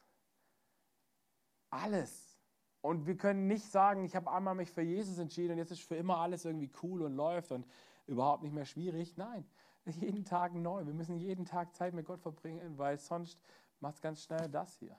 Alles. 1.70 2.37
Und 2.82 3.06
wir 3.06 3.18
können 3.18 3.48
nicht 3.48 3.66
sagen, 3.66 4.04
ich 4.04 4.16
habe 4.16 4.32
einmal 4.32 4.56
mich 4.56 4.72
für 4.72 4.82
Jesus 4.82 5.18
entschieden 5.18 5.54
und 5.54 5.58
jetzt 5.58 5.72
ist 5.72 5.82
für 5.82 5.96
immer 5.96 6.18
alles 6.18 6.46
irgendwie 6.46 6.72
cool 6.84 7.02
und 7.02 7.16
läuft 7.16 7.52
und 7.52 7.66
überhaupt 8.06 8.44
nicht 8.44 8.54
mehr 8.54 8.66
schwierig. 8.66 9.18
Nein, 9.18 9.46
jeden 9.86 10.26
Tag 10.26 10.54
neu. 10.54 10.86
Wir 10.86 10.94
müssen 10.94 11.18
jeden 11.18 11.46
Tag 11.46 11.76
Zeit 11.76 11.94
mit 11.94 12.06
Gott 12.06 12.22
verbringen, 12.22 12.78
weil 12.78 12.98
sonst 12.98 13.40
macht 13.80 13.96
es 13.96 14.02
ganz 14.02 14.24
schnell 14.24 14.50
das 14.50 14.78
hier. 14.78 14.96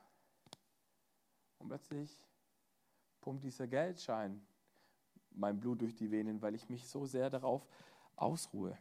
Und 1.59 1.69
plötzlich 1.69 2.23
pumpt 3.21 3.45
dieser 3.45 3.67
Geldschein 3.67 4.41
mein 5.31 5.61
Blut 5.61 5.81
durch 5.81 5.95
die 5.95 6.11
Venen, 6.11 6.43
weil 6.43 6.55
ich 6.55 6.69
mich 6.69 6.87
so 6.89 7.07
sehr 7.07 7.31
darauf 7.31 7.67
ausruhe. 8.17 8.77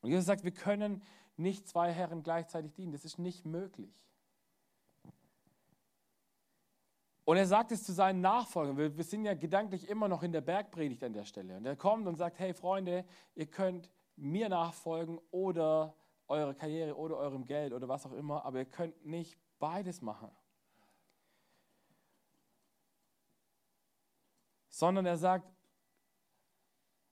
Und 0.00 0.10
Jesus 0.10 0.26
sagt, 0.26 0.44
wir 0.44 0.52
können 0.52 1.02
nicht 1.36 1.68
zwei 1.68 1.92
Herren 1.92 2.22
gleichzeitig 2.22 2.74
dienen. 2.74 2.92
Das 2.92 3.04
ist 3.04 3.18
nicht 3.18 3.44
möglich. 3.44 3.92
Und 7.30 7.36
er 7.36 7.46
sagt 7.46 7.70
es 7.70 7.84
zu 7.84 7.92
seinen 7.92 8.20
Nachfolgern. 8.20 8.76
Wir, 8.76 8.96
wir 8.96 9.04
sind 9.04 9.24
ja 9.24 9.34
gedanklich 9.34 9.88
immer 9.88 10.08
noch 10.08 10.24
in 10.24 10.32
der 10.32 10.40
Bergpredigt 10.40 11.04
an 11.04 11.12
der 11.12 11.24
Stelle. 11.24 11.58
Und 11.58 11.64
er 11.64 11.76
kommt 11.76 12.08
und 12.08 12.16
sagt, 12.16 12.40
hey 12.40 12.52
Freunde, 12.52 13.04
ihr 13.36 13.46
könnt 13.46 13.88
mir 14.16 14.48
nachfolgen 14.48 15.20
oder 15.30 15.94
eurer 16.26 16.54
Karriere 16.54 16.96
oder 16.96 17.18
eurem 17.18 17.44
Geld 17.44 17.72
oder 17.72 17.86
was 17.86 18.04
auch 18.04 18.14
immer, 18.14 18.44
aber 18.44 18.58
ihr 18.58 18.64
könnt 18.64 19.06
nicht 19.06 19.38
beides 19.60 20.02
machen. 20.02 20.28
sondern 24.66 25.06
er 25.06 25.18
sagt, 25.18 25.48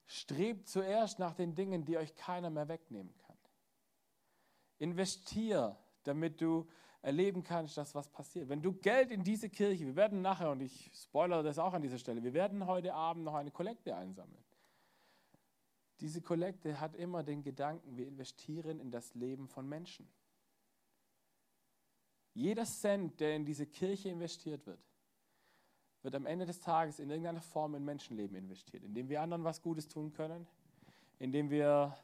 strebt 0.06 0.66
zuerst 0.66 1.20
nach 1.20 1.34
den 1.34 1.54
Dingen, 1.54 1.84
die 1.84 1.96
euch 1.96 2.16
keiner 2.16 2.50
mehr 2.50 2.66
wegnehmen 2.66 3.16
kann. 3.18 3.36
Investier, 4.78 5.78
damit 6.02 6.40
du 6.40 6.66
erleben 7.02 7.42
kannst, 7.42 7.76
dass 7.76 7.94
was 7.94 8.08
passiert. 8.08 8.48
Wenn 8.48 8.62
du 8.62 8.72
Geld 8.72 9.10
in 9.10 9.22
diese 9.22 9.48
Kirche, 9.48 9.86
wir 9.86 9.96
werden 9.96 10.20
nachher, 10.20 10.50
und 10.50 10.60
ich 10.60 10.90
spoilere 10.94 11.42
das 11.42 11.58
auch 11.58 11.72
an 11.72 11.82
dieser 11.82 11.98
Stelle, 11.98 12.22
wir 12.22 12.34
werden 12.34 12.66
heute 12.66 12.94
Abend 12.94 13.24
noch 13.24 13.34
eine 13.34 13.50
Kollekte 13.50 13.94
einsammeln. 13.96 14.44
Diese 16.00 16.20
Kollekte 16.20 16.80
hat 16.80 16.94
immer 16.94 17.22
den 17.22 17.42
Gedanken, 17.42 17.96
wir 17.96 18.06
investieren 18.06 18.78
in 18.80 18.90
das 18.90 19.14
Leben 19.14 19.48
von 19.48 19.68
Menschen. 19.68 20.08
Jeder 22.34 22.64
Cent, 22.64 23.18
der 23.18 23.34
in 23.34 23.44
diese 23.44 23.66
Kirche 23.66 24.08
investiert 24.08 24.64
wird, 24.66 24.80
wird 26.02 26.14
am 26.14 26.26
Ende 26.26 26.46
des 26.46 26.60
Tages 26.60 27.00
in 27.00 27.10
irgendeiner 27.10 27.40
Form 27.40 27.74
in 27.74 27.84
Menschenleben 27.84 28.36
investiert, 28.36 28.84
indem 28.84 29.08
wir 29.08 29.20
anderen 29.20 29.42
was 29.42 29.60
Gutes 29.60 29.88
tun 29.88 30.12
können, 30.12 30.46
indem 31.18 31.50
wir 31.50 31.96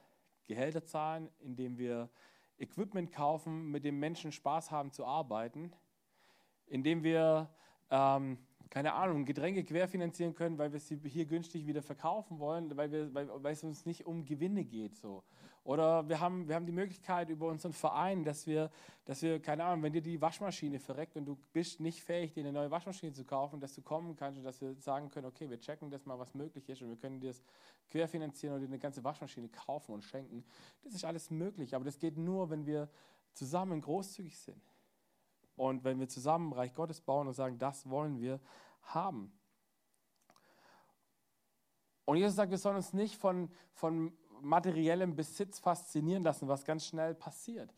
Gehälter 0.44 0.84
zahlen, 0.84 1.28
indem 1.38 1.78
wir 1.78 2.10
Equipment 2.58 3.12
kaufen, 3.12 3.70
mit 3.70 3.84
dem 3.84 3.98
Menschen 3.98 4.32
Spaß 4.32 4.70
haben 4.70 4.92
zu 4.92 5.04
arbeiten, 5.04 5.72
indem 6.66 7.02
wir 7.02 7.50
ähm, 7.90 8.38
keine 8.74 8.94
Ahnung, 8.94 9.24
Getränke 9.24 9.62
querfinanzieren 9.62 10.34
können, 10.34 10.58
weil 10.58 10.72
wir 10.72 10.80
sie 10.80 10.98
hier 11.04 11.26
günstig 11.26 11.64
wieder 11.64 11.80
verkaufen 11.80 12.40
wollen, 12.40 12.76
weil, 12.76 12.90
wir, 12.90 13.14
weil, 13.14 13.28
weil 13.40 13.52
es 13.52 13.62
uns 13.62 13.86
nicht 13.86 14.04
um 14.04 14.24
Gewinne 14.24 14.64
geht. 14.64 14.96
So. 14.96 15.22
Oder 15.62 16.08
wir 16.08 16.18
haben, 16.18 16.48
wir 16.48 16.56
haben 16.56 16.66
die 16.66 16.72
Möglichkeit 16.72 17.30
über 17.30 17.46
unseren 17.46 17.72
Verein, 17.72 18.24
dass 18.24 18.48
wir, 18.48 18.72
dass 19.04 19.22
wir, 19.22 19.40
keine 19.40 19.62
Ahnung, 19.62 19.84
wenn 19.84 19.92
dir 19.92 20.02
die 20.02 20.20
Waschmaschine 20.20 20.80
verreckt 20.80 21.16
und 21.16 21.24
du 21.24 21.38
bist 21.52 21.78
nicht 21.78 22.02
fähig, 22.02 22.32
dir 22.32 22.40
eine 22.40 22.50
neue 22.50 22.68
Waschmaschine 22.68 23.12
zu 23.12 23.24
kaufen, 23.24 23.60
dass 23.60 23.76
du 23.76 23.80
kommen 23.80 24.16
kannst 24.16 24.38
und 24.38 24.44
dass 24.44 24.60
wir 24.60 24.74
sagen 24.80 25.08
können, 25.08 25.26
okay, 25.26 25.48
wir 25.48 25.60
checken 25.60 25.88
das 25.88 26.04
mal, 26.04 26.18
was 26.18 26.34
möglich 26.34 26.68
ist 26.68 26.82
und 26.82 26.88
wir 26.88 26.96
können 26.96 27.20
dir 27.20 27.28
das 27.28 27.44
querfinanzieren 27.92 28.56
oder 28.56 28.62
dir 28.62 28.70
eine 28.70 28.80
ganze 28.80 29.04
Waschmaschine 29.04 29.50
kaufen 29.50 29.92
und 29.92 30.02
schenken. 30.02 30.44
Das 30.82 30.94
ist 30.94 31.04
alles 31.04 31.30
möglich, 31.30 31.76
aber 31.76 31.84
das 31.84 31.96
geht 31.96 32.16
nur, 32.16 32.50
wenn 32.50 32.66
wir 32.66 32.88
zusammen 33.34 33.80
großzügig 33.80 34.36
sind. 34.36 34.60
Und 35.56 35.84
wenn 35.84 36.00
wir 36.00 36.08
zusammen 36.08 36.52
Reich 36.52 36.74
Gottes 36.74 37.00
bauen 37.00 37.28
und 37.28 37.34
sagen, 37.34 37.58
das 37.58 37.88
wollen 37.88 38.18
wir 38.18 38.40
haben. 38.82 39.32
Und 42.04 42.16
Jesus 42.16 42.36
sagt, 42.36 42.50
wir 42.50 42.58
sollen 42.58 42.76
uns 42.76 42.92
nicht 42.92 43.16
von, 43.16 43.50
von 43.72 44.12
materiellem 44.40 45.14
Besitz 45.14 45.58
faszinieren 45.58 46.22
lassen, 46.22 46.48
was 46.48 46.64
ganz 46.64 46.86
schnell 46.86 47.14
passiert. 47.14 47.72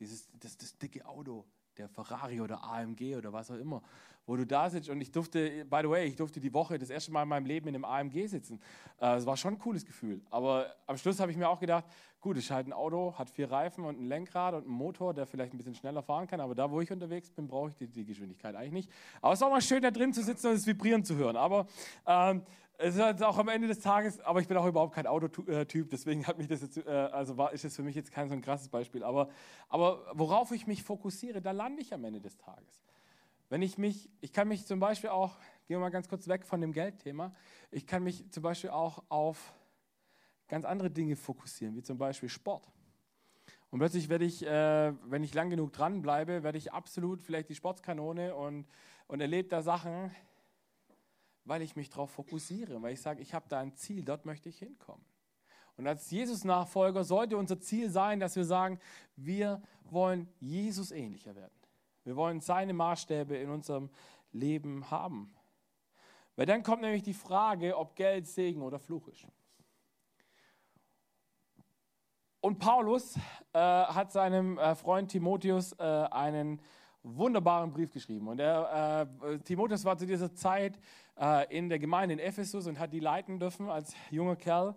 Dieses, 0.00 0.28
das, 0.40 0.56
das 0.56 0.76
dicke 0.76 1.06
Auto, 1.06 1.44
der 1.76 1.88
Ferrari 1.88 2.40
oder 2.40 2.62
AMG 2.64 3.16
oder 3.16 3.32
was 3.32 3.50
auch 3.50 3.56
immer, 3.56 3.82
wo 4.26 4.36
du 4.36 4.46
da 4.46 4.68
sitzt. 4.70 4.88
Und 4.88 5.00
ich 5.00 5.12
durfte, 5.12 5.64
by 5.66 5.80
the 5.82 5.90
way, 5.90 6.06
ich 6.06 6.16
durfte 6.16 6.40
die 6.40 6.52
Woche 6.52 6.78
das 6.78 6.90
erste 6.90 7.12
Mal 7.12 7.22
in 7.22 7.28
meinem 7.28 7.46
Leben 7.46 7.68
in 7.68 7.74
einem 7.74 7.84
AMG 7.84 8.26
sitzen. 8.26 8.60
Es 8.98 9.26
war 9.26 9.36
schon 9.36 9.54
ein 9.54 9.58
cooles 9.58 9.84
Gefühl. 9.84 10.22
Aber 10.30 10.74
am 10.86 10.96
Schluss 10.96 11.20
habe 11.20 11.30
ich 11.30 11.36
mir 11.36 11.48
auch 11.48 11.60
gedacht, 11.60 11.84
gut, 12.24 12.38
es 12.38 12.44
ist 12.44 12.50
halt 12.50 12.66
ein 12.66 12.72
Auto, 12.72 13.12
hat 13.18 13.28
vier 13.28 13.50
Reifen 13.50 13.84
und 13.84 14.00
ein 14.00 14.08
Lenkrad 14.08 14.54
und 14.54 14.64
einen 14.64 14.72
Motor, 14.72 15.12
der 15.12 15.26
vielleicht 15.26 15.52
ein 15.52 15.58
bisschen 15.58 15.74
schneller 15.74 16.02
fahren 16.02 16.26
kann. 16.26 16.40
Aber 16.40 16.54
da, 16.54 16.70
wo 16.70 16.80
ich 16.80 16.90
unterwegs 16.90 17.30
bin, 17.30 17.46
brauche 17.46 17.68
ich 17.68 17.76
die, 17.76 17.86
die 17.86 18.06
Geschwindigkeit 18.06 18.56
eigentlich 18.56 18.72
nicht. 18.72 18.90
Aber 19.20 19.34
es 19.34 19.40
ist 19.40 19.42
auch 19.42 19.50
mal 19.50 19.60
schön, 19.60 19.82
da 19.82 19.90
drin 19.90 20.14
zu 20.14 20.22
sitzen 20.22 20.48
und 20.48 20.54
es 20.54 20.66
vibrieren 20.66 21.04
zu 21.04 21.16
hören. 21.16 21.36
Aber 21.36 21.66
ähm, 22.06 22.40
es 22.78 22.94
ist 22.94 23.02
halt 23.02 23.22
auch 23.22 23.36
am 23.36 23.48
Ende 23.48 23.68
des 23.68 23.80
Tages, 23.80 24.20
aber 24.20 24.40
ich 24.40 24.48
bin 24.48 24.56
auch 24.56 24.64
überhaupt 24.64 24.94
kein 24.94 25.06
Autotyp, 25.06 25.90
deswegen 25.90 26.26
hat 26.26 26.38
mich 26.38 26.48
das 26.48 26.62
jetzt, 26.62 26.78
äh, 26.78 26.90
also 26.90 27.36
war, 27.36 27.52
ist 27.52 27.66
es 27.66 27.76
für 27.76 27.82
mich 27.82 27.94
jetzt 27.94 28.10
kein 28.10 28.28
so 28.28 28.34
ein 28.34 28.40
krasses 28.40 28.70
Beispiel. 28.70 29.04
Aber, 29.04 29.28
aber 29.68 30.06
worauf 30.14 30.50
ich 30.50 30.66
mich 30.66 30.82
fokussiere, 30.82 31.42
da 31.42 31.50
lande 31.50 31.82
ich 31.82 31.92
am 31.92 32.04
Ende 32.04 32.22
des 32.22 32.38
Tages. 32.38 32.82
Wenn 33.50 33.60
ich 33.60 33.76
mich, 33.76 34.08
ich 34.22 34.32
kann 34.32 34.48
mich 34.48 34.66
zum 34.66 34.80
Beispiel 34.80 35.10
auch, 35.10 35.36
gehen 35.66 35.76
wir 35.76 35.80
mal 35.80 35.90
ganz 35.90 36.08
kurz 36.08 36.26
weg 36.26 36.46
von 36.46 36.62
dem 36.62 36.72
Geldthema, 36.72 37.34
ich 37.70 37.86
kann 37.86 38.02
mich 38.02 38.30
zum 38.30 38.42
Beispiel 38.42 38.70
auch 38.70 39.02
auf 39.10 39.52
ganz 40.48 40.64
andere 40.64 40.90
Dinge 40.90 41.16
fokussieren, 41.16 41.74
wie 41.74 41.82
zum 41.82 41.98
Beispiel 41.98 42.28
Sport. 42.28 42.70
Und 43.70 43.80
plötzlich 43.80 44.08
werde 44.08 44.24
ich, 44.24 44.46
äh, 44.46 44.92
wenn 45.10 45.24
ich 45.24 45.34
lang 45.34 45.50
genug 45.50 45.72
dranbleibe, 45.72 46.42
werde 46.42 46.58
ich 46.58 46.72
absolut 46.72 47.22
vielleicht 47.22 47.48
die 47.48 47.54
Sportskanone 47.54 48.34
und, 48.34 48.66
und 49.08 49.20
erlebe 49.20 49.48
da 49.48 49.62
Sachen, 49.62 50.14
weil 51.44 51.60
ich 51.62 51.76
mich 51.76 51.90
darauf 51.90 52.10
fokussiere, 52.10 52.80
weil 52.82 52.92
ich 52.92 53.00
sage, 53.00 53.20
ich 53.20 53.34
habe 53.34 53.46
da 53.48 53.58
ein 53.58 53.74
Ziel, 53.74 54.04
dort 54.04 54.26
möchte 54.26 54.48
ich 54.48 54.58
hinkommen. 54.58 55.04
Und 55.76 55.88
als 55.88 56.10
Jesus-Nachfolger 56.10 57.02
sollte 57.02 57.36
unser 57.36 57.58
Ziel 57.58 57.90
sein, 57.90 58.20
dass 58.20 58.36
wir 58.36 58.44
sagen, 58.44 58.78
wir 59.16 59.60
wollen 59.82 60.28
Jesus 60.38 60.92
ähnlicher 60.92 61.34
werden. 61.34 61.52
Wir 62.04 62.16
wollen 62.16 62.40
seine 62.40 62.74
Maßstäbe 62.74 63.36
in 63.36 63.50
unserem 63.50 63.90
Leben 64.30 64.90
haben. 64.90 65.34
Weil 66.36 66.46
dann 66.46 66.62
kommt 66.62 66.82
nämlich 66.82 67.02
die 67.02 67.14
Frage, 67.14 67.76
ob 67.76 67.96
Geld 67.96 68.26
Segen 68.26 68.62
oder 68.62 68.78
Fluch 68.78 69.08
ist. 69.08 69.26
Und 72.44 72.58
Paulus 72.58 73.16
äh, 73.54 73.58
hat 73.58 74.12
seinem 74.12 74.58
äh, 74.58 74.74
Freund 74.74 75.10
Timotheus 75.10 75.72
äh, 75.78 75.82
einen 75.82 76.60
wunderbaren 77.02 77.70
Brief 77.70 77.90
geschrieben. 77.90 78.28
Und 78.28 78.36
der, 78.36 79.08
äh, 79.24 79.38
Timotheus 79.38 79.82
war 79.86 79.96
zu 79.96 80.04
dieser 80.04 80.34
Zeit 80.34 80.78
äh, 81.18 81.46
in 81.56 81.70
der 81.70 81.78
Gemeinde 81.78 82.12
in 82.12 82.18
Ephesus 82.18 82.66
und 82.66 82.78
hat 82.78 82.92
die 82.92 83.00
leiten 83.00 83.40
dürfen 83.40 83.70
als 83.70 83.94
junger 84.10 84.36
Kerl. 84.36 84.74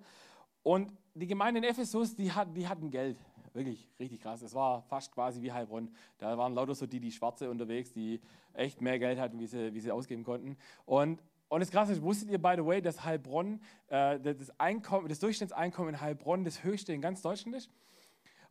Und 0.63 0.93
die 1.13 1.27
Gemeinde 1.27 1.57
in 1.57 1.65
Ephesus, 1.65 2.15
die, 2.15 2.31
hat, 2.31 2.55
die 2.55 2.69
hatten 2.69 2.89
Geld. 2.89 3.17
Wirklich 3.51 3.89
richtig 3.99 4.21
krass. 4.21 4.41
Es 4.43 4.53
war 4.53 4.83
fast 4.83 5.11
quasi 5.11 5.41
wie 5.41 5.51
Heilbronn. 5.51 5.93
Da 6.19 6.37
waren 6.37 6.53
lauter 6.53 6.73
so 6.73 6.85
die, 6.85 7.01
die 7.01 7.11
Schwarze 7.11 7.51
unterwegs, 7.51 7.91
die 7.91 8.21
echt 8.53 8.79
mehr 8.79 8.97
Geld 8.97 9.19
hatten, 9.19 9.41
wie 9.41 9.47
sie, 9.47 9.73
wie 9.73 9.81
sie 9.81 9.91
ausgeben 9.91 10.23
konnten. 10.23 10.55
Und, 10.85 11.21
und 11.49 11.61
das 11.61 11.71
Krasse 11.71 11.93
ist, 11.93 12.01
wusstet 12.01 12.29
ihr, 12.29 12.41
by 12.41 12.53
the 12.57 12.65
way, 12.65 12.81
dass 12.81 13.05
Heilbronn, 13.05 13.61
äh, 13.87 14.19
das, 14.19 14.59
Einkommen, 14.59 15.07
das 15.07 15.19
Durchschnittseinkommen 15.19 15.95
in 15.95 16.01
Heilbronn 16.01 16.43
das 16.43 16.63
höchste 16.63 16.93
in 16.93 17.01
ganz 17.01 17.21
Deutschland 17.21 17.55
ist? 17.55 17.71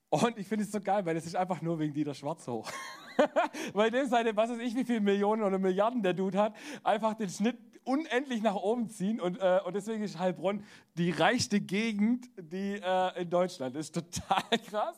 Und 0.09 0.39
ich 0.39 0.47
finde 0.47 0.65
es 0.65 0.73
so 0.73 0.81
geil, 0.81 1.05
weil 1.05 1.15
das 1.15 1.27
ist 1.27 1.37
einfach 1.37 1.61
nur 1.63 1.79
wegen 1.79 1.93
Dieter 1.93 2.15
Schwarz 2.15 2.47
hoch. 2.47 2.71
weil 3.75 3.91
dem 3.91 4.07
seine, 4.07 4.37
was 4.37 4.51
weiß 4.51 4.59
ich, 4.59 4.75
wie 4.75 4.85
viele 4.85 5.01
Millionen 5.01 5.43
oder 5.43 5.59
Milliarden 5.59 6.03
der 6.03 6.15
Dude 6.15 6.39
hat, 6.39 6.55
einfach 6.85 7.15
den 7.15 7.29
Schnitt 7.29 7.59
unendlich 7.87 8.43
nach 8.43 8.55
oben 8.55 8.89
ziehen. 8.89 9.21
Und, 9.21 9.39
äh, 9.41 9.61
und 9.65 9.75
deswegen 9.75 10.03
ist 10.03 10.19
Heilbronn 10.19 10.65
die 10.97 11.11
reichste 11.11 11.61
Gegend 11.61 12.29
die, 12.37 12.81
äh, 12.83 13.23
in 13.23 13.31
Deutschland. 13.31 13.77
Das 13.77 13.87
ist 13.87 13.95
total 13.95 14.59
krass. 14.69 14.97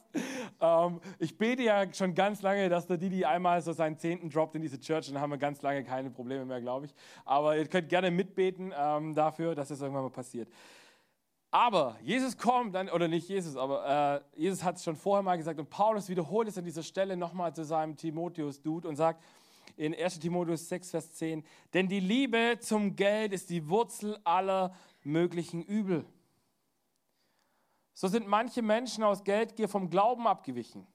Ähm, 0.61 1.01
ich 1.19 1.37
bete 1.37 1.63
ja 1.63 1.93
schon 1.93 2.15
ganz 2.15 2.43
lange, 2.43 2.69
dass 2.69 2.87
der 2.87 2.97
Didi 2.97 3.25
einmal 3.25 3.61
so 3.63 3.73
seinen 3.73 3.99
Zehnten 3.99 4.31
droppt 4.31 4.57
in 4.57 4.63
diese 4.63 4.81
Church. 4.81 5.07
Dann 5.09 5.21
haben 5.21 5.31
wir 5.31 5.39
ganz 5.39 5.63
lange 5.63 5.85
keine 5.85 6.11
Probleme 6.11 6.45
mehr, 6.45 6.61
glaube 6.61 6.87
ich. 6.87 6.95
Aber 7.25 7.57
ihr 7.57 7.67
könnt 7.67 7.89
gerne 7.89 8.11
mitbeten 8.11 8.73
ähm, 8.77 9.15
dafür, 9.15 9.55
dass 9.55 9.69
das 9.69 9.81
irgendwann 9.81 10.05
mal 10.05 10.11
passiert. 10.11 10.49
Aber 11.51 11.97
Jesus 12.03 12.37
kommt 12.37 12.75
dann, 12.75 12.91
oder 12.91 13.09
nicht 13.09 13.27
Jesus, 13.29 13.57
aber 13.57 14.23
äh, 14.37 14.41
Jesus 14.41 14.63
hat 14.63 14.77
es 14.77 14.85
schon 14.85 14.97
vorher 14.97 15.23
mal 15.23 15.39
gesagt 15.39 15.59
und 15.59 15.71
Paulus 15.71 16.11
wiederholt 16.11 16.47
es 16.47 16.59
an 16.59 16.65
dieser 16.65 16.83
Stelle 16.83 17.17
nochmal 17.17 17.55
zu 17.55 17.65
seinem 17.65 17.97
Timotheus-Dude 17.97 18.87
und 18.87 18.97
sagt 18.97 19.23
in 19.79 19.95
1 19.95 20.19
Timotheus 20.19 20.69
6, 20.69 20.91
Vers 20.91 21.13
10, 21.15 21.45
denn 21.73 21.89
die 21.89 22.01
Liebe 22.01 22.59
zum 22.61 22.97
Geld 22.97 23.33
ist 23.33 23.49
die 23.49 23.69
Wurzel 23.69 24.19
aller 24.25 24.75
möglichen 25.05 25.63
Übel. 25.63 26.05
So 27.95 28.09
sind 28.09 28.27
manche 28.27 28.63
Menschen 28.63 29.05
aus 29.05 29.25
Geldgier 29.25 29.69
vom 29.69 29.89
Glauben 29.89 30.27
abgewichen 30.27 30.87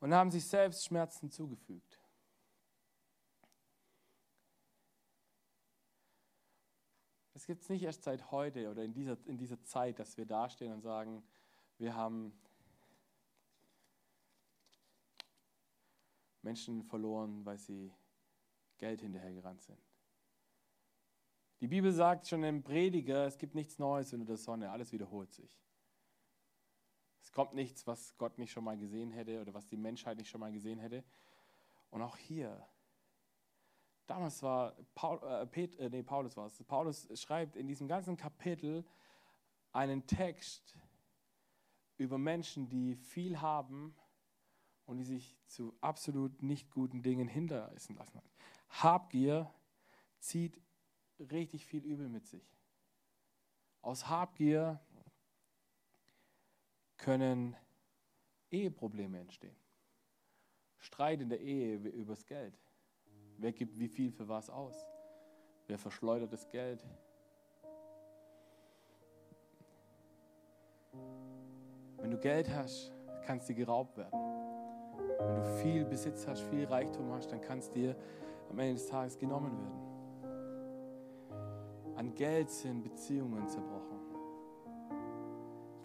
und 0.00 0.14
haben 0.14 0.30
sich 0.30 0.46
selbst 0.46 0.84
Schmerzen 0.84 1.30
zugefügt. 1.30 1.98
Es 7.34 7.46
gibt 7.46 7.62
es 7.62 7.68
nicht 7.68 7.82
erst 7.82 8.04
seit 8.04 8.30
heute 8.30 8.70
oder 8.70 8.84
in 8.84 8.92
dieser, 8.92 9.16
in 9.26 9.36
dieser 9.36 9.62
Zeit, 9.64 9.98
dass 9.98 10.16
wir 10.16 10.26
dastehen 10.26 10.72
und 10.72 10.82
sagen, 10.82 11.24
wir 11.78 11.96
haben 11.96 12.32
Menschen 16.42 16.82
verloren, 16.82 17.44
weil 17.44 17.58
sie 17.58 17.92
Geld 18.78 19.00
hinterhergerannt 19.00 19.62
sind. 19.62 19.80
Die 21.60 21.68
Bibel 21.68 21.92
sagt 21.92 22.26
schon 22.26 22.42
im 22.42 22.62
Prediger, 22.62 23.26
es 23.26 23.38
gibt 23.38 23.54
nichts 23.54 23.78
Neues 23.78 24.12
unter 24.12 24.26
der 24.26 24.36
Sonne, 24.36 24.70
alles 24.70 24.90
wiederholt 24.92 25.32
sich. 25.32 25.62
Es 27.20 27.30
kommt 27.30 27.54
nichts, 27.54 27.86
was 27.86 28.16
Gott 28.18 28.36
nicht 28.38 28.50
schon 28.50 28.64
mal 28.64 28.76
gesehen 28.76 29.12
hätte 29.12 29.40
oder 29.40 29.54
was 29.54 29.68
die 29.68 29.76
Menschheit 29.76 30.18
nicht 30.18 30.28
schon 30.28 30.40
mal 30.40 30.50
gesehen 30.50 30.80
hätte. 30.80 31.04
Und 31.90 32.02
auch 32.02 32.16
hier, 32.16 32.66
damals 34.06 34.42
war 34.42 34.76
Paul, 34.94 35.22
äh, 35.22 35.46
Pet, 35.46 35.76
äh, 35.76 35.88
nee, 35.88 36.02
Paulus 36.02 36.36
war 36.36 36.46
es. 36.46 36.60
Paulus 36.64 37.08
schreibt 37.20 37.54
in 37.54 37.68
diesem 37.68 37.86
ganzen 37.86 38.16
Kapitel 38.16 38.84
einen 39.70 40.04
Text 40.06 40.76
über 41.96 42.18
Menschen, 42.18 42.68
die 42.68 42.96
viel 42.96 43.40
haben 43.40 43.94
und 44.92 44.98
die 44.98 45.04
sich 45.04 45.36
zu 45.46 45.74
absolut 45.80 46.42
nicht 46.42 46.70
guten 46.70 47.02
Dingen 47.02 47.26
hinterreißen 47.26 47.96
lassen 47.96 48.18
hat. 48.18 48.30
Habgier 48.68 49.50
zieht 50.18 50.60
richtig 51.18 51.64
viel 51.64 51.82
Übel 51.82 52.08
mit 52.08 52.26
sich. 52.26 52.46
Aus 53.80 54.08
Habgier 54.08 54.80
können 56.98 57.56
Eheprobleme 58.50 59.18
entstehen. 59.18 59.56
Streit 60.78 61.22
in 61.22 61.30
der 61.30 61.40
Ehe 61.40 61.76
übers 61.76 62.26
Geld. 62.26 62.54
Wer 63.38 63.52
gibt 63.52 63.78
wie 63.78 63.88
viel 63.88 64.12
für 64.12 64.28
was 64.28 64.50
aus? 64.50 64.86
Wer 65.68 65.78
verschleudert 65.78 66.32
das 66.32 66.48
Geld? 66.50 66.84
Wenn 71.96 72.10
du 72.10 72.18
Geld 72.18 72.50
hast, 72.50 72.92
kannst 73.22 73.48
du 73.48 73.54
geraubt 73.54 73.96
werden. 73.96 74.21
Wenn 75.26 75.36
du 75.36 75.44
viel 75.62 75.84
Besitz 75.84 76.26
hast, 76.26 76.42
viel 76.42 76.64
Reichtum 76.64 77.12
hast, 77.12 77.32
dann 77.32 77.40
kann 77.40 77.58
es 77.58 77.70
dir 77.70 77.96
am 78.50 78.58
Ende 78.58 78.74
des 78.74 78.86
Tages 78.86 79.18
genommen 79.18 79.52
werden. 79.58 79.92
An 81.96 82.14
Geld 82.14 82.50
sind 82.50 82.82
Beziehungen 82.82 83.46
zerbrochen. 83.48 83.98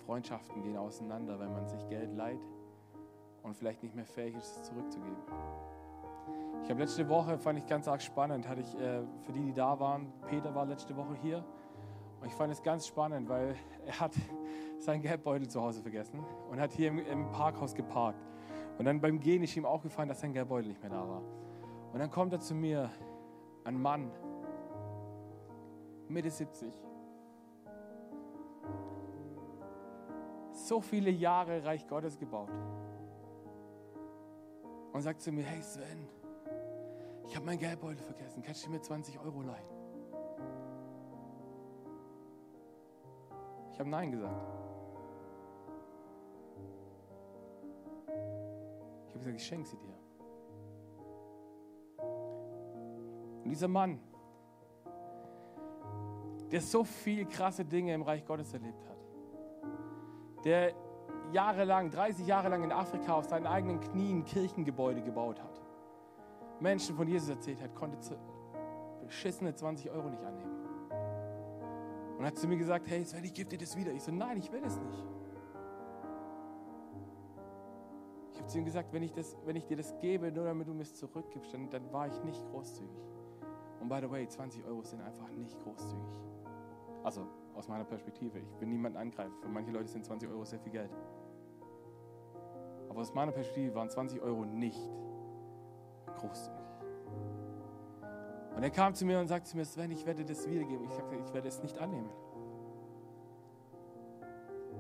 Freundschaften 0.05 0.63
gehen 0.63 0.77
auseinander, 0.77 1.39
wenn 1.39 1.51
man 1.51 1.67
sich 1.67 1.85
Geld 1.87 2.13
leiht 2.15 2.39
und 3.43 3.55
vielleicht 3.55 3.83
nicht 3.83 3.93
mehr 3.93 4.05
fähig 4.05 4.35
ist, 4.35 4.55
es 4.57 4.63
zurückzugeben. 4.63 5.17
Ich 6.63 6.69
habe 6.69 6.81
letzte 6.81 7.07
Woche, 7.07 7.37
fand 7.37 7.59
ich 7.59 7.65
ganz 7.65 7.87
arg 7.87 8.01
spannend, 8.01 8.47
hatte 8.47 8.61
ich 8.61 8.75
äh, 8.79 9.01
für 9.25 9.31
die, 9.31 9.41
die 9.41 9.53
da 9.53 9.79
waren, 9.79 10.11
Peter 10.27 10.53
war 10.53 10.65
letzte 10.65 10.95
Woche 10.95 11.13
hier 11.21 11.43
und 12.21 12.27
ich 12.27 12.33
fand 12.33 12.51
es 12.51 12.63
ganz 12.63 12.87
spannend, 12.87 13.29
weil 13.29 13.55
er 13.85 13.99
hat 13.99 14.13
seinen 14.79 15.01
Geldbeutel 15.01 15.47
zu 15.47 15.61
Hause 15.61 15.81
vergessen 15.81 16.23
und 16.49 16.59
hat 16.59 16.71
hier 16.71 16.89
im, 16.89 16.99
im 16.99 17.31
Parkhaus 17.31 17.73
geparkt. 17.73 18.19
Und 18.77 18.85
dann 18.85 19.01
beim 19.01 19.19
Gehen 19.19 19.43
ist 19.43 19.55
ihm 19.57 19.65
aufgefallen, 19.65 20.09
dass 20.09 20.21
sein 20.21 20.33
Geldbeutel 20.33 20.69
nicht 20.69 20.81
mehr 20.81 20.91
da 20.91 21.07
war. 21.07 21.21
Und 21.93 21.99
dann 21.99 22.11
kommt 22.11 22.33
er 22.33 22.39
zu 22.39 22.53
mir, 22.53 22.89
ein 23.63 23.81
Mann, 23.81 24.11
Mitte 26.07 26.29
70. 26.29 26.73
So 30.51 30.79
viele 30.81 31.09
Jahre 31.09 31.63
Reich 31.63 31.87
Gottes 31.87 32.17
gebaut. 32.17 32.49
Und 34.93 35.01
sagt 35.01 35.21
zu 35.21 35.31
mir, 35.31 35.43
hey 35.43 35.61
Sven, 35.61 36.07
ich 37.27 37.35
habe 37.35 37.45
mein 37.45 37.57
Geldbeutel 37.57 38.03
vergessen, 38.03 38.41
kannst 38.41 38.65
du 38.65 38.69
mir 38.69 38.81
20 38.81 39.19
Euro 39.19 39.41
leihen? 39.41 39.65
Ich 43.71 43.79
habe 43.79 43.89
Nein 43.89 44.11
gesagt. 44.11 44.66
Habe 49.17 49.31
gesagt, 49.31 49.41
ich 49.41 49.47
schenke 49.47 49.67
sie 49.67 49.77
dir. 49.77 49.97
Und 53.43 53.49
dieser 53.49 53.67
Mann, 53.67 53.99
der 56.51 56.61
so 56.61 56.83
viele 56.83 57.25
krasse 57.25 57.65
Dinge 57.65 57.93
im 57.93 58.01
Reich 58.01 58.25
Gottes 58.25 58.53
erlebt 58.53 58.85
hat, 58.85 58.97
der 60.43 60.73
jahrelang, 61.31 61.89
30 61.89 62.25
Jahre 62.25 62.49
lang 62.49 62.63
in 62.63 62.71
Afrika 62.71 63.13
auf 63.13 63.25
seinen 63.25 63.47
eigenen 63.47 63.79
Knien 63.79 64.23
Kirchengebäude 64.23 65.01
gebaut 65.01 65.41
hat, 65.41 65.61
Menschen 66.59 66.95
von 66.95 67.07
Jesus 67.07 67.29
erzählt 67.29 67.61
hat, 67.61 67.75
konnte 67.75 67.97
beschissene 69.05 69.53
20 69.53 69.89
Euro 69.91 70.09
nicht 70.09 70.23
annehmen. 70.23 70.57
Und 72.17 72.25
hat 72.25 72.37
zu 72.37 72.47
mir 72.47 72.57
gesagt, 72.57 72.87
hey 72.89 73.05
Sven, 73.05 73.23
ich 73.23 73.33
gebe 73.33 73.49
dir 73.49 73.57
das 73.57 73.77
wieder. 73.77 73.91
Ich 73.91 74.03
so, 74.03 74.11
nein, 74.11 74.37
ich 74.37 74.51
will 74.51 74.63
es 74.63 74.77
nicht. 74.77 75.05
Ich 78.37 78.41
habe 78.41 78.51
zu 78.51 78.59
ihm 78.59 78.65
gesagt, 78.65 78.93
wenn 78.93 79.01
ich, 79.01 79.11
das, 79.13 79.35
wenn 79.45 79.55
ich 79.55 79.65
dir 79.65 79.77
das 79.77 79.97
gebe, 79.97 80.31
nur 80.31 80.45
damit 80.45 80.67
du 80.67 80.73
mir 80.73 80.83
es 80.83 80.93
zurückgibst, 80.93 81.51
dann, 81.55 81.71
dann 81.71 81.91
war 81.91 82.05
ich 82.05 82.23
nicht 82.23 82.45
großzügig. 82.51 83.01
Und 83.81 83.89
by 83.89 83.97
the 83.99 84.11
way, 84.11 84.27
20 84.27 84.63
Euro 84.63 84.83
sind 84.83 85.01
einfach 85.01 85.27
nicht 85.31 85.59
großzügig. 85.63 86.05
Also 87.03 87.25
aus 87.55 87.67
meiner 87.67 87.83
Perspektive. 87.83 88.37
Ich 88.37 88.55
bin 88.57 88.69
niemand 88.69 88.95
angreifen. 88.95 89.33
Für 89.41 89.49
manche 89.49 89.71
Leute 89.71 89.87
sind 89.87 90.05
20 90.05 90.29
Euro 90.29 90.45
sehr 90.45 90.59
viel 90.59 90.71
Geld. 90.71 90.91
Aber 92.89 93.01
aus 93.01 93.11
meiner 93.15 93.31
Perspektive 93.31 93.73
waren 93.73 93.89
20 93.89 94.21
Euro 94.21 94.45
nicht 94.45 94.87
großzügig. 96.19 96.61
Und 98.55 98.61
er 98.61 98.69
kam 98.69 98.93
zu 98.93 99.03
mir 99.03 99.19
und 99.19 99.25
sagte 99.25 99.49
zu 99.49 99.57
mir, 99.57 99.65
Sven, 99.65 99.89
ich 99.89 100.05
werde 100.05 100.23
das 100.23 100.47
wiedergeben. 100.47 100.85
Ich 100.85 100.93
sagte, 100.93 101.15
ich 101.15 101.33
werde 101.33 101.47
es 101.47 101.63
nicht 101.63 101.79
annehmen. 101.79 102.09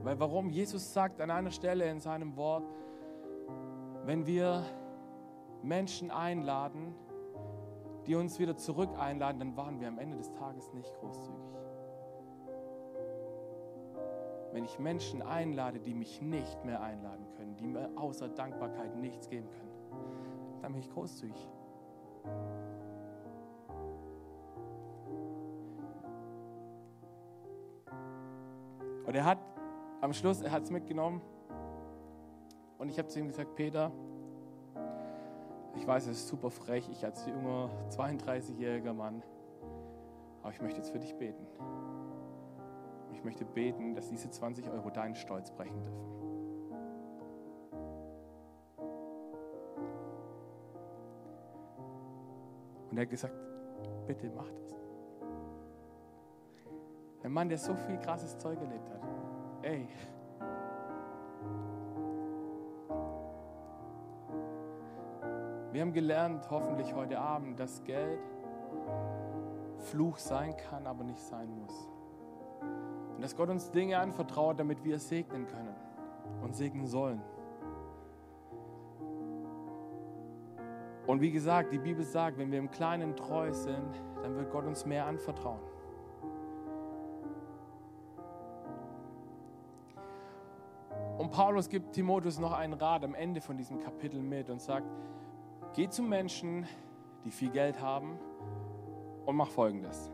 Weil 0.03 0.19
warum? 0.19 0.51
Jesus 0.51 0.93
sagt 0.93 1.21
an 1.21 1.31
einer 1.31 1.49
Stelle 1.49 1.89
in 1.89 1.99
seinem 1.99 2.35
Wort, 2.35 2.63
wenn 4.07 4.25
wir 4.25 4.63
Menschen 5.63 6.11
einladen, 6.11 6.95
die 8.05 8.15
uns 8.15 8.39
wieder 8.39 8.55
zurück 8.55 8.97
einladen, 8.97 9.37
dann 9.37 9.57
waren 9.57 9.81
wir 9.81 9.89
am 9.89 9.99
Ende 9.99 10.15
des 10.15 10.31
Tages 10.31 10.71
nicht 10.71 10.95
großzügig. 10.95 11.43
Wenn 14.53 14.63
ich 14.63 14.79
Menschen 14.79 15.21
einlade, 15.21 15.81
die 15.81 15.93
mich 15.93 16.21
nicht 16.21 16.63
mehr 16.63 16.81
einladen 16.81 17.25
können, 17.35 17.57
die 17.57 17.67
mir 17.67 17.91
außer 17.97 18.29
Dankbarkeit 18.29 18.95
nichts 18.95 19.27
geben 19.27 19.49
können, 19.49 20.61
dann 20.61 20.71
bin 20.71 20.81
ich 20.81 20.89
großzügig. 20.89 21.49
Und 29.05 29.15
er 29.15 29.25
hat 29.25 29.39
am 29.99 30.13
Schluss, 30.13 30.41
er 30.41 30.51
hat 30.51 30.63
es 30.63 30.71
mitgenommen. 30.71 31.21
Und 32.77 32.89
ich 32.89 32.99
habe 32.99 33.07
zu 33.07 33.19
ihm 33.19 33.27
gesagt, 33.27 33.55
Peter, 33.55 33.91
ich 35.75 35.85
weiß, 35.85 36.07
es 36.07 36.17
ist 36.17 36.27
super 36.27 36.49
frech, 36.49 36.87
ich 36.91 37.03
als 37.03 37.25
junger 37.25 37.69
32-jähriger 37.89 38.93
Mann, 38.93 39.23
aber 40.41 40.51
ich 40.51 40.61
möchte 40.61 40.77
jetzt 40.77 40.91
für 40.91 40.99
dich 40.99 41.15
beten. 41.15 41.45
Ich 43.13 43.23
möchte 43.23 43.45
beten, 43.45 43.95
dass 43.95 44.09
diese 44.09 44.29
20 44.29 44.69
Euro 44.69 44.89
deinen 44.89 45.15
Stolz 45.15 45.51
brechen 45.51 45.83
dürfen. 45.83 46.17
Und 52.91 52.97
er 52.97 53.01
hat 53.01 53.09
gesagt, 53.09 53.33
bitte 54.07 54.31
mach 54.35 54.49
das. 54.49 54.75
Ein 57.23 57.31
Mann, 57.31 57.49
der 57.49 57.57
so 57.57 57.75
viel 57.75 57.97
krasses 57.97 58.37
Zeug 58.37 58.59
erlebt 58.61 58.89
hat. 58.89 59.01
Ey. 59.63 59.87
Wir 65.73 65.81
haben 65.81 65.93
gelernt, 65.93 66.49
hoffentlich 66.49 66.95
heute 66.95 67.19
Abend, 67.19 67.59
dass 67.59 67.83
Geld 67.83 68.19
Fluch 69.79 70.17
sein 70.17 70.55
kann, 70.55 70.87
aber 70.87 71.03
nicht 71.03 71.19
sein 71.19 71.49
muss. 71.61 71.89
Und 73.15 73.21
dass 73.21 73.35
Gott 73.35 73.49
uns 73.49 73.69
Dinge 73.71 73.99
anvertraut, 73.99 74.59
damit 74.59 74.83
wir 74.83 74.95
es 74.95 75.09
segnen 75.09 75.45
können 75.45 75.75
und 76.41 76.55
segnen 76.55 76.87
sollen. 76.87 77.21
Und 81.05 81.21
wie 81.21 81.31
gesagt, 81.31 81.71
die 81.71 81.79
Bibel 81.79 82.03
sagt, 82.03 82.37
wenn 82.37 82.51
wir 82.51 82.59
im 82.59 82.71
Kleinen 82.71 83.15
treu 83.15 83.51
sind, 83.53 84.01
dann 84.21 84.35
wird 84.35 84.51
Gott 84.51 84.65
uns 84.65 84.85
mehr 84.85 85.05
anvertrauen. 85.05 85.61
Und 91.17 91.31
Paulus 91.31 91.67
gibt 91.67 91.93
Timotheus 91.93 92.39
noch 92.39 92.53
einen 92.53 92.73
Rat 92.73 93.03
am 93.03 93.15
Ende 93.15 93.41
von 93.41 93.57
diesem 93.57 93.79
Kapitel 93.79 94.21
mit 94.21 94.49
und 94.49 94.61
sagt, 94.61 94.85
geh 95.77 95.87
zu 95.87 96.01
Menschen, 96.01 96.65
die 97.23 97.29
viel 97.29 97.51
Geld 97.51 97.79
haben 97.79 98.17
und 99.27 99.35
mach 99.35 99.51
folgendes. 99.51 100.11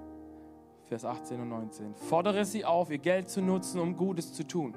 Vers 0.84 1.06
18 1.06 1.40
und 1.40 1.48
19. 1.48 1.96
Fordere 1.96 2.44
sie 2.44 2.66
auf, 2.66 2.92
ihr 2.92 2.98
Geld 2.98 3.30
zu 3.30 3.42
nutzen, 3.42 3.80
um 3.80 3.96
Gutes 3.96 4.34
zu 4.34 4.46
tun. 4.46 4.76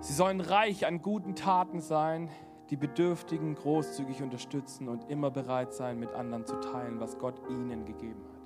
Sie 0.00 0.14
sollen 0.14 0.40
reich 0.40 0.86
an 0.86 1.02
guten 1.02 1.34
Taten 1.34 1.82
sein, 1.82 2.30
die 2.70 2.76
Bedürftigen 2.76 3.54
großzügig 3.54 4.22
unterstützen 4.22 4.88
und 4.88 5.10
immer 5.10 5.30
bereit 5.30 5.74
sein, 5.74 5.98
mit 5.98 6.14
anderen 6.14 6.46
zu 6.46 6.58
teilen, 6.58 7.00
was 7.00 7.18
Gott 7.18 7.38
ihnen 7.50 7.84
gegeben 7.84 8.24
hat. 8.32 8.37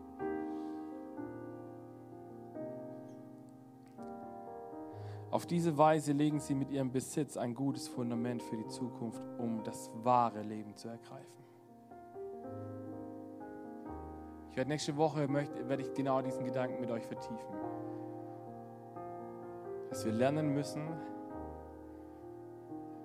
Auf 5.32 5.46
diese 5.46 5.78
Weise 5.78 6.12
legen 6.12 6.40
sie 6.40 6.54
mit 6.54 6.70
ihrem 6.70 6.92
Besitz 6.92 7.38
ein 7.38 7.54
gutes 7.54 7.88
Fundament 7.88 8.42
für 8.42 8.58
die 8.58 8.68
Zukunft, 8.68 9.22
um 9.38 9.64
das 9.64 9.90
wahre 10.02 10.42
Leben 10.42 10.76
zu 10.76 10.88
ergreifen. 10.88 11.42
Ich 14.50 14.56
werde 14.58 14.68
nächste 14.68 14.94
Woche 14.98 15.26
möchte, 15.28 15.66
werde 15.70 15.84
ich 15.84 15.94
genau 15.94 16.20
diesen 16.20 16.44
Gedanken 16.44 16.82
mit 16.82 16.90
euch 16.90 17.06
vertiefen. 17.06 17.56
Dass 19.88 20.04
wir 20.04 20.12
lernen 20.12 20.52
müssen, 20.52 20.86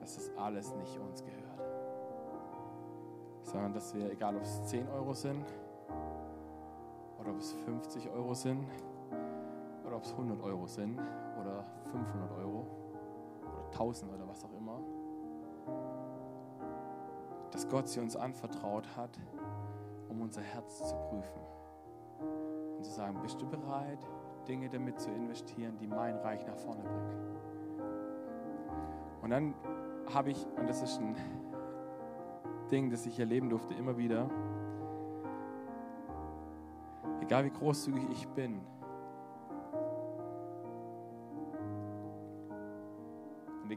dass 0.02 0.16
das 0.16 0.30
alles 0.36 0.76
nicht 0.76 1.00
uns 1.00 1.24
gehört. 1.24 1.62
Sondern 3.44 3.74
dass 3.74 3.96
wir, 3.96 4.12
egal 4.12 4.36
ob 4.36 4.44
es 4.44 4.66
10 4.66 4.90
Euro 4.90 5.14
sind 5.14 5.46
oder 7.22 7.30
ob 7.30 7.40
es 7.40 7.54
50 7.54 8.10
Euro 8.10 8.34
sind 8.34 8.68
ob 9.98 10.04
es 10.04 10.12
100 10.12 10.40
Euro 10.44 10.68
sind 10.68 11.00
oder 11.42 11.66
500 11.92 12.32
Euro 12.38 12.68
oder 13.42 13.66
1000 13.72 14.14
oder 14.14 14.28
was 14.28 14.46
auch 14.46 14.54
immer, 14.54 14.80
dass 17.52 17.68
Gott 17.68 17.88
sie 17.88 18.00
uns 18.00 18.16
anvertraut 18.16 18.88
hat, 18.96 19.18
um 20.08 20.22
unser 20.22 20.42
Herz 20.42 20.88
zu 20.88 20.96
prüfen 20.96 21.42
und 22.78 22.86
zu 22.86 22.92
sagen, 22.92 23.20
bist 23.24 23.42
du 23.42 23.48
bereit, 23.48 23.98
Dinge 24.48 24.70
damit 24.70 25.00
zu 25.00 25.10
investieren, 25.10 25.76
die 25.80 25.88
mein 25.88 26.16
Reich 26.18 26.46
nach 26.46 26.58
vorne 26.58 26.84
bringen? 26.84 27.38
Und 29.24 29.32
dann 29.32 29.56
habe 30.14 30.30
ich, 30.30 30.46
und 30.58 30.70
das 30.70 30.84
ist 30.84 31.00
ein 31.02 31.16
Ding, 32.70 32.92
das 32.92 33.08
ich 33.08 33.20
erleben 33.20 33.50
durfte 33.50 33.74
immer 33.74 33.98
wieder, 33.98 34.30
egal 37.20 37.46
wie 37.46 37.50
großzügig 37.50 38.04
ich 38.12 38.28
bin, 38.28 38.62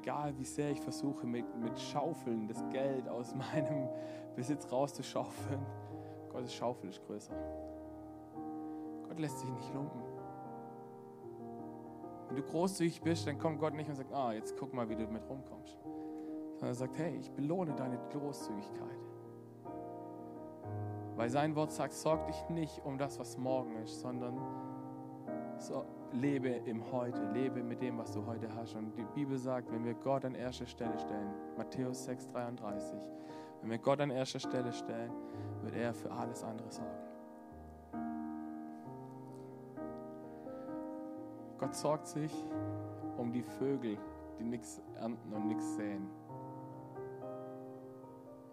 egal 0.01 0.37
wie 0.39 0.45
sehr 0.45 0.71
ich 0.71 0.81
versuche, 0.81 1.27
mit, 1.27 1.45
mit 1.57 1.79
Schaufeln 1.79 2.49
das 2.49 2.63
Geld 2.71 3.09
aus 3.09 3.35
meinem 3.53 3.89
Besitz 4.35 4.71
rauszuschaufeln, 4.71 5.61
Gottes 6.31 6.55
Schaufel 6.55 6.91
ist 6.91 7.05
größer. 7.07 7.35
Gott 9.09 9.19
lässt 9.19 9.39
sich 9.41 9.51
nicht 9.51 9.75
lumpen. 9.75 10.01
Wenn 12.29 12.37
du 12.37 12.43
großzügig 12.43 13.03
bist, 13.03 13.27
dann 13.27 13.39
kommt 13.39 13.59
Gott 13.59 13.75
nicht 13.75 13.89
und 13.89 13.97
sagt, 13.97 14.13
ah, 14.13 14.33
jetzt 14.33 14.57
guck 14.57 14.73
mal, 14.73 14.89
wie 14.89 14.95
du 14.95 15.07
mit 15.09 15.29
rumkommst. 15.29 15.77
Sondern 16.53 16.69
er 16.71 16.75
sagt, 16.75 16.97
hey, 16.97 17.17
ich 17.17 17.31
belohne 17.33 17.75
deine 17.75 17.99
Großzügigkeit. 18.13 18.99
Weil 21.17 21.29
sein 21.29 21.57
Wort 21.57 21.73
sagt, 21.73 21.93
sorg 21.93 22.27
dich 22.29 22.49
nicht 22.49 22.85
um 22.85 22.97
das, 22.97 23.19
was 23.19 23.37
morgen 23.37 23.75
ist, 23.83 24.01
sondern 24.01 24.39
so, 25.59 25.85
lebe 26.13 26.49
im 26.49 26.83
Heute, 26.93 27.23
lebe 27.33 27.63
mit 27.63 27.81
dem, 27.81 27.99
was 27.99 28.13
du 28.13 28.25
heute 28.27 28.53
hast. 28.55 28.75
Und 28.75 28.97
die 28.97 29.05
Bibel 29.15 29.39
sagt, 29.39 29.71
wenn 29.73 29.85
wir 29.85 29.95
Gott 29.95 30.25
an 30.25 30.35
erste 30.35 30.67
Stelle 30.67 30.99
stellen, 30.99 31.33
Matthäus 31.57 32.09
6,33, 32.09 32.95
wenn 33.61 33.71
wir 33.71 33.79
Gott 33.79 34.01
an 34.01 34.11
erste 34.11 34.41
Stelle 34.41 34.73
stellen, 34.73 35.13
wird 35.63 35.75
er 35.77 35.95
für 35.95 36.11
alles 36.11 36.43
andere 36.43 36.71
sorgen. 36.71 37.11
Gott 41.59 41.75
sorgt 41.75 42.07
sich 42.07 42.33
um 43.19 43.33
die 43.33 43.43
Vögel, 43.43 43.99
die 44.39 44.45
nichts 44.45 44.81
ernten 44.97 45.33
und 45.33 45.47
nichts 45.47 45.77
säen. 45.77 46.09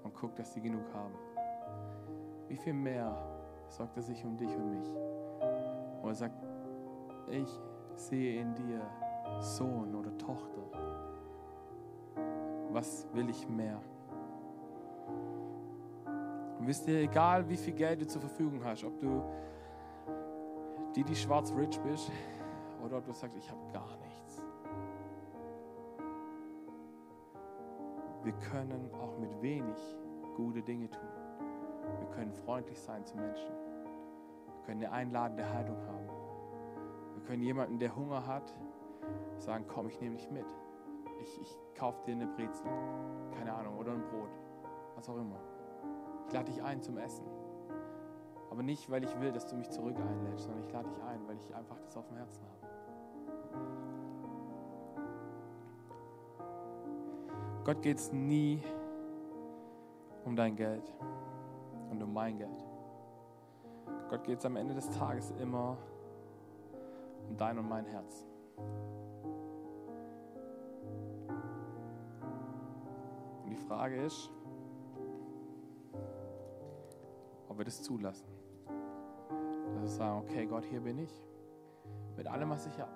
Und 0.03 0.13
guckt, 0.13 0.37
dass 0.39 0.53
sie 0.53 0.61
genug 0.61 0.83
haben. 0.93 1.13
Wie 2.49 2.57
viel 2.57 2.73
mehr 2.73 3.15
sorgt 3.69 3.95
er 3.95 4.03
sich 4.03 4.23
um 4.25 4.37
dich 4.37 4.53
und 4.53 4.71
mich? 4.71 4.87
Und 6.01 6.09
er 6.09 6.15
sagt, 6.15 6.46
ich 7.29 7.49
sehe 7.95 8.41
in 8.41 8.55
dir 8.55 8.81
Sohn 9.39 9.93
oder 9.95 10.15
Tochter. 10.17 10.61
Was 12.71 13.07
will 13.13 13.29
ich 13.29 13.47
mehr? 13.47 13.81
Und 16.59 16.67
wisst 16.67 16.87
ihr, 16.87 17.01
egal 17.01 17.47
wie 17.49 17.57
viel 17.57 17.73
Geld 17.73 18.01
du 18.01 18.07
zur 18.07 18.21
Verfügung 18.21 18.63
hast, 18.63 18.83
ob 18.83 18.99
du 18.99 19.21
die, 20.95 21.03
die 21.03 21.15
schwarz 21.15 21.53
rich 21.55 21.79
bist, 21.81 22.11
oder 22.83 22.97
ob 22.97 23.05
du 23.05 23.13
sagst, 23.13 23.37
ich 23.37 23.49
habe 23.49 23.61
gar 23.71 23.97
nichts. 23.97 24.17
wir 28.27 28.33
können 28.51 28.91
auch 29.01 29.17
mit 29.17 29.41
wenig 29.41 29.77
gute 30.35 30.61
Dinge 30.61 30.89
tun. 30.89 31.07
Wir 31.97 32.09
können 32.09 32.33
freundlich 32.33 32.77
sein 32.77 33.05
zu 33.05 33.15
Menschen. 33.15 33.47
Wir 33.49 34.65
können 34.65 34.83
eine 34.83 34.91
einladende 34.91 35.49
Haltung 35.49 35.77
haben. 35.87 36.06
Können 37.27 37.43
jemanden, 37.43 37.77
der 37.77 37.93
Hunger 37.93 38.25
hat, 38.25 38.53
sagen, 39.37 39.65
komm, 39.67 39.89
ich 39.89 39.99
nehme 39.99 40.15
dich 40.15 40.31
mit. 40.31 40.45
Ich, 41.21 41.41
ich 41.41 41.57
kaufe 41.77 42.01
dir 42.05 42.13
eine 42.13 42.25
Brezel, 42.25 42.71
keine 43.35 43.53
Ahnung, 43.53 43.77
oder 43.77 43.91
ein 43.91 44.05
Brot, 44.05 44.29
was 44.95 45.09
auch 45.09 45.17
immer. 45.17 45.41
Ich 46.25 46.33
lade 46.33 46.49
dich 46.49 46.63
ein 46.63 46.81
zum 46.81 46.97
Essen. 46.97 47.25
Aber 48.49 48.63
nicht, 48.63 48.89
weil 48.89 49.03
ich 49.03 49.19
will, 49.19 49.33
dass 49.33 49.45
du 49.45 49.57
mich 49.57 49.69
zurück 49.69 49.97
einlädst, 49.97 50.45
sondern 50.45 50.63
ich 50.63 50.71
lade 50.71 50.87
dich 50.87 51.03
ein, 51.03 51.27
weil 51.27 51.35
ich 51.35 51.53
einfach 51.53 51.77
das 51.81 51.97
auf 51.97 52.07
dem 52.07 52.15
Herzen 52.15 52.45
habe. 52.45 52.57
Gott 57.65 57.81
geht 57.81 57.97
es 57.97 58.13
nie 58.13 58.63
um 60.23 60.33
dein 60.37 60.55
Geld 60.55 60.93
und 61.91 62.01
um 62.01 62.13
mein 62.13 62.37
Geld. 62.37 62.65
Gott 64.09 64.23
geht 64.23 64.39
es 64.39 64.45
am 64.45 64.55
Ende 64.55 64.75
des 64.75 64.89
Tages 64.91 65.31
immer 65.31 65.71
um 65.71 65.96
dein 67.35 67.57
und 67.57 67.67
mein 67.67 67.85
Herz. 67.85 68.25
Und 73.43 73.49
die 73.49 73.57
Frage 73.67 74.03
ist, 74.03 74.29
ob 77.49 77.57
wir 77.57 77.65
das 77.65 77.81
zulassen. 77.83 78.27
Dass 79.73 79.81
wir 79.81 79.87
sagen, 79.87 80.19
okay, 80.19 80.45
Gott, 80.45 80.65
hier 80.65 80.81
bin 80.81 80.99
ich. 80.99 81.11
Mit 82.15 82.27
allem, 82.27 82.49
was 82.49 82.65
ich 82.67 82.79
habe. 82.79 82.91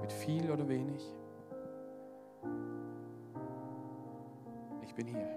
Mit 0.00 0.12
viel 0.12 0.50
oder 0.50 0.68
wenig. 0.68 1.02
Ich 4.82 4.94
bin 4.94 5.06
hier. 5.06 5.28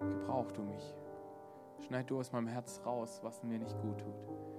Gebrauch 0.00 0.50
du 0.52 0.62
mich. 0.62 0.94
Schneid 1.86 2.10
du 2.10 2.18
aus 2.18 2.32
meinem 2.32 2.48
Herz 2.48 2.80
raus, 2.84 3.20
was 3.22 3.42
mir 3.42 3.58
nicht 3.58 3.80
gut 3.82 3.98
tut. 3.98 4.53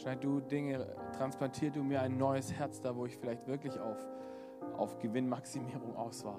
Schneid 0.00 0.24
du 0.24 0.40
Dinge, 0.40 0.86
transplantier 1.12 1.70
du 1.70 1.82
mir 1.82 2.00
ein 2.00 2.16
neues 2.16 2.50
Herz 2.54 2.80
da, 2.80 2.96
wo 2.96 3.04
ich 3.04 3.18
vielleicht 3.18 3.46
wirklich 3.46 3.78
auf, 3.78 3.98
auf 4.78 4.98
Gewinnmaximierung 4.98 5.94
aus 5.94 6.24
war. 6.24 6.38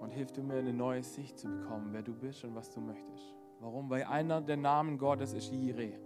Und 0.00 0.10
hilf 0.10 0.32
du 0.32 0.42
mir 0.42 0.56
eine 0.56 0.72
neue 0.72 1.04
Sicht 1.04 1.38
zu 1.38 1.46
bekommen, 1.46 1.90
wer 1.92 2.02
du 2.02 2.12
bist 2.12 2.42
und 2.42 2.56
was 2.56 2.70
du 2.70 2.80
möchtest. 2.80 3.36
Warum? 3.60 3.88
Weil 3.88 4.02
einer 4.02 4.40
der 4.40 4.56
Namen 4.56 4.98
Gottes 4.98 5.32
ist 5.32 5.52
Jireh. 5.52 5.96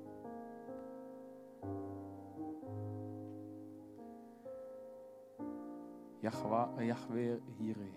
Yahweh 6.21 7.39
Jireh. 7.59 7.95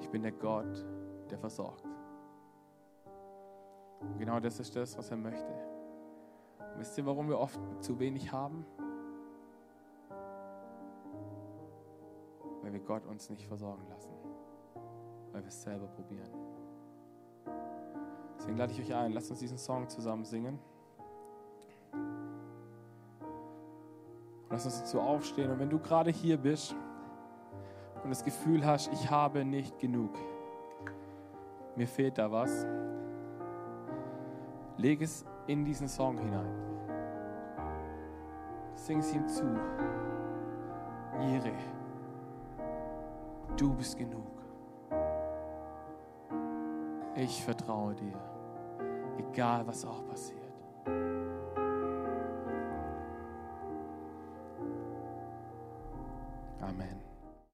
Ich 0.00 0.08
bin 0.08 0.22
der 0.22 0.32
Gott, 0.32 0.82
der 1.28 1.36
versorgt. 1.38 1.84
Und 4.00 4.18
genau 4.18 4.40
das 4.40 4.58
ist 4.60 4.74
das, 4.74 4.96
was 4.96 5.10
er 5.10 5.18
möchte. 5.18 5.65
Und 6.76 6.80
wisst 6.82 6.98
ihr, 6.98 7.06
warum 7.06 7.26
wir 7.30 7.38
oft 7.38 7.58
zu 7.80 7.98
wenig 7.98 8.32
haben? 8.32 8.66
Weil 12.60 12.70
wir 12.70 12.80
Gott 12.80 13.06
uns 13.06 13.30
nicht 13.30 13.46
versorgen 13.46 13.82
lassen. 13.88 14.12
Weil 15.32 15.40
wir 15.40 15.48
es 15.48 15.62
selber 15.62 15.86
probieren. 15.86 16.28
Deswegen 18.36 18.58
lade 18.58 18.72
ich 18.72 18.80
euch 18.80 18.94
ein, 18.94 19.12
lasst 19.12 19.30
uns 19.30 19.40
diesen 19.40 19.56
Song 19.56 19.88
zusammen 19.88 20.26
singen. 20.26 20.58
Lass 24.50 24.66
uns 24.66 24.80
dazu 24.80 25.00
aufstehen. 25.00 25.50
Und 25.50 25.58
wenn 25.58 25.70
du 25.70 25.78
gerade 25.78 26.10
hier 26.10 26.36
bist 26.36 26.76
und 28.04 28.10
das 28.10 28.22
Gefühl 28.22 28.66
hast, 28.66 28.92
ich 28.92 29.10
habe 29.10 29.46
nicht 29.46 29.78
genug, 29.78 30.10
mir 31.74 31.88
fehlt 31.88 32.18
da 32.18 32.30
was, 32.30 32.66
leg 34.76 35.00
es 35.00 35.24
in 35.46 35.64
diesen 35.64 35.88
Song 35.88 36.18
hinein. 36.18 36.54
Sing 38.74 38.98
es 38.98 39.12
ihm 39.14 39.26
zu. 39.28 39.44
Jere, 41.20 41.52
du 43.56 43.74
bist 43.74 43.96
genug. 43.96 44.26
Ich 47.14 47.42
vertraue 47.42 47.94
dir, 47.94 48.18
egal 49.18 49.66
was 49.66 49.84
auch 49.84 50.06
passiert. 50.06 50.45